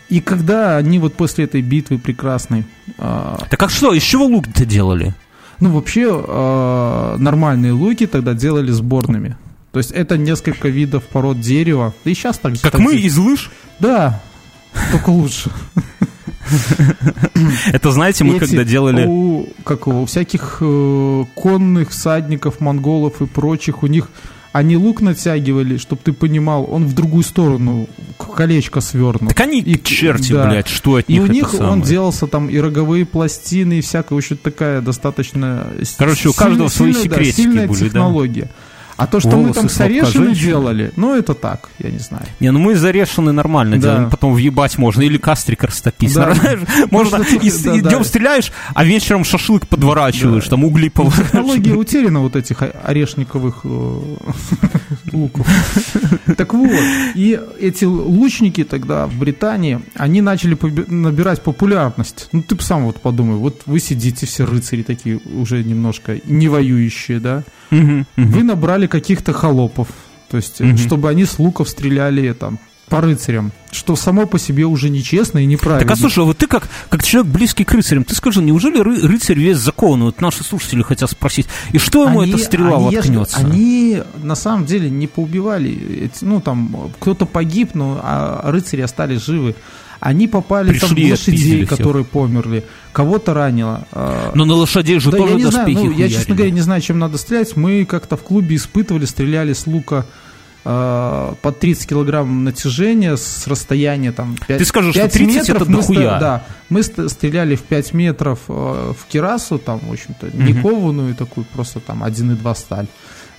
И 0.09 0.21
когда 0.21 0.77
они 0.77 0.99
вот 0.99 1.15
после 1.15 1.45
этой 1.47 1.63
битвы 1.63 1.99
прекрасной, 1.99 2.65
а, 2.99 3.39
Так 3.51 3.63
а 3.63 3.69
что, 3.69 3.93
из 3.95 4.03
чего 4.03 4.27
лук-то 4.27 4.65
делали? 4.65 5.15
ну 5.59 5.71
вообще 5.71 6.07
а, 6.11 7.17
нормальные 7.19 7.73
луки 7.73 8.07
тогда 8.07 8.35
делали 8.35 8.71
сборными. 8.71 9.37
То 9.77 9.81
есть 9.81 9.91
это 9.91 10.17
несколько 10.17 10.69
видов 10.71 11.05
пород 11.05 11.39
дерева. 11.39 11.93
Да 12.03 12.11
и 12.11 12.15
сейчас 12.15 12.39
так 12.39 12.59
Как 12.63 12.79
мы 12.79 12.97
из 12.97 13.19
лыж? 13.19 13.51
Да, 13.79 14.23
только 14.91 15.11
лучше. 15.11 15.51
Это 17.71 17.91
знаете, 17.93 18.25
мы 18.25 18.37
Эти 18.37 18.47
когда 18.47 18.65
делали... 18.65 19.05
У, 19.07 19.47
как 19.65 19.87
его, 19.87 20.05
у 20.05 20.07
всяких 20.07 20.59
э, 20.63 21.25
конных 21.35 21.91
всадников, 21.91 22.61
монголов 22.61 23.21
и 23.21 23.27
прочих, 23.27 23.83
у 23.83 23.87
них 23.87 24.09
они 24.53 24.79
лук 24.79 25.03
натягивали, 25.03 25.77
чтобы 25.77 26.01
ты 26.03 26.15
понимал, 26.15 26.67
он 26.73 26.87
в 26.87 26.95
другую 26.95 27.23
сторону, 27.25 27.87
колечко 28.35 28.81
свернут. 28.81 29.29
Так 29.29 29.41
они 29.41 29.61
И- 29.61 29.83
черти, 29.85 30.33
да. 30.33 30.49
блядь, 30.49 30.69
что 30.69 30.95
от 30.95 31.05
И 31.11 31.13
них 31.13 31.21
у 31.21 31.25
это 31.27 31.35
них 31.35 31.53
он 31.53 31.59
самое? 31.61 31.83
делался 31.83 32.27
там 32.27 32.49
и 32.49 32.57
роговые 32.57 33.05
пластины, 33.05 33.81
и 33.81 33.83
всякая 33.83 34.15
очень 34.15 34.39
такая 34.39 34.81
достаточно... 34.81 35.67
Короче, 35.99 36.31
у 36.31 36.33
сильная- 36.33 36.49
каждого 36.49 36.69
свои 36.69 36.93
сильная, 36.95 37.09
да, 37.11 37.15
секретики 37.17 37.37
сильная 37.43 37.69
были, 37.69 37.89
да. 37.91 38.01
А 38.97 39.07
то, 39.07 39.21
что 39.21 39.37
мы 39.37 39.53
там 39.53 39.69
с 39.69 39.81
орешиной 39.81 40.35
делали, 40.35 40.93
ну 40.97 41.15
это 41.15 41.35
так, 41.35 41.69
я 41.79 41.91
не 41.91 41.99
знаю. 41.99 42.25
Не, 42.41 42.51
ну 42.51 42.59
мы 42.59 42.73
из 42.73 42.85
Орешины 42.85 43.33
нормально 43.33 43.77
Да. 43.77 43.83
делаем, 43.83 44.11
потом 44.11 44.33
въебать 44.35 44.79
можно, 44.79 45.03
или 45.03 45.19
кастрик 45.19 45.65
растопить. 45.65 46.15
Да. 46.15 46.29
Можно, 46.91 47.19
Можно 47.19 47.23
и, 47.37 47.51
тут- 47.51 47.63
да, 47.65 47.75
и 47.77 47.81
да. 47.81 47.91
днем 47.91 48.05
стреляешь, 48.05 48.53
а 48.75 48.85
вечером 48.85 49.25
шашлык 49.25 49.67
подворачиваешь, 49.67 50.49
там 50.49 50.65
угли 50.65 50.89
поворачиваешь. 50.89 51.27
Технология 51.31 51.73
утеряна 51.77 52.21
вот 52.21 52.37
этих 52.37 52.63
орешниковых 52.63 53.61
э, 53.65 54.01
луков. 55.13 55.47
Так 56.37 56.55
вот, 56.55 56.71
и 57.15 57.39
эти 57.61 57.85
лучники 57.85 58.65
тогда 58.65 59.07
в 59.07 59.15
Британии, 59.15 59.81
они 59.95 60.21
начали 60.23 60.57
набирать 60.89 61.43
популярность. 61.43 62.29
Ну, 62.33 62.43
ты 62.43 62.57
сам 62.63 62.85
вот 62.87 63.01
подумай, 63.01 63.37
вот 63.37 63.63
вы 63.67 63.81
сидите 63.81 64.27
все 64.27 64.45
рыцари 64.45 64.83
такие 64.83 65.21
уже 65.35 65.63
немножко 65.63 66.19
не 66.25 66.49
воюющие, 66.49 67.21
да? 67.21 67.43
Вы 67.71 68.43
набрали 68.43 68.86
каких-то 68.89 69.33
холопов, 69.33 69.89
то 70.31 70.37
есть, 70.37 70.61
Мгм. 70.61 70.77
чтобы 70.79 71.09
они 71.09 71.25
с 71.25 71.39
луков 71.39 71.69
стреляли 71.69 72.33
там 72.33 72.59
по 72.89 73.01
рыцарям, 73.01 73.51
что 73.73 73.97
само 73.97 74.27
по 74.27 74.39
себе 74.39 74.65
уже 74.65 74.91
нечестно 74.91 75.41
и 75.41 75.45
неправильно. 75.47 75.89
Так 75.89 75.91
а 75.97 76.01
слушай, 76.01 76.21
а 76.21 76.23
вот 76.27 76.39
ты 76.39 76.47
как, 76.47 76.69
как 76.89 77.03
человек 77.03 77.33
близкий 77.33 77.65
к 77.65 77.73
рыцарям, 77.73 78.05
ты 78.05 78.15
скажи, 78.15 78.41
неужели 78.41 78.81
ры- 78.81 79.05
рыцарь 79.05 79.37
весь 79.41 79.57
закон? 79.57 80.05
Вот 80.05 80.21
наши 80.21 80.45
слушатели 80.45 80.83
хотят 80.83 81.11
спросить. 81.11 81.49
И 81.73 81.79
что 81.79 82.05
ему 82.05 82.21
Они- 82.21 82.31
эта 82.33 82.43
стрела 82.45 82.77
они, 82.77 82.97
воткнется? 82.97 83.39
Они 83.39 84.03
на 84.23 84.37
самом 84.37 84.67
деле 84.67 84.89
не 84.89 85.09
поубивали. 85.09 86.11
Ну, 86.21 86.41
там, 86.41 86.93
кто-то 87.01 87.27
погиб, 87.27 87.71
но 87.75 87.99
а 88.03 88.49
рыцари 88.53 88.83
остались 88.83 89.23
живы. 89.25 89.57
Они 90.07 90.29
попали 90.29 90.79
там 90.79 90.91
Пришли 90.91 91.11
отпиздили 91.13 91.37
лошадей, 91.41 91.67
всех. 91.67 91.69
которые 91.79 92.05
померли. 92.05 92.65
Кого-то 92.93 93.35
ранило. 93.35 93.87
а, 93.93 94.31
Но 94.35 94.45
на 94.45 94.55
лошадей 94.55 95.01
же 95.01 95.11
да, 95.11 95.17
тоже 95.19 95.33
я 95.33 95.37
не 95.39 95.51
знаю, 95.51 95.67
доспехи 95.67 95.87
ну, 95.87 95.91
я, 95.99 96.09
честно 96.09 96.35
говоря, 96.37 96.51
не 96.53 96.61
знаю, 96.61 96.81
чем 96.81 96.99
надо 96.99 97.19
стрелять. 97.19 97.57
Мы 97.57 97.85
как-то 97.85 98.17
в 98.17 98.23
клубе 98.23 98.55
испытывали, 98.55 99.05
стреляли 99.05 99.53
с 99.53 99.67
лука 99.67 100.07
э, 100.65 101.35
по 101.43 101.53
30 101.53 101.89
килограмм 101.89 102.45
натяжения 102.45 103.17
с 103.17 103.47
расстояния 103.47 104.13
там 104.13 104.37
5, 104.47 104.59
Ты 104.59 104.65
скажешь, 104.65 104.95
что 104.95 105.09
30 105.09 105.49
это 105.49 105.65
мы 105.65 105.77
дохуя. 105.79 106.19
Да, 106.21 106.45
мы 106.69 106.83
ст- 106.83 107.09
стреляли 107.11 107.57
в 107.57 107.63
5 107.63 107.93
метров 107.95 108.39
э, 108.49 108.93
в 108.99 109.11
керасу, 109.11 109.59
там, 109.59 109.81
в 109.81 109.93
общем-то, 109.93 110.31
не 110.33 110.53
Мгм. 110.53 110.63
кованую 110.63 111.15
такую, 111.15 111.45
просто 111.53 111.81
там 111.81 112.03
1,2 112.05 112.55
сталь. 112.55 112.87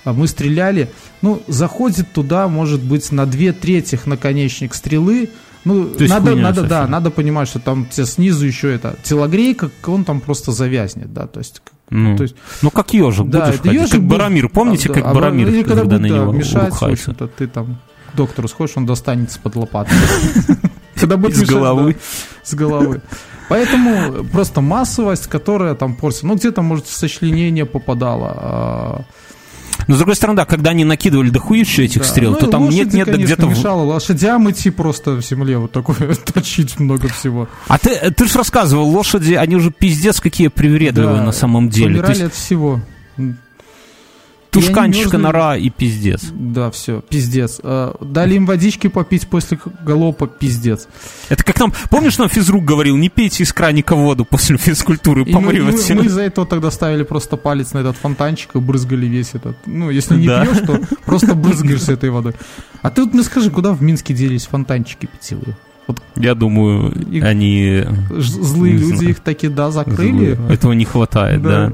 А 0.04 0.12
Мы 0.12 0.26
стреляли, 0.28 0.90
ну, 1.22 1.42
заходит 1.48 2.12
туда, 2.12 2.48
может 2.48 2.80
быть, 2.80 3.10
на 3.12 3.26
две 3.26 3.52
трети 3.52 3.98
наконечник 4.06 4.74
стрелы. 4.74 5.28
Ну, 5.64 5.86
То 5.86 6.04
надо, 6.04 6.34
надо, 6.36 6.62
да, 6.62 6.86
надо 6.86 7.10
понимать, 7.10 7.48
что 7.48 7.58
там 7.58 7.86
тебе 7.86 8.06
снизу 8.06 8.46
еще 8.46 8.72
это 8.74 8.96
телогрейка, 9.02 9.70
он 9.86 10.04
там 10.04 10.20
просто 10.20 10.52
завязнет, 10.52 11.12
да, 11.12 11.26
то 11.26 11.40
есть 11.40 11.62
Ну, 11.90 12.16
то 12.16 12.22
есть- 12.22 12.36
ну, 12.62 12.70
как 12.70 12.92
ежик 12.94 13.28
да, 13.28 13.46
будешь 13.46 13.60
ходить. 13.60 13.72
ежик 13.72 13.90
Как 13.92 14.00
был- 14.02 14.08
Барамир. 14.16 14.48
Помните, 14.48 14.88
а, 14.90 14.92
как 14.94 15.04
да, 15.04 15.10
а 15.10 15.14
Барамир, 15.14 15.48
или 15.48 15.62
когда 15.62 15.82
когда 15.82 15.98
на 15.98 16.06
него 16.06 16.32
мешать, 16.32 16.72
в 16.72 16.82
общем-то, 16.82 17.26
ты 17.28 17.46
там 17.48 17.78
к 18.12 18.16
доктору 18.16 18.48
сходишь, 18.48 18.76
он 18.76 18.86
достанет 18.86 19.30
из-под 19.30 19.56
лопаты. 19.56 19.90
Когда 20.94 21.16
будет 21.16 21.36
мешать, 21.36 21.50
головы. 21.50 21.96
С 22.42 22.54
головы. 22.54 23.02
Поэтому 23.48 24.24
просто 24.32 24.60
массовость, 24.60 25.26
которая 25.28 25.74
там 25.74 25.94
портится, 25.94 26.26
ну 26.26 26.34
где-то, 26.34 26.60
может, 26.62 26.86
в 26.86 26.92
сочленение 26.92 27.64
попадала. 27.66 29.04
Но, 29.88 29.94
с 29.94 29.98
другой 29.98 30.16
стороны, 30.16 30.36
да, 30.36 30.44
когда 30.44 30.70
они 30.70 30.84
накидывали 30.84 31.30
дохуища 31.30 31.82
этих 31.82 32.02
да. 32.02 32.08
стрел, 32.08 32.32
Ну, 32.32 32.36
то 32.36 32.46
там 32.46 32.68
нет-нет, 32.68 33.08
где-то... 33.08 33.46
мешало 33.46 33.82
лошадям 33.82 34.50
идти 34.50 34.70
просто 34.70 35.12
в 35.12 35.22
земле, 35.22 35.56
вот 35.56 35.72
такое, 35.72 36.14
точить 36.34 36.78
много 36.78 37.08
всего. 37.08 37.48
А 37.66 37.78
ты, 37.78 38.10
ты 38.10 38.26
же 38.26 38.36
рассказывал, 38.36 38.86
лошади, 38.86 39.32
они 39.32 39.56
уже 39.56 39.70
пиздец 39.70 40.20
какие 40.20 40.48
привередливые 40.48 41.20
Да, 41.20 41.24
на 41.24 41.32
самом 41.32 41.70
деле. 41.70 42.04
Есть 42.06 42.20
от 42.20 42.34
всего. 42.34 42.82
Тушканчика, 44.50 45.18
нора 45.18 45.56
и 45.56 45.70
пиздец. 45.70 46.22
Да, 46.32 46.70
все, 46.70 47.02
пиздец. 47.08 47.60
А, 47.62 47.96
Дали 48.00 48.34
им 48.34 48.46
водички 48.46 48.86
попить 48.88 49.28
после 49.28 49.58
галопа, 49.84 50.26
пиздец. 50.26 50.88
Это 51.28 51.44
как 51.44 51.58
нам... 51.60 51.72
Помнишь, 51.90 52.18
нам 52.18 52.28
физрук 52.28 52.64
говорил, 52.64 52.96
не 52.96 53.08
пейте 53.08 53.42
из 53.44 53.52
краника 53.52 53.94
воду 53.94 54.24
после 54.24 54.56
физкультуры, 54.56 55.22
И 55.22 55.32
мы, 55.32 55.40
мы- 55.40 55.46
помрете. 55.54 55.94
мы 55.94 56.04
из-за 56.06 56.22
этого 56.22 56.46
тогда 56.46 56.70
ставили 56.70 57.02
просто 57.02 57.36
палец 57.36 57.72
на 57.72 57.78
этот 57.78 57.96
фонтанчик 57.96 58.54
и 58.56 58.58
брызгали 58.58 59.06
весь 59.06 59.34
этот. 59.34 59.56
Ну, 59.66 59.90
если 59.90 60.16
не 60.16 60.26
Да. 60.26 60.44
пьешь, 60.44 60.58
то 60.66 60.80
просто 61.04 61.34
брызгаешь 61.34 61.82
с 61.82 61.88
этой 61.88 62.10
водой. 62.10 62.34
А 62.82 62.90
ты 62.90 63.04
вот 63.04 63.14
мне 63.14 63.22
скажи, 63.22 63.50
куда 63.50 63.72
в 63.72 63.82
Минске 63.82 64.14
делись 64.14 64.46
фонтанчики 64.46 65.06
питьевые? 65.06 65.56
Я 66.16 66.34
думаю, 66.34 66.92
Их- 67.10 67.24
они... 67.24 67.82
Злые 68.18 68.74
люди 68.74 68.94
знаю. 68.96 69.10
их 69.10 69.20
таки, 69.20 69.48
да, 69.48 69.70
закрыли. 69.70 70.34
злые. 70.34 70.38
Этого 70.50 70.72
не 70.72 70.84
хватает, 70.84 71.42
да. 71.42 71.72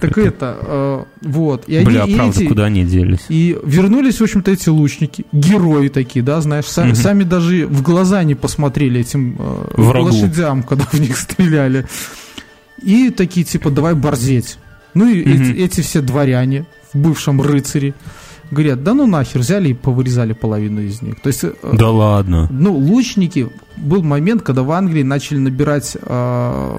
Так 0.00 0.18
это, 0.18 0.56
э, 0.60 1.04
вот. 1.22 1.64
И 1.68 1.82
Бля, 1.84 2.04
они, 2.04 2.12
и 2.12 2.16
правда, 2.16 2.40
эти- 2.40 2.48
куда 2.48 2.64
они 2.66 2.84
делись? 2.84 3.20
И 3.28 3.58
вернулись, 3.64 4.20
в 4.20 4.22
общем-то, 4.22 4.50
эти 4.50 4.68
лучники, 4.68 5.24
герои 5.32 5.88
такие, 5.88 6.22
да, 6.24 6.40
знаешь, 6.40 6.66
сами, 6.66 7.24
даже 7.24 7.66
в 7.66 7.82
глаза 7.82 8.22
не 8.24 8.34
посмотрели 8.34 9.00
этим 9.00 9.36
э, 9.38 9.64
Врагу. 9.76 10.06
лошадям, 10.06 10.62
когда 10.62 10.84
в 10.84 11.00
них 11.00 11.16
стреляли. 11.16 11.86
И 12.82 13.10
такие, 13.10 13.44
типа, 13.44 13.70
давай 13.70 13.94
борзеть. 13.94 14.58
Ну 14.94 15.08
и 15.08 15.22
эти 15.62 15.80
все 15.80 16.00
дворяне 16.00 16.66
в 16.92 16.98
бывшем 16.98 17.40
рыцаре 17.40 17.94
говорят, 18.52 18.82
да 18.84 18.94
ну 18.94 19.06
нахер, 19.06 19.40
взяли 19.40 19.70
и 19.70 19.74
повырезали 19.74 20.32
половину 20.32 20.80
из 20.80 21.02
них. 21.02 21.20
То 21.20 21.28
есть, 21.28 21.44
э, 21.44 21.52
Да 21.72 21.90
ладно. 21.90 22.48
ну, 22.50 22.74
лучники, 22.76 23.48
был 23.76 24.02
момент, 24.02 24.42
когда 24.42 24.62
в 24.62 24.70
Англии 24.72 25.02
начали 25.02 25.38
набирать, 25.38 25.96
э, 26.00 26.78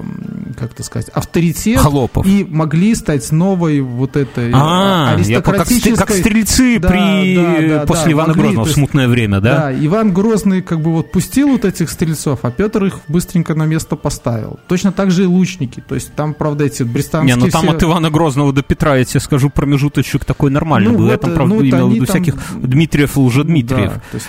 как 0.58 0.72
это 0.72 0.82
сказать, 0.82 1.08
авторитет. 1.10 1.80
Холопов. 1.80 2.26
И 2.26 2.46
могли 2.48 2.94
стать 2.94 3.30
новой 3.32 3.80
вот 3.80 4.16
этой 4.16 4.50
А, 4.54 5.16
э, 5.18 5.22
я 5.22 5.40
по- 5.40 5.52
как, 5.52 5.58
как 5.58 5.66
аристократической 5.70 6.16
стрельцы 6.20 6.78
Да, 6.78 6.88
при 6.88 7.34
да, 7.36 7.78
да, 7.80 7.86
после 7.86 8.04
да, 8.06 8.12
Ивана 8.12 8.28
могли, 8.28 8.42
Грозного 8.44 8.66
в 8.66 8.70
смутное 8.70 9.08
время, 9.08 9.40
да? 9.40 9.56
Да, 9.58 9.74
Иван 9.86 10.12
Грозный 10.12 10.62
как 10.62 10.80
бы 10.80 10.92
вот 10.92 11.10
пустил 11.12 11.48
вот 11.48 11.64
этих 11.64 11.90
стрельцов, 11.90 12.40
а 12.42 12.50
Петр 12.50 12.84
их 12.84 13.00
быстренько 13.08 13.54
на 13.54 13.64
место 13.66 13.96
поставил. 13.96 14.58
Точно 14.68 14.92
так 14.92 15.10
же 15.10 15.24
и 15.24 15.26
лучники. 15.26 15.82
То 15.86 15.94
есть 15.94 16.14
там, 16.14 16.34
правда, 16.34 16.64
эти 16.64 16.82
брестамские 16.82 17.36
Не, 17.36 17.40
ну 17.44 17.50
там 17.50 17.62
все- 17.62 17.72
от 17.72 17.82
Ивана 17.82 18.10
Грозного 18.10 18.52
до 18.52 18.62
Петра, 18.62 18.96
я 18.96 19.04
тебе 19.04 19.20
скажу, 19.20 19.50
промежуточек 19.50 20.24
такой 20.24 20.50
нормальный 20.50 20.90
Ну 20.92 20.98
был. 20.98 21.06
Я 21.06 21.12
вот, 21.12 21.20
там, 21.20 21.30
э, 21.30 21.34
правда, 21.34 21.54
ну, 21.54 21.60
имел 21.62 21.88
в 21.88 21.94
виду 21.94 22.06
там- 22.06 22.16
всяких 22.22 22.34
Дмитриев 22.62 23.16
и 23.16 23.20
Лжедмитриев. 23.20 23.90
Да, 23.94 24.00
есть, 24.12 24.26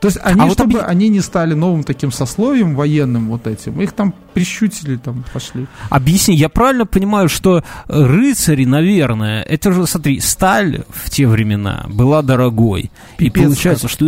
то 0.00 0.08
есть 0.08 0.18
они, 0.22 0.40
А 0.40 0.44
вот 0.44 0.52
чтобы 0.54 0.78
объ- 0.78 0.84
они 0.84 1.08
не 1.08 1.20
стали 1.20 1.54
новым 1.54 1.82
таким 1.82 2.12
сословием 2.12 2.74
военным 2.74 3.28
вот 3.28 3.46
этим, 3.46 3.80
их 3.80 3.92
там 3.92 4.14
прищутили, 4.34 4.96
там 4.96 5.24
пошли. 5.32 5.66
Объясни, 5.88 6.36
я 6.36 6.48
правильно 6.50 6.84
понимаю, 6.84 7.28
что 7.28 7.64
рыцари, 7.88 8.66
наверное, 8.66 9.42
это 9.42 9.72
же, 9.72 9.86
смотри, 9.86 10.20
сталь 10.20 10.82
в 10.90 11.08
те 11.08 11.26
времена 11.26 11.86
была 11.88 12.22
дорогой. 12.22 12.90
Пипец 13.16 13.42
и 13.42 13.44
получается, 13.44 13.88
что... 13.88 14.06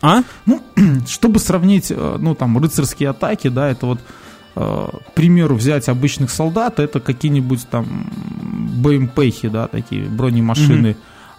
А? 0.00 0.22
Чтобы 1.08 1.40
сравнить, 1.40 1.90
э, 1.90 2.16
ну, 2.20 2.34
там, 2.34 2.56
рыцарские 2.58 3.08
атаки, 3.08 3.48
да, 3.48 3.68
это 3.68 3.86
вот, 3.86 4.00
э, 4.54 4.88
к 5.08 5.12
примеру, 5.14 5.56
взять 5.56 5.88
обычных 5.88 6.30
солдат, 6.30 6.78
это 6.78 7.00
какие-нибудь 7.00 7.66
там 7.68 8.06
БМПхи, 8.76 9.48
да, 9.48 9.66
такие 9.66 10.04
бронемашины. 10.04 10.96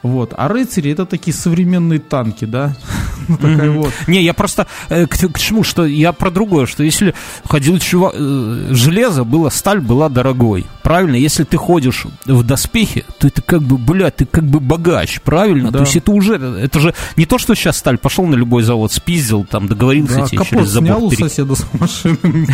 Вот. 0.08 0.34
А 0.38 0.47
рыцари 0.47 0.91
это 0.91 1.05
такие 1.05 1.34
современные 1.34 1.99
танки, 1.99 2.45
да? 2.45 2.76
Ну, 3.28 3.36
такая 3.36 3.72
вот. 3.72 3.91
Не, 4.08 4.24
я 4.24 4.34
просто 4.34 4.68
э, 4.88 5.05
к, 5.05 5.18
к 5.18 5.38
чему, 5.38 5.64
что 5.64 5.86
я 5.86 6.14
про 6.14 6.32
другое, 6.32 6.66
что 6.66 6.82
если 6.82 7.14
ходил 7.43 7.78
чувак, 7.78 8.14
э, 8.16 8.70
железо 8.72 9.26
было, 9.26 9.49
сталь 9.49 9.82
была 9.82 10.08
дорогой, 10.08 10.66
правильно? 10.82 11.16
Если 11.16 11.43
ты 11.43 11.58
ходишь 11.58 12.05
в 12.26 12.43
доспехе, 12.43 13.03
то 13.20 13.28
это 13.28 13.41
как 13.41 13.64
бы, 13.64 13.78
бля, 13.78 14.12
ты 14.12 14.26
как 14.26 14.45
бы 14.45 14.62
богач, 14.62 15.20
правильно? 15.20 15.72
Да. 15.72 15.80
То 15.80 15.84
есть 15.84 15.97
это 15.97 16.12
уже, 16.12 16.36
это 16.36 16.80
же 16.80 16.93
не 17.18 17.26
то, 17.26 17.38
что 17.38 17.53
сейчас 17.53 17.78
сталь 17.78 17.97
пошел 17.97 18.26
на 18.28 18.36
любой 18.36 18.64
завод, 18.64 18.93
спиздил, 18.93 19.43
там 19.43 19.68
договорился 19.68 20.20
Да, 20.20 20.28
тебе 20.28 20.45
через 20.45 20.68
забор 20.70 20.88
снял 20.88 21.03
у 21.03 21.12
соседа 21.12 21.55
с 21.55 21.66
машины, 21.74 22.47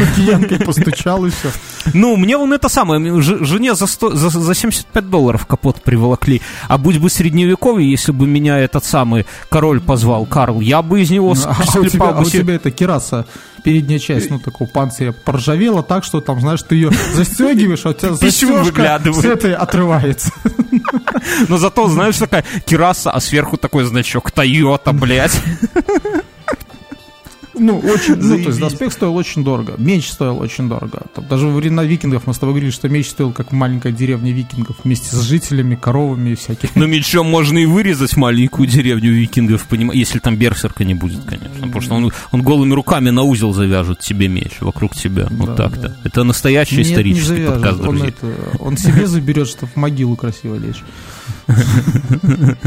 постучал 0.66 1.24
и 1.26 1.30
все. 1.30 1.52
Ну, 1.94 2.16
мне 2.16 2.36
вон 2.36 2.52
это 2.54 2.70
самое, 2.70 3.22
жене 3.22 3.76
за, 3.76 3.86
100 3.86 4.16
за, 4.16 4.30
за 4.30 4.56
75 4.56 5.10
долларов 5.10 5.46
капот 5.46 5.84
приволокли. 5.84 6.42
А 6.68 6.78
будь 6.78 6.98
бы 6.98 7.10
средневековье, 7.44 7.90
если 7.90 8.12
бы 8.12 8.28
меня 8.28 8.58
этот 8.60 8.86
самый 8.86 9.26
король 9.50 9.82
позвал, 9.82 10.26
Карл, 10.26 10.62
я 10.62 10.82
бы 10.82 11.02
из 11.02 11.12
него 11.12 11.36
А 11.46 11.80
у, 11.80 11.86
тебя, 11.86 12.10
а 12.10 12.22
у 12.22 12.26
тебя 12.26 12.56
эта 12.56 12.72
кераса, 12.72 13.26
передняя 13.64 14.00
часть, 14.00 14.30
ну, 14.30 14.40
такого 14.40 14.68
панциря, 14.68 15.12
поржавела 15.12 15.84
так, 15.84 16.04
что 16.04 16.22
там, 16.22 16.40
знаешь, 16.40 16.62
ты 16.64 16.76
ее 16.76 16.92
застегиваешь, 17.14 17.86
а 17.86 17.90
у 17.90 17.94
тебя 17.94 18.14
застежка 18.14 19.02
с 19.14 19.26
этой 19.26 19.54
отрывается. 19.54 20.32
Но 21.50 21.58
зато, 21.58 21.88
знаешь, 21.88 22.18
такая 22.18 22.44
кераса, 22.66 23.12
а 23.12 23.20
сверху 23.20 23.58
такой 23.58 23.84
значок 23.84 24.32
Тойота, 24.32 24.94
блядь. 24.94 25.40
Ну, 27.66 27.80
очень, 27.80 28.16
ну, 28.16 28.38
то 28.44 28.50
есть 28.50 28.60
доспех 28.60 28.92
стоил 28.94 29.16
очень 29.16 29.44
дорого, 29.44 29.74
меч 29.78 30.10
стоил 30.10 30.38
очень 30.40 30.68
дорого. 30.70 31.04
Там 31.16 31.26
даже 31.28 31.48
во 31.48 31.54
времена 31.56 31.84
викингов 31.84 32.28
мы 32.28 32.34
с 32.34 32.38
тобой 32.38 32.54
говорили, 32.54 32.72
что 32.72 32.90
меч 32.90 33.10
стоил 33.10 33.32
как 33.32 33.52
маленькая 33.52 33.92
деревня 33.92 34.32
викингов 34.32 34.78
вместе 34.84 35.16
с 35.16 35.22
жителями, 35.22 35.76
коровами 35.76 36.32
и 36.32 36.36
всякими. 36.36 36.70
Но 36.76 36.86
мечом 36.86 37.28
можно 37.30 37.58
и 37.58 37.66
вырезать 37.66 38.16
маленькую 38.18 38.68
деревню 38.68 39.12
викингов, 39.12 39.66
понима- 39.70 39.96
если 39.96 40.20
там 40.20 40.36
берсерка 40.36 40.84
не 40.84 40.94
будет, 40.94 41.24
конечно. 41.26 41.68
Потому 41.68 41.82
что 41.82 41.94
он, 41.96 42.12
он 42.32 42.42
голыми 42.42 42.74
руками 42.74 43.10
на 43.10 43.24
узел 43.24 43.54
завяжет 43.54 44.00
тебе 44.00 44.28
меч 44.28 44.54
вокруг 44.60 44.96
тебя. 44.96 45.28
вот 45.32 45.50
Да, 45.56 45.56
так-то. 45.70 45.90
да. 45.90 45.96
Это 46.04 46.24
настоящий 46.24 46.78
Нет, 46.78 46.86
не 46.88 46.92
исторический 46.92 47.28
завяжет. 47.28 47.54
подкаст, 47.54 47.80
он, 47.80 47.86
друзья. 47.88 48.08
это, 48.10 48.36
он 48.60 48.78
себе 48.78 49.08
заберет, 49.08 49.48
чтобы 49.48 49.72
в 49.72 49.76
могилу 49.78 50.16
красиво 50.16 50.56
лечь. 50.56 50.84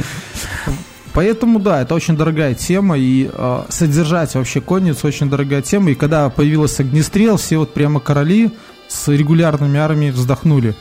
Поэтому, 1.17 1.59
да, 1.59 1.81
это 1.81 1.95
очень 1.95 2.15
дорогая 2.15 2.53
тема, 2.53 2.99
и 2.99 3.31
э, 3.33 3.63
содержать 3.71 4.35
вообще 4.35 4.61
конницу 4.61 5.07
очень 5.07 5.31
дорогая 5.31 5.63
тема. 5.63 5.91
И 5.91 5.95
когда 5.95 6.29
появился 6.29 6.83
огнестрел, 6.83 7.39
все 7.39 7.57
вот 7.57 7.73
прямо 7.73 8.01
короли 8.01 8.51
с 8.87 9.09
регулярными 9.09 9.79
армией 9.79 10.11
вздохнули. 10.11 10.75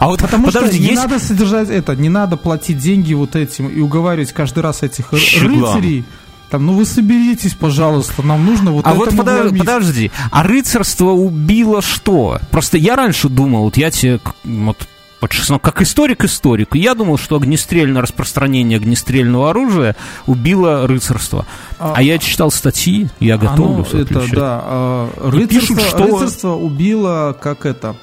А 0.00 0.08
вот 0.08 0.20
Потому 0.20 0.46
подожди, 0.46 0.70
что 0.70 0.78
не 0.80 0.86
есть... 0.86 0.96
надо 0.96 1.20
содержать 1.20 1.70
это, 1.70 1.94
не 1.94 2.08
надо 2.08 2.36
платить 2.36 2.78
деньги 2.78 3.14
вот 3.14 3.36
этим 3.36 3.68
и 3.68 3.78
уговаривать 3.80 4.32
каждый 4.32 4.64
раз 4.64 4.82
этих 4.82 5.06
Щеглам. 5.16 5.76
рыцарей. 5.76 6.04
Там, 6.50 6.66
ну 6.66 6.72
вы 6.72 6.84
соберитесь, 6.84 7.54
пожалуйста, 7.54 8.22
нам 8.22 8.44
нужно 8.44 8.72
вот 8.72 8.84
А 8.84 8.94
вот 8.94 9.12
мы 9.12 9.22
подо- 9.22 9.42
вломить». 9.42 9.60
подожди, 9.60 10.10
а 10.32 10.42
рыцарство 10.42 11.10
убило 11.10 11.80
что? 11.80 12.40
Просто 12.50 12.76
я 12.76 12.96
раньше 12.96 13.28
думал, 13.28 13.62
вот 13.64 13.76
я 13.76 13.92
тебе 13.92 14.18
вот 14.42 14.88
под 15.24 15.32
16 15.32 15.62
как 15.62 15.80
историк 15.80 16.22
историку, 16.24 16.76
я 16.76 16.94
думал, 16.94 17.16
что 17.16 17.36
огнестрельное 17.36 18.02
распространение 18.02 18.76
огнестрельного 18.76 19.48
оружия 19.48 19.96
убило 20.26 20.86
рыцарство. 20.86 21.46
А, 21.78 21.94
А- 21.96 22.02
я 22.02 22.18
читал 22.18 22.50
статьи, 22.50 23.08
я 23.20 23.38
готовлю 23.38 23.86
Оно, 23.90 24.00
это, 24.02 24.22
да, 24.30 24.60
а, 24.62 25.30
рыцарство, 25.30 25.46
пишут, 25.76 25.80
что- 25.80 26.04
рыцарство 26.04 26.52
убило, 26.56 27.34
как 27.40 27.64
это, 27.64 27.96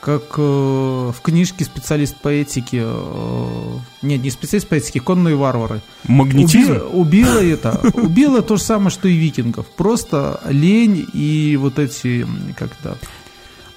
как 0.00 0.22
э, 0.38 0.40
в 0.40 1.16
книжке 1.24 1.64
специалист 1.64 2.14
по 2.14 2.28
этике, 2.28 2.82
э, 2.84 3.76
нет, 4.02 4.22
не 4.22 4.30
специалист 4.30 4.68
по 4.68 4.74
этике, 4.76 5.00
конные 5.00 5.34
варвары. 5.34 5.80
Магнетизм? 6.04 6.70
Убило, 6.70 6.88
убило 6.92 7.38
это, 7.44 7.80
убило 7.94 8.42
то 8.42 8.56
же 8.58 8.62
самое, 8.62 8.90
что 8.90 9.08
и 9.08 9.16
викингов. 9.16 9.66
Просто 9.66 10.40
лень 10.48 11.04
и 11.14 11.56
вот 11.60 11.80
эти, 11.80 12.22
м, 12.22 12.54
как 12.56 12.70
это, 12.78 12.96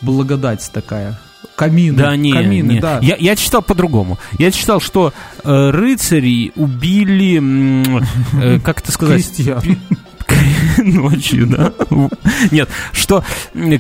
благодать 0.02 0.70
такая. 0.72 1.20
Камины, 1.56 1.98
Да, 1.98 2.16
не, 2.16 2.32
камины, 2.32 2.74
не. 2.74 2.80
да. 2.80 3.00
Я, 3.02 3.16
я 3.16 3.36
читал 3.36 3.62
по-другому. 3.62 4.18
Я 4.40 4.52
читал, 4.52 4.80
что 4.80 5.14
э, 5.44 5.70
рыцари 5.70 6.52
убили, 6.56 7.42
э, 8.42 8.60
как 8.60 8.80
это 8.82 8.92
сказать, 8.92 9.24
Крестьян. 9.24 9.62
ночью, 10.94 11.48
да? 11.48 11.74
Нет, 12.52 12.70
что 12.92 13.24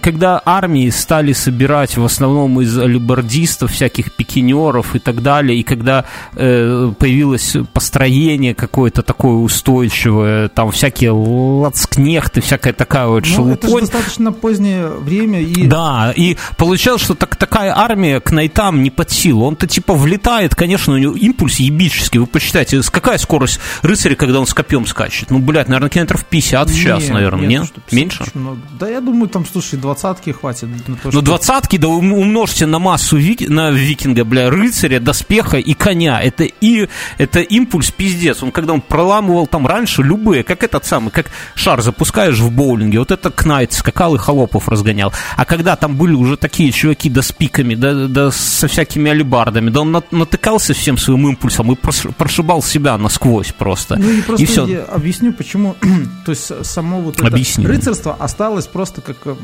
когда 0.01 0.41
армии 0.45 0.89
стали 0.89 1.33
собирать 1.33 1.97
в 1.97 2.03
основном 2.03 2.61
из 2.61 2.77
алибардистов, 2.77 3.71
всяких 3.71 4.13
пикинеров 4.13 4.95
и 4.95 4.99
так 4.99 5.21
далее, 5.21 5.59
и 5.59 5.63
когда 5.63 6.05
э, 6.35 6.91
появилось 6.97 7.55
построение 7.73 8.55
какое-то 8.55 9.01
такое 9.01 9.35
устойчивое, 9.35 10.49
там 10.49 10.71
всякие 10.71 11.11
лацкнехты, 11.11 12.41
всякая 12.41 12.73
такая 12.73 13.07
вот 13.07 13.25
Ну, 13.37 13.51
это 13.51 13.67
же 13.67 13.79
достаточно 13.79 14.31
позднее 14.31 14.87
время 14.87 15.41
и 15.41 15.67
да, 15.67 16.13
и 16.15 16.37
получалось, 16.57 17.01
что 17.01 17.15
так, 17.15 17.35
такая 17.35 17.75
армия 17.75 18.19
к 18.19 18.31
найтам 18.31 18.83
не 18.83 18.89
под 18.89 19.11
силу. 19.11 19.45
Он-то 19.45 19.67
типа 19.67 19.93
влетает, 19.93 20.55
конечно, 20.55 20.93
у 20.93 20.97
него 20.97 21.15
импульс 21.15 21.57
ебический. 21.57 22.19
Вы 22.19 22.27
посчитайте, 22.27 22.81
какая 22.91 23.17
скорость 23.17 23.59
рыцаря, 23.81 24.15
когда 24.15 24.39
он 24.39 24.47
с 24.47 24.53
копьем 24.53 24.85
скачет? 24.85 25.31
Ну, 25.31 25.39
блядь, 25.39 25.67
наверное, 25.67 25.89
километров 25.89 26.25
50 26.25 26.69
в 26.69 26.79
час, 26.79 26.92
Нет, 27.01 27.09
наверное, 27.13 27.47
нет? 27.47 27.71
50 27.73 27.91
Меньше? 27.93 28.23
много. 28.33 28.59
Да 28.79 28.89
я 28.89 29.01
думаю, 29.01 29.29
там, 29.29 29.45
слушай, 29.45 29.77
двадцатки 29.79 30.31
хватит. 30.31 30.67
на 30.87 30.95
то, 30.97 31.09
Ну, 31.11 31.21
двадцатки, 31.21 31.77
да 31.77 31.87
ум- 31.87 32.13
умножьте 32.13 32.65
на 32.65 32.79
массу 32.79 33.17
вики- 33.17 33.47
на 33.47 33.71
викинга, 33.71 34.23
бля, 34.25 34.49
рыцаря, 34.49 34.99
доспеха 34.99 35.57
и 35.57 35.73
коня. 35.73 36.21
Это 36.21 36.43
и 36.43 36.87
это 37.17 37.39
импульс 37.41 37.91
пиздец. 37.91 38.43
Он 38.43 38.51
когда 38.51 38.73
он 38.73 38.81
проламывал 38.81 39.47
там 39.47 39.65
раньше 39.67 40.03
любые, 40.03 40.43
как 40.43 40.63
этот 40.63 40.85
самый, 40.85 41.11
как 41.11 41.27
шар 41.55 41.81
запускаешь 41.81 42.39
в 42.39 42.51
боулинге, 42.51 42.99
вот 42.99 43.11
это 43.11 43.29
Кнайт 43.31 43.73
скакал 43.73 44.15
и 44.15 44.17
холопов 44.17 44.67
разгонял. 44.69 45.13
А 45.37 45.45
когда 45.45 45.75
там 45.75 45.95
были 45.95 46.13
уже 46.13 46.37
такие 46.37 46.71
чуваки 46.71 47.09
да 47.09 47.21
с 47.21 47.31
пиками, 47.31 47.75
да, 47.75 48.07
да 48.07 48.31
со 48.31 48.67
всякими 48.67 49.11
алибардами, 49.11 49.69
да 49.69 49.81
он 49.81 49.91
на- 49.91 50.03
натыкался 50.11 50.73
всем 50.73 50.97
своим 50.97 51.27
импульсом 51.29 51.71
и 51.71 51.75
прошибал 52.17 52.61
себя 52.63 52.97
насквозь 52.97 53.51
просто. 53.51 53.95
Ну 53.97 54.09
и 54.09 54.21
просто 54.21 54.45
всё. 54.45 54.67
я 54.67 54.83
объясню, 54.83 55.33
почему, 55.33 55.75
то 56.25 56.31
есть 56.31 56.51
само 56.84 57.01
вот 57.01 57.15
это 57.17 57.27
Объясни. 57.27 57.65
рыцарство 57.65 58.13
осталось 58.19 58.67
просто 58.67 59.01
как 59.01 59.15
э, 59.25 59.36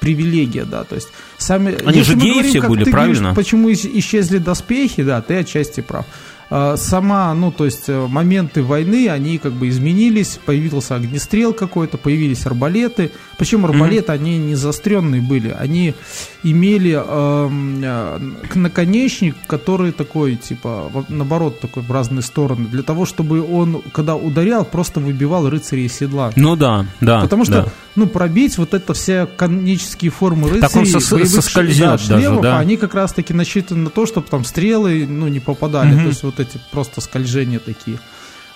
привилегия, 0.00 0.64
да, 0.64 0.84
то 0.84 0.94
есть 0.94 1.08
сами... 1.36 1.76
Они 1.84 2.02
же 2.02 2.14
геи 2.14 2.32
говорим, 2.32 2.50
все 2.50 2.62
были, 2.62 2.84
ты 2.84 2.90
говоришь, 2.90 3.16
правильно? 3.18 3.34
почему 3.34 3.70
ис- 3.70 3.90
исчезли 3.98 4.38
доспехи, 4.38 5.02
да, 5.02 5.20
ты 5.20 5.36
отчасти 5.38 5.80
прав. 5.82 6.06
А, 6.48 6.76
Сама, 6.76 7.34
ну, 7.34 7.50
то 7.50 7.64
есть 7.64 7.88
э, 7.88 8.06
моменты 8.06 8.62
войны, 8.62 9.08
они 9.08 9.38
как 9.38 9.52
бы 9.52 9.68
изменились, 9.68 10.38
появился 10.44 10.94
огнестрел 10.94 11.52
какой-то, 11.52 11.98
появились 11.98 12.46
арбалеты. 12.46 13.10
Причем 13.36 13.64
арбалеты, 13.64 14.12
они 14.12 14.38
не 14.38 14.54
заостренные 14.54 15.20
были, 15.20 15.54
они 15.58 15.94
имели 16.44 16.96
э, 16.96 18.18
наконечник, 18.54 19.34
который 19.48 19.90
такой, 19.90 20.36
типа, 20.36 20.90
наоборот, 21.08 21.60
такой 21.60 21.82
в 21.82 21.90
разные 21.90 22.22
стороны, 22.22 22.66
для 22.66 22.82
того, 22.82 23.06
чтобы 23.06 23.42
он, 23.42 23.82
когда 23.92 24.14
ударял, 24.14 24.64
просто 24.64 25.00
выбивал 25.00 25.48
рыцарей 25.48 25.88
седла. 25.88 26.30
Ну 26.36 26.54
да, 26.54 26.86
да. 27.00 27.22
Потому 27.22 27.44
что, 27.44 27.64
да. 27.64 27.68
ну, 27.96 28.06
пробить 28.06 28.56
вот 28.58 28.72
это 28.72 28.94
все 28.94 29.26
конические 29.26 30.12
формы 30.12 30.48
рыцарей, 30.48 30.60
Так 30.60 30.76
он 30.76 30.84
сос- 30.84 31.10
боевых 31.10 31.28
соскользет 31.28 31.80
да, 31.80 31.90
даже, 31.92 32.04
шлемов, 32.06 32.42
да. 32.42 32.58
они 32.58 32.76
как 32.76 32.94
раз-таки 32.94 33.34
насчитаны 33.34 33.80
на 33.80 33.90
то, 33.90 34.06
чтобы 34.06 34.28
там 34.28 34.44
стрелы, 34.44 35.06
ну, 35.08 35.26
не 35.26 35.40
попадали. 35.40 35.92
Мгм. 35.92 36.02
То 36.02 36.08
есть 36.08 36.22
вот 36.22 36.35
эти 36.40 36.58
просто 36.70 37.00
скольжения 37.00 37.58
такие. 37.58 37.98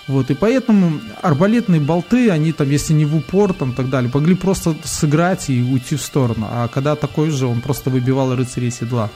Вот, 0.07 0.31
и 0.31 0.33
поэтому 0.33 0.99
арбалетные 1.21 1.79
болты, 1.79 2.31
они 2.31 2.51
там, 2.53 2.69
если 2.69 2.93
не 2.93 3.05
в 3.05 3.15
упор, 3.15 3.53
там, 3.53 3.73
так 3.73 3.89
далее, 3.89 4.09
могли 4.13 4.35
просто 4.35 4.75
сыграть 4.83 5.49
и 5.49 5.61
уйти 5.61 5.95
в 5.95 6.01
сторону. 6.01 6.47
А 6.49 6.67
когда 6.67 6.95
такой 6.95 7.29
же, 7.29 7.45
он 7.45 7.61
просто 7.61 7.89
выбивал 7.91 8.35
рыцарей 8.35 8.71
седла. 8.71 9.09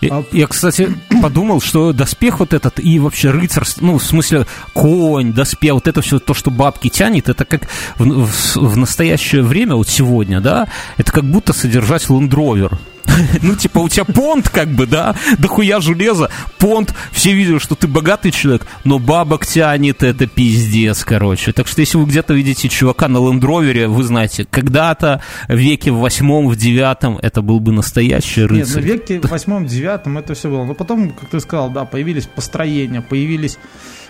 Я, 0.00 0.16
А- 0.18 0.24
я, 0.32 0.46
кстати, 0.48 0.88
подумал, 1.22 1.60
что 1.60 1.92
доспех 1.92 2.40
вот 2.40 2.52
этот 2.52 2.80
и 2.80 2.98
вообще 2.98 3.30
рыцарство, 3.30 3.84
ну, 3.84 3.98
в 3.98 4.04
смысле, 4.04 4.46
конь, 4.74 5.32
доспех, 5.32 5.74
вот 5.74 5.86
это 5.88 6.02
все 6.02 6.18
то, 6.18 6.34
что 6.34 6.50
бабки 6.50 6.88
тянет, 6.88 7.28
это 7.28 7.44
как 7.44 7.68
в, 7.96 8.26
в- 8.26 8.56
в 8.56 8.76
настоящее 8.76 9.42
время, 9.42 9.76
вот 9.76 9.88
сегодня, 9.88 10.40
да, 10.40 10.68
это 10.96 11.10
как 11.12 11.24
будто 11.24 11.52
содержать 11.52 12.10
лендровер. 12.10 12.76
Ну, 13.42 13.54
типа, 13.54 13.78
у 13.78 13.88
тебя 13.88 14.04
понт, 14.04 14.48
как 14.48 14.68
бы, 14.68 14.86
да, 14.86 15.14
дохуя 15.38 15.80
железа, 15.80 16.30
понт, 16.58 16.94
все 17.12 17.32
видят, 17.32 17.62
что 17.62 17.74
ты 17.74 17.86
богатый 17.86 18.30
человек, 18.30 18.66
но 18.84 18.98
бабок 18.98 19.46
тянет, 19.46 20.02
это 20.02 20.26
пиздец, 20.26 21.04
короче. 21.04 21.52
Так 21.52 21.66
что, 21.68 21.80
если 21.80 21.98
вы 21.98 22.06
где-то 22.06 22.34
видите 22.34 22.68
чувака 22.68 23.08
на 23.08 23.18
лендровере, 23.18 23.88
вы 23.88 24.02
знаете, 24.02 24.46
когда-то 24.50 25.22
в 25.48 25.56
веке 25.56 25.90
в 25.90 25.98
восьмом, 25.98 26.48
в 26.48 26.56
девятом 26.56 27.18
это 27.20 27.42
был 27.42 27.60
бы 27.60 27.72
настоящий 27.72 28.42
Нет, 28.42 28.50
рыцарь. 28.50 28.82
на 28.82 28.86
веке 28.86 29.20
восьмом, 29.22 29.66
девятом 29.66 30.18
это 30.18 30.34
все 30.34 30.48
было. 30.48 30.64
Но 30.64 30.74
потом, 30.74 31.10
как 31.10 31.30
ты 31.30 31.40
сказал, 31.40 31.70
да, 31.70 31.84
появились 31.84 32.26
построения, 32.26 33.00
появились 33.02 33.58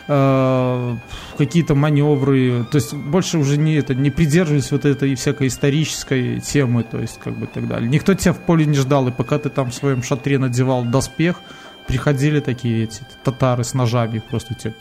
э, 0.09 0.96
какие-то 1.36 1.74
маневры. 1.74 2.64
То 2.70 2.76
есть 2.76 2.94
больше 2.94 3.38
уже 3.38 3.56
не 3.56 3.76
это 3.76 3.94
не 3.94 4.11
придерживались 4.11 4.72
вот 4.72 4.84
этой 4.84 5.14
всякой 5.14 5.48
исторической 5.48 6.40
темы, 6.40 6.82
то 6.82 6.98
есть 6.98 7.20
как 7.20 7.34
бы 7.34 7.46
так 7.46 7.68
далее. 7.68 7.88
Никто 7.88 8.14
тебя 8.14 8.32
в 8.32 8.38
поле 8.38 8.66
не 8.66 8.76
ждал, 8.76 9.09
и 9.09 9.12
пока 9.12 9.38
ты 9.38 9.50
там 9.50 9.70
в 9.70 9.74
своем 9.74 10.02
шатре 10.02 10.38
надевал 10.38 10.84
доспех, 10.84 11.40
приходили 11.86 12.40
такие 12.40 12.84
эти 12.84 13.02
татары 13.22 13.64
с 13.64 13.74
ножами, 13.74 14.18
просто 14.18 14.54
тебе. 14.54 14.74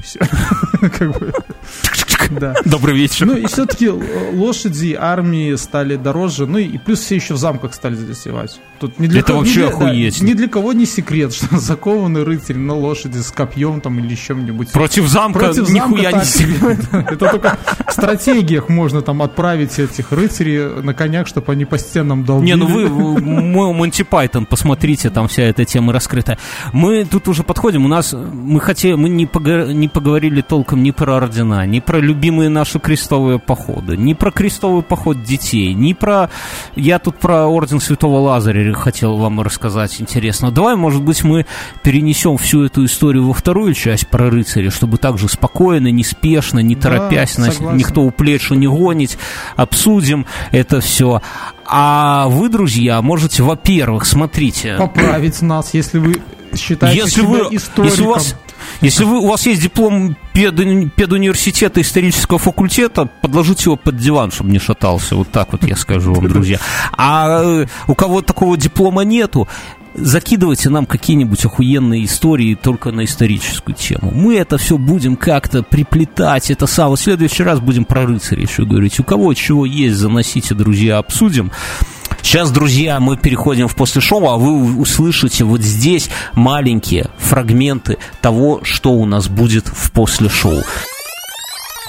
Да. 2.30 2.54
Добрый 2.64 2.96
вечер. 2.96 3.26
Ну 3.26 3.36
и 3.36 3.46
все-таки 3.46 3.88
лошади 3.88 4.96
армии 4.98 5.54
стали 5.56 5.96
дороже, 5.96 6.46
ну 6.46 6.58
и 6.58 6.78
плюс 6.78 7.00
все 7.00 7.16
еще 7.16 7.34
в 7.34 7.38
замках 7.38 7.74
стали 7.74 7.94
засевать. 7.94 8.60
Тут 8.78 8.98
не 8.98 9.08
для 9.08 9.20
Это 9.20 9.28
кого- 9.28 9.38
вообще 9.40 9.60
для- 9.60 9.68
охуеть. 9.68 10.22
ни 10.22 10.32
для 10.32 10.48
кого 10.48 10.72
не 10.72 10.86
секрет, 10.86 11.32
что 11.34 11.58
закованный 11.58 12.22
рыцарь 12.24 12.56
на 12.56 12.74
лошади 12.74 13.18
с 13.18 13.30
копьем 13.30 13.80
там 13.80 13.98
или 13.98 14.14
чем-нибудь. 14.14 14.70
Против 14.72 15.06
замка 15.08 15.38
Против 15.40 15.66
замка 15.68 15.74
нихуя 15.88 16.12
не 16.12 16.18
так 16.18 16.24
себе. 16.24 16.78
Это 16.92 17.16
только 17.16 17.58
в 17.86 17.92
стратегиях 17.92 18.68
можно 18.68 19.02
там 19.02 19.22
отправить 19.22 19.78
этих 19.78 20.12
рыцарей 20.12 20.82
на 20.82 20.94
конях, 20.94 21.26
чтобы 21.26 21.52
они 21.52 21.64
по 21.64 21.78
стенам 21.78 22.24
долбили. 22.24 22.46
Не, 22.50 22.56
ну 22.56 22.66
вы, 22.66 22.88
мой 22.88 23.72
Монти 23.74 24.02
Пайтон, 24.02 24.46
посмотрите, 24.46 25.10
там 25.10 25.28
вся 25.28 25.42
эта 25.42 25.64
тема 25.64 25.92
раскрыта. 25.92 26.38
Мы 26.72 27.04
тут 27.04 27.28
уже 27.28 27.42
подходим, 27.42 27.84
у 27.84 27.88
нас, 27.88 28.12
мы 28.14 28.60
хотели, 28.60 28.94
мы 28.94 29.08
не, 29.08 29.28
не 29.74 29.88
поговорили 29.88 30.40
толком 30.40 30.82
ни 30.82 30.90
про 30.90 31.16
ордена, 31.16 31.66
ни 31.66 31.80
про 31.80 32.00
любимые 32.10 32.48
наши 32.48 32.78
крестовые 32.80 33.38
походы, 33.38 33.96
ни 33.96 34.14
про 34.14 34.30
крестовый 34.32 34.82
поход 34.82 35.22
детей, 35.22 35.72
ни 35.74 35.92
про... 35.92 36.28
Я 36.74 36.98
тут 36.98 37.18
про 37.18 37.46
Орден 37.46 37.80
Святого 37.80 38.18
Лазаря 38.18 38.72
хотел 38.74 39.16
вам 39.16 39.40
рассказать 39.40 40.00
интересно. 40.00 40.50
Давай, 40.50 40.74
может 40.74 41.02
быть, 41.02 41.22
мы 41.22 41.46
перенесем 41.82 42.36
всю 42.36 42.64
эту 42.64 42.84
историю 42.84 43.28
во 43.28 43.32
вторую 43.32 43.74
часть 43.74 44.08
про 44.08 44.28
рыцаря, 44.28 44.70
чтобы 44.70 44.98
также 44.98 45.28
спокойно, 45.28 45.88
неспешно, 45.88 46.58
не 46.58 46.74
Да, 46.74 46.82
торопясь, 46.82 47.38
нас 47.38 47.54
согласен. 47.54 47.78
никто 47.78 48.02
у 48.02 48.10
плечу 48.10 48.54
не 48.54 48.66
гонить, 48.66 49.16
обсудим 49.56 50.26
это 50.50 50.80
все. 50.80 51.22
А 51.64 52.26
вы, 52.28 52.48
друзья, 52.48 53.00
можете, 53.02 53.44
во-первых, 53.44 54.04
смотрите... 54.04 54.76
Поправить 54.76 55.40
нас, 55.42 55.72
если 55.74 55.98
вы 55.98 56.20
считаете 56.56 57.02
Если 57.02 57.20
себя 57.20 57.28
вы, 57.28 57.38
историком. 57.54 57.84
если 57.84 58.02
у 58.02 58.08
вас, 58.08 58.36
если 58.80 59.04
вы, 59.04 59.18
у 59.18 59.26
вас 59.26 59.46
есть 59.46 59.62
диплом 59.62 60.16
педу- 60.34 60.90
педуниверситета 60.90 61.80
исторического 61.80 62.38
факультета, 62.38 63.08
подложите 63.20 63.64
его 63.64 63.76
под 63.76 63.96
диван, 63.96 64.30
чтобы 64.30 64.50
не 64.50 64.58
шатался. 64.58 65.16
Вот 65.16 65.30
так 65.30 65.52
вот 65.52 65.64
я 65.64 65.76
скажу 65.76 66.12
вам, 66.12 66.28
друзья. 66.28 66.58
А 66.96 67.42
э, 67.42 67.66
у 67.86 67.94
кого 67.94 68.22
такого 68.22 68.56
диплома 68.56 69.02
нету, 69.02 69.48
закидывайте 69.94 70.70
нам 70.70 70.86
какие-нибудь 70.86 71.44
охуенные 71.44 72.04
истории 72.04 72.54
только 72.54 72.92
на 72.92 73.04
историческую 73.04 73.74
тему. 73.74 74.12
Мы 74.14 74.36
это 74.36 74.58
все 74.58 74.78
будем 74.78 75.16
как-то 75.16 75.62
приплетать. 75.62 76.50
Это 76.50 76.66
самое. 76.66 76.96
В 76.96 77.00
следующий 77.00 77.42
раз 77.42 77.60
будем 77.60 77.84
про 77.84 78.06
рыцарей 78.06 78.44
еще 78.44 78.64
говорить. 78.64 79.00
У 79.00 79.04
кого 79.04 79.34
чего 79.34 79.66
есть, 79.66 79.96
заносите, 79.96 80.54
друзья, 80.54 80.98
обсудим. 80.98 81.50
Сейчас, 82.22 82.50
друзья, 82.50 83.00
мы 83.00 83.16
переходим 83.16 83.66
в 83.68 83.74
после 83.74 84.00
шоу, 84.00 84.28
а 84.28 84.36
вы 84.36 84.76
услышите 84.78 85.44
вот 85.44 85.62
здесь 85.62 86.10
маленькие 86.34 87.10
фрагменты 87.18 87.98
того, 88.20 88.60
что 88.62 88.92
у 88.92 89.06
нас 89.06 89.28
будет 89.28 89.66
в 89.66 89.90
после 89.92 90.28
шоу. 90.28 90.62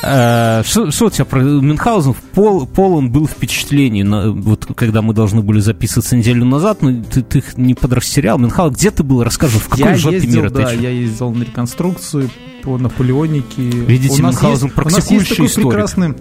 Э, 0.04 0.64
Что, 0.66 0.90
что 0.90 1.06
у 1.06 1.10
тебя 1.12 1.26
про 1.26 1.42
Мюнхгаузен? 1.42 2.16
Пол, 2.34 2.66
полон 2.66 3.12
был 3.12 3.28
впечатлений, 3.28 4.02
на- 4.04 4.32
вот 4.32 4.66
когда 4.76 5.04
мы 5.04 5.14
должны 5.14 5.42
были 5.42 5.60
записываться 5.60 6.16
неделю 6.16 6.44
назад, 6.44 6.82
но 6.82 7.04
ты, 7.04 7.22
ты 7.22 7.38
их 7.38 7.56
не 7.56 7.76
подрастерял. 7.76 8.40
Мюнхгаузен, 8.40 8.74
где 8.74 8.90
ты 8.90 9.04
был? 9.04 9.24
Расскажи, 9.24 9.60
в 9.60 9.68
какой 9.70 9.92
я 9.92 9.96
жопе 9.98 10.16
ездил, 10.16 10.42
мира 10.42 10.50
ты? 10.50 10.64
да, 10.64 10.72
я 10.72 10.90
ездил 10.90 11.32
на 11.32 11.44
реконструкцию 11.44 12.32
по 12.64 12.80
Наполеонике. 12.80 13.62
Видите, 13.62 14.16
у 14.22 14.24
нас 14.26 14.42
Мюнхгаузен 14.42 14.70
есть, 14.70 14.78
у 14.78 14.82
нас 14.82 14.96
есть 14.96 14.96
практикующий 15.20 15.36
такой 15.36 15.46
историк. 15.48 15.70
прекрасный, 15.70 16.14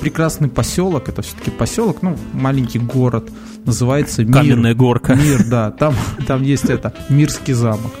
прекрасный 0.00 0.48
поселок, 0.48 1.08
это 1.08 1.22
все-таки 1.22 1.50
поселок, 1.50 2.02
ну, 2.02 2.16
маленький 2.32 2.78
город, 2.78 3.30
называется 3.64 4.24
Мир. 4.24 4.34
Каменная 4.34 4.74
горка. 4.74 5.14
Мир, 5.14 5.44
да, 5.48 5.70
там, 5.70 5.94
там 6.26 6.42
есть 6.42 6.66
это, 6.66 6.94
Мирский 7.08 7.54
замок. 7.54 7.92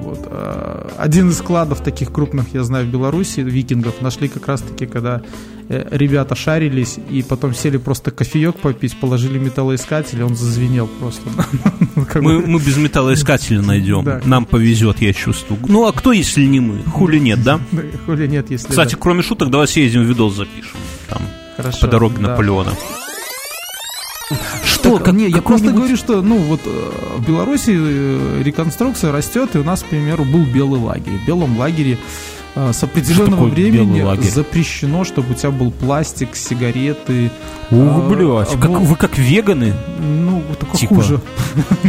Вот, 0.00 0.20
а, 0.26 0.92
Один 0.98 1.30
из 1.30 1.38
складов 1.38 1.80
таких 1.82 2.12
крупных, 2.12 2.54
я 2.54 2.64
знаю, 2.64 2.86
в 2.86 2.90
Беларуси, 2.90 3.40
викингов, 3.40 4.00
нашли 4.00 4.28
как 4.28 4.46
раз-таки, 4.48 4.86
когда 4.86 5.18
э, 5.18 5.22
ребята 5.90 6.34
шарились 6.34 6.98
и 7.10 7.22
потом 7.22 7.54
сели 7.54 7.76
просто 7.76 8.10
кофеек 8.10 8.56
попить, 8.56 8.96
положили 8.98 9.38
металлоискатель, 9.38 10.20
и 10.20 10.22
он 10.22 10.36
зазвенел 10.36 10.88
просто. 11.00 11.22
Как 12.08 12.22
Мы, 12.22 12.40
мы 12.46 12.58
без 12.58 12.76
металлоискателя 12.76 13.62
найдем. 13.62 14.04
Да. 14.04 14.20
Нам 14.24 14.44
повезет, 14.44 15.00
я 15.00 15.12
чувствую. 15.12 15.60
Ну, 15.68 15.86
а 15.86 15.92
кто, 15.92 16.12
если 16.12 16.44
не 16.44 16.60
мы? 16.60 16.82
Хули 16.84 17.18
нет, 17.18 17.42
да? 17.44 17.60
Хули 18.06 18.26
нет, 18.26 18.50
если... 18.50 18.68
Кстати, 18.68 18.92
да. 18.92 18.98
кроме 19.00 19.22
шуток, 19.22 19.50
давай 19.50 19.66
съездим, 19.66 20.02
видос 20.02 20.34
запишем. 20.34 20.76
Там, 21.08 21.22
Хорошо, 21.56 21.80
по 21.80 21.86
дороге 21.86 22.16
да. 22.16 22.30
Наполеона. 22.30 22.72
Что? 24.64 24.98
Так, 24.98 25.12
не, 25.14 25.28
я 25.28 25.42
просто 25.42 25.70
говорю, 25.70 25.96
что, 25.96 26.22
ну, 26.22 26.38
вот 26.38 26.60
э, 26.64 26.90
в 27.18 27.26
Беларуси 27.28 27.72
э, 27.74 28.42
реконструкция 28.42 29.12
растет, 29.12 29.54
и 29.54 29.58
у 29.58 29.64
нас, 29.64 29.82
к 29.82 29.86
примеру, 29.86 30.24
был 30.24 30.44
белый 30.44 30.80
лагерь. 30.80 31.18
В 31.22 31.26
белом 31.26 31.58
лагере 31.58 31.98
э, 32.54 32.72
с 32.72 32.82
определенного 32.82 33.46
времени 33.46 34.04
запрещено, 34.22 35.04
чтобы 35.04 35.32
у 35.32 35.34
тебя 35.34 35.50
был 35.50 35.70
пластик, 35.70 36.34
сигареты. 36.36 37.30
Ух, 37.70 37.78
а, 37.80 38.08
блядь, 38.08 38.60
как, 38.60 38.70
был- 38.70 38.80
вы 38.80 38.96
как 38.96 39.16
веганы? 39.18 39.72
Ну, 40.00 40.42
только 40.58 40.76
Типа. 40.76 40.94
хуже. 40.96 41.20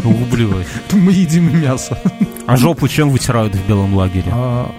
Ух, 0.04 0.18
блядь. 0.32 0.68
Мы 0.94 1.12
едим 1.12 1.60
мясо. 1.62 1.98
А 2.46 2.58
жопу 2.58 2.88
чем 2.88 3.10
вытирают 3.10 3.56
в 3.56 3.68
белом 3.68 3.96
лагере? 3.96 4.32
А, 4.32 4.72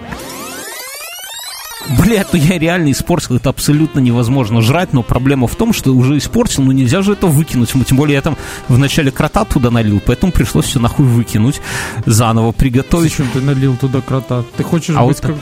Блядь, 1.99 2.33
ну 2.33 2.39
я 2.39 2.57
реально 2.57 2.91
испортил, 2.91 3.35
это 3.35 3.49
абсолютно 3.49 3.99
невозможно 3.99 4.61
жрать, 4.61 4.91
но 4.93 5.03
проблема 5.03 5.47
в 5.47 5.55
том, 5.55 5.71
что 5.71 5.91
уже 5.91 6.17
испортил, 6.17 6.63
но 6.63 6.71
нельзя 6.71 7.01
же 7.03 7.13
это 7.13 7.27
выкинуть. 7.27 7.69
Ну, 7.75 7.83
Тем 7.83 7.97
более 7.97 8.15
я 8.15 8.21
там 8.21 8.37
в 8.67 8.77
начале 8.77 9.11
крота 9.11 9.45
туда 9.45 9.69
налил, 9.69 10.01
поэтому 10.03 10.31
пришлось 10.31 10.65
все 10.65 10.79
нахуй 10.79 11.05
выкинуть, 11.05 11.61
заново 12.05 12.51
приготовить. 12.53 13.11
Зачем 13.11 13.27
ты 13.33 13.41
налил 13.41 13.75
туда 13.77 14.01
крота? 14.01 14.43
Ты 14.57 14.63
хочешь 14.63 14.95
А 14.97 15.05
быть 15.05 15.21
вот 15.23 15.33
как 15.33 15.35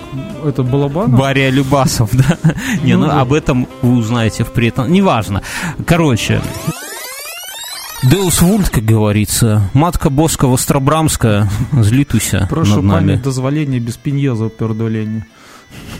это 0.45 0.63
Балабанов? 0.63 1.17
Барри 1.17 1.49
Любасов, 1.49 2.09
да? 2.11 2.37
Не, 2.83 2.97
ну 2.97 3.05
Ну 3.07 3.19
об 3.19 3.31
этом 3.31 3.67
вы 3.81 3.93
узнаете 3.95 4.43
впредь. 4.43 4.77
Неважно. 4.77 5.43
Короче, 5.85 6.41
Деус 8.03 8.41
Вульт, 8.41 8.69
как 8.69 8.83
говорится. 8.83 9.69
Матка 9.73 10.09
Боска 10.09 10.47
Востробрамская. 10.47 11.49
Злитуйся 11.71 12.47
Прошу 12.49 12.75
над 12.77 12.83
нами. 12.83 13.07
память 13.11 13.21
дозволения 13.23 13.79
без 13.79 13.95
пеньеза 13.95 14.49
пердоления. 14.49 15.25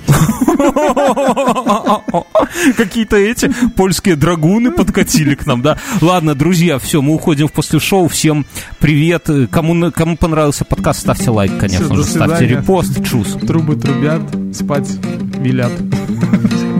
Какие-то 2.77 3.17
эти 3.17 3.51
польские 3.75 4.15
драгуны 4.15 4.71
подкатили 4.71 5.35
к 5.35 5.45
нам, 5.45 5.61
да? 5.61 5.77
Ладно, 6.01 6.35
друзья, 6.35 6.79
все, 6.79 7.01
мы 7.01 7.15
уходим 7.15 7.47
в 7.47 7.51
после 7.51 7.79
шоу. 7.79 8.07
Всем 8.07 8.45
привет. 8.79 9.29
Кому, 9.51 9.91
кому 9.91 10.17
понравился 10.17 10.65
подкаст, 10.65 11.01
ставьте 11.01 11.29
лайк, 11.29 11.57
конечно 11.57 11.85
Всё, 11.85 11.95
же. 11.95 12.03
Ставьте 12.03 12.47
репост. 12.47 13.05
Чус. 13.05 13.37
Трубы 13.45 13.75
трубят, 13.75 14.21
спать 14.53 14.89
велят. 15.39 15.71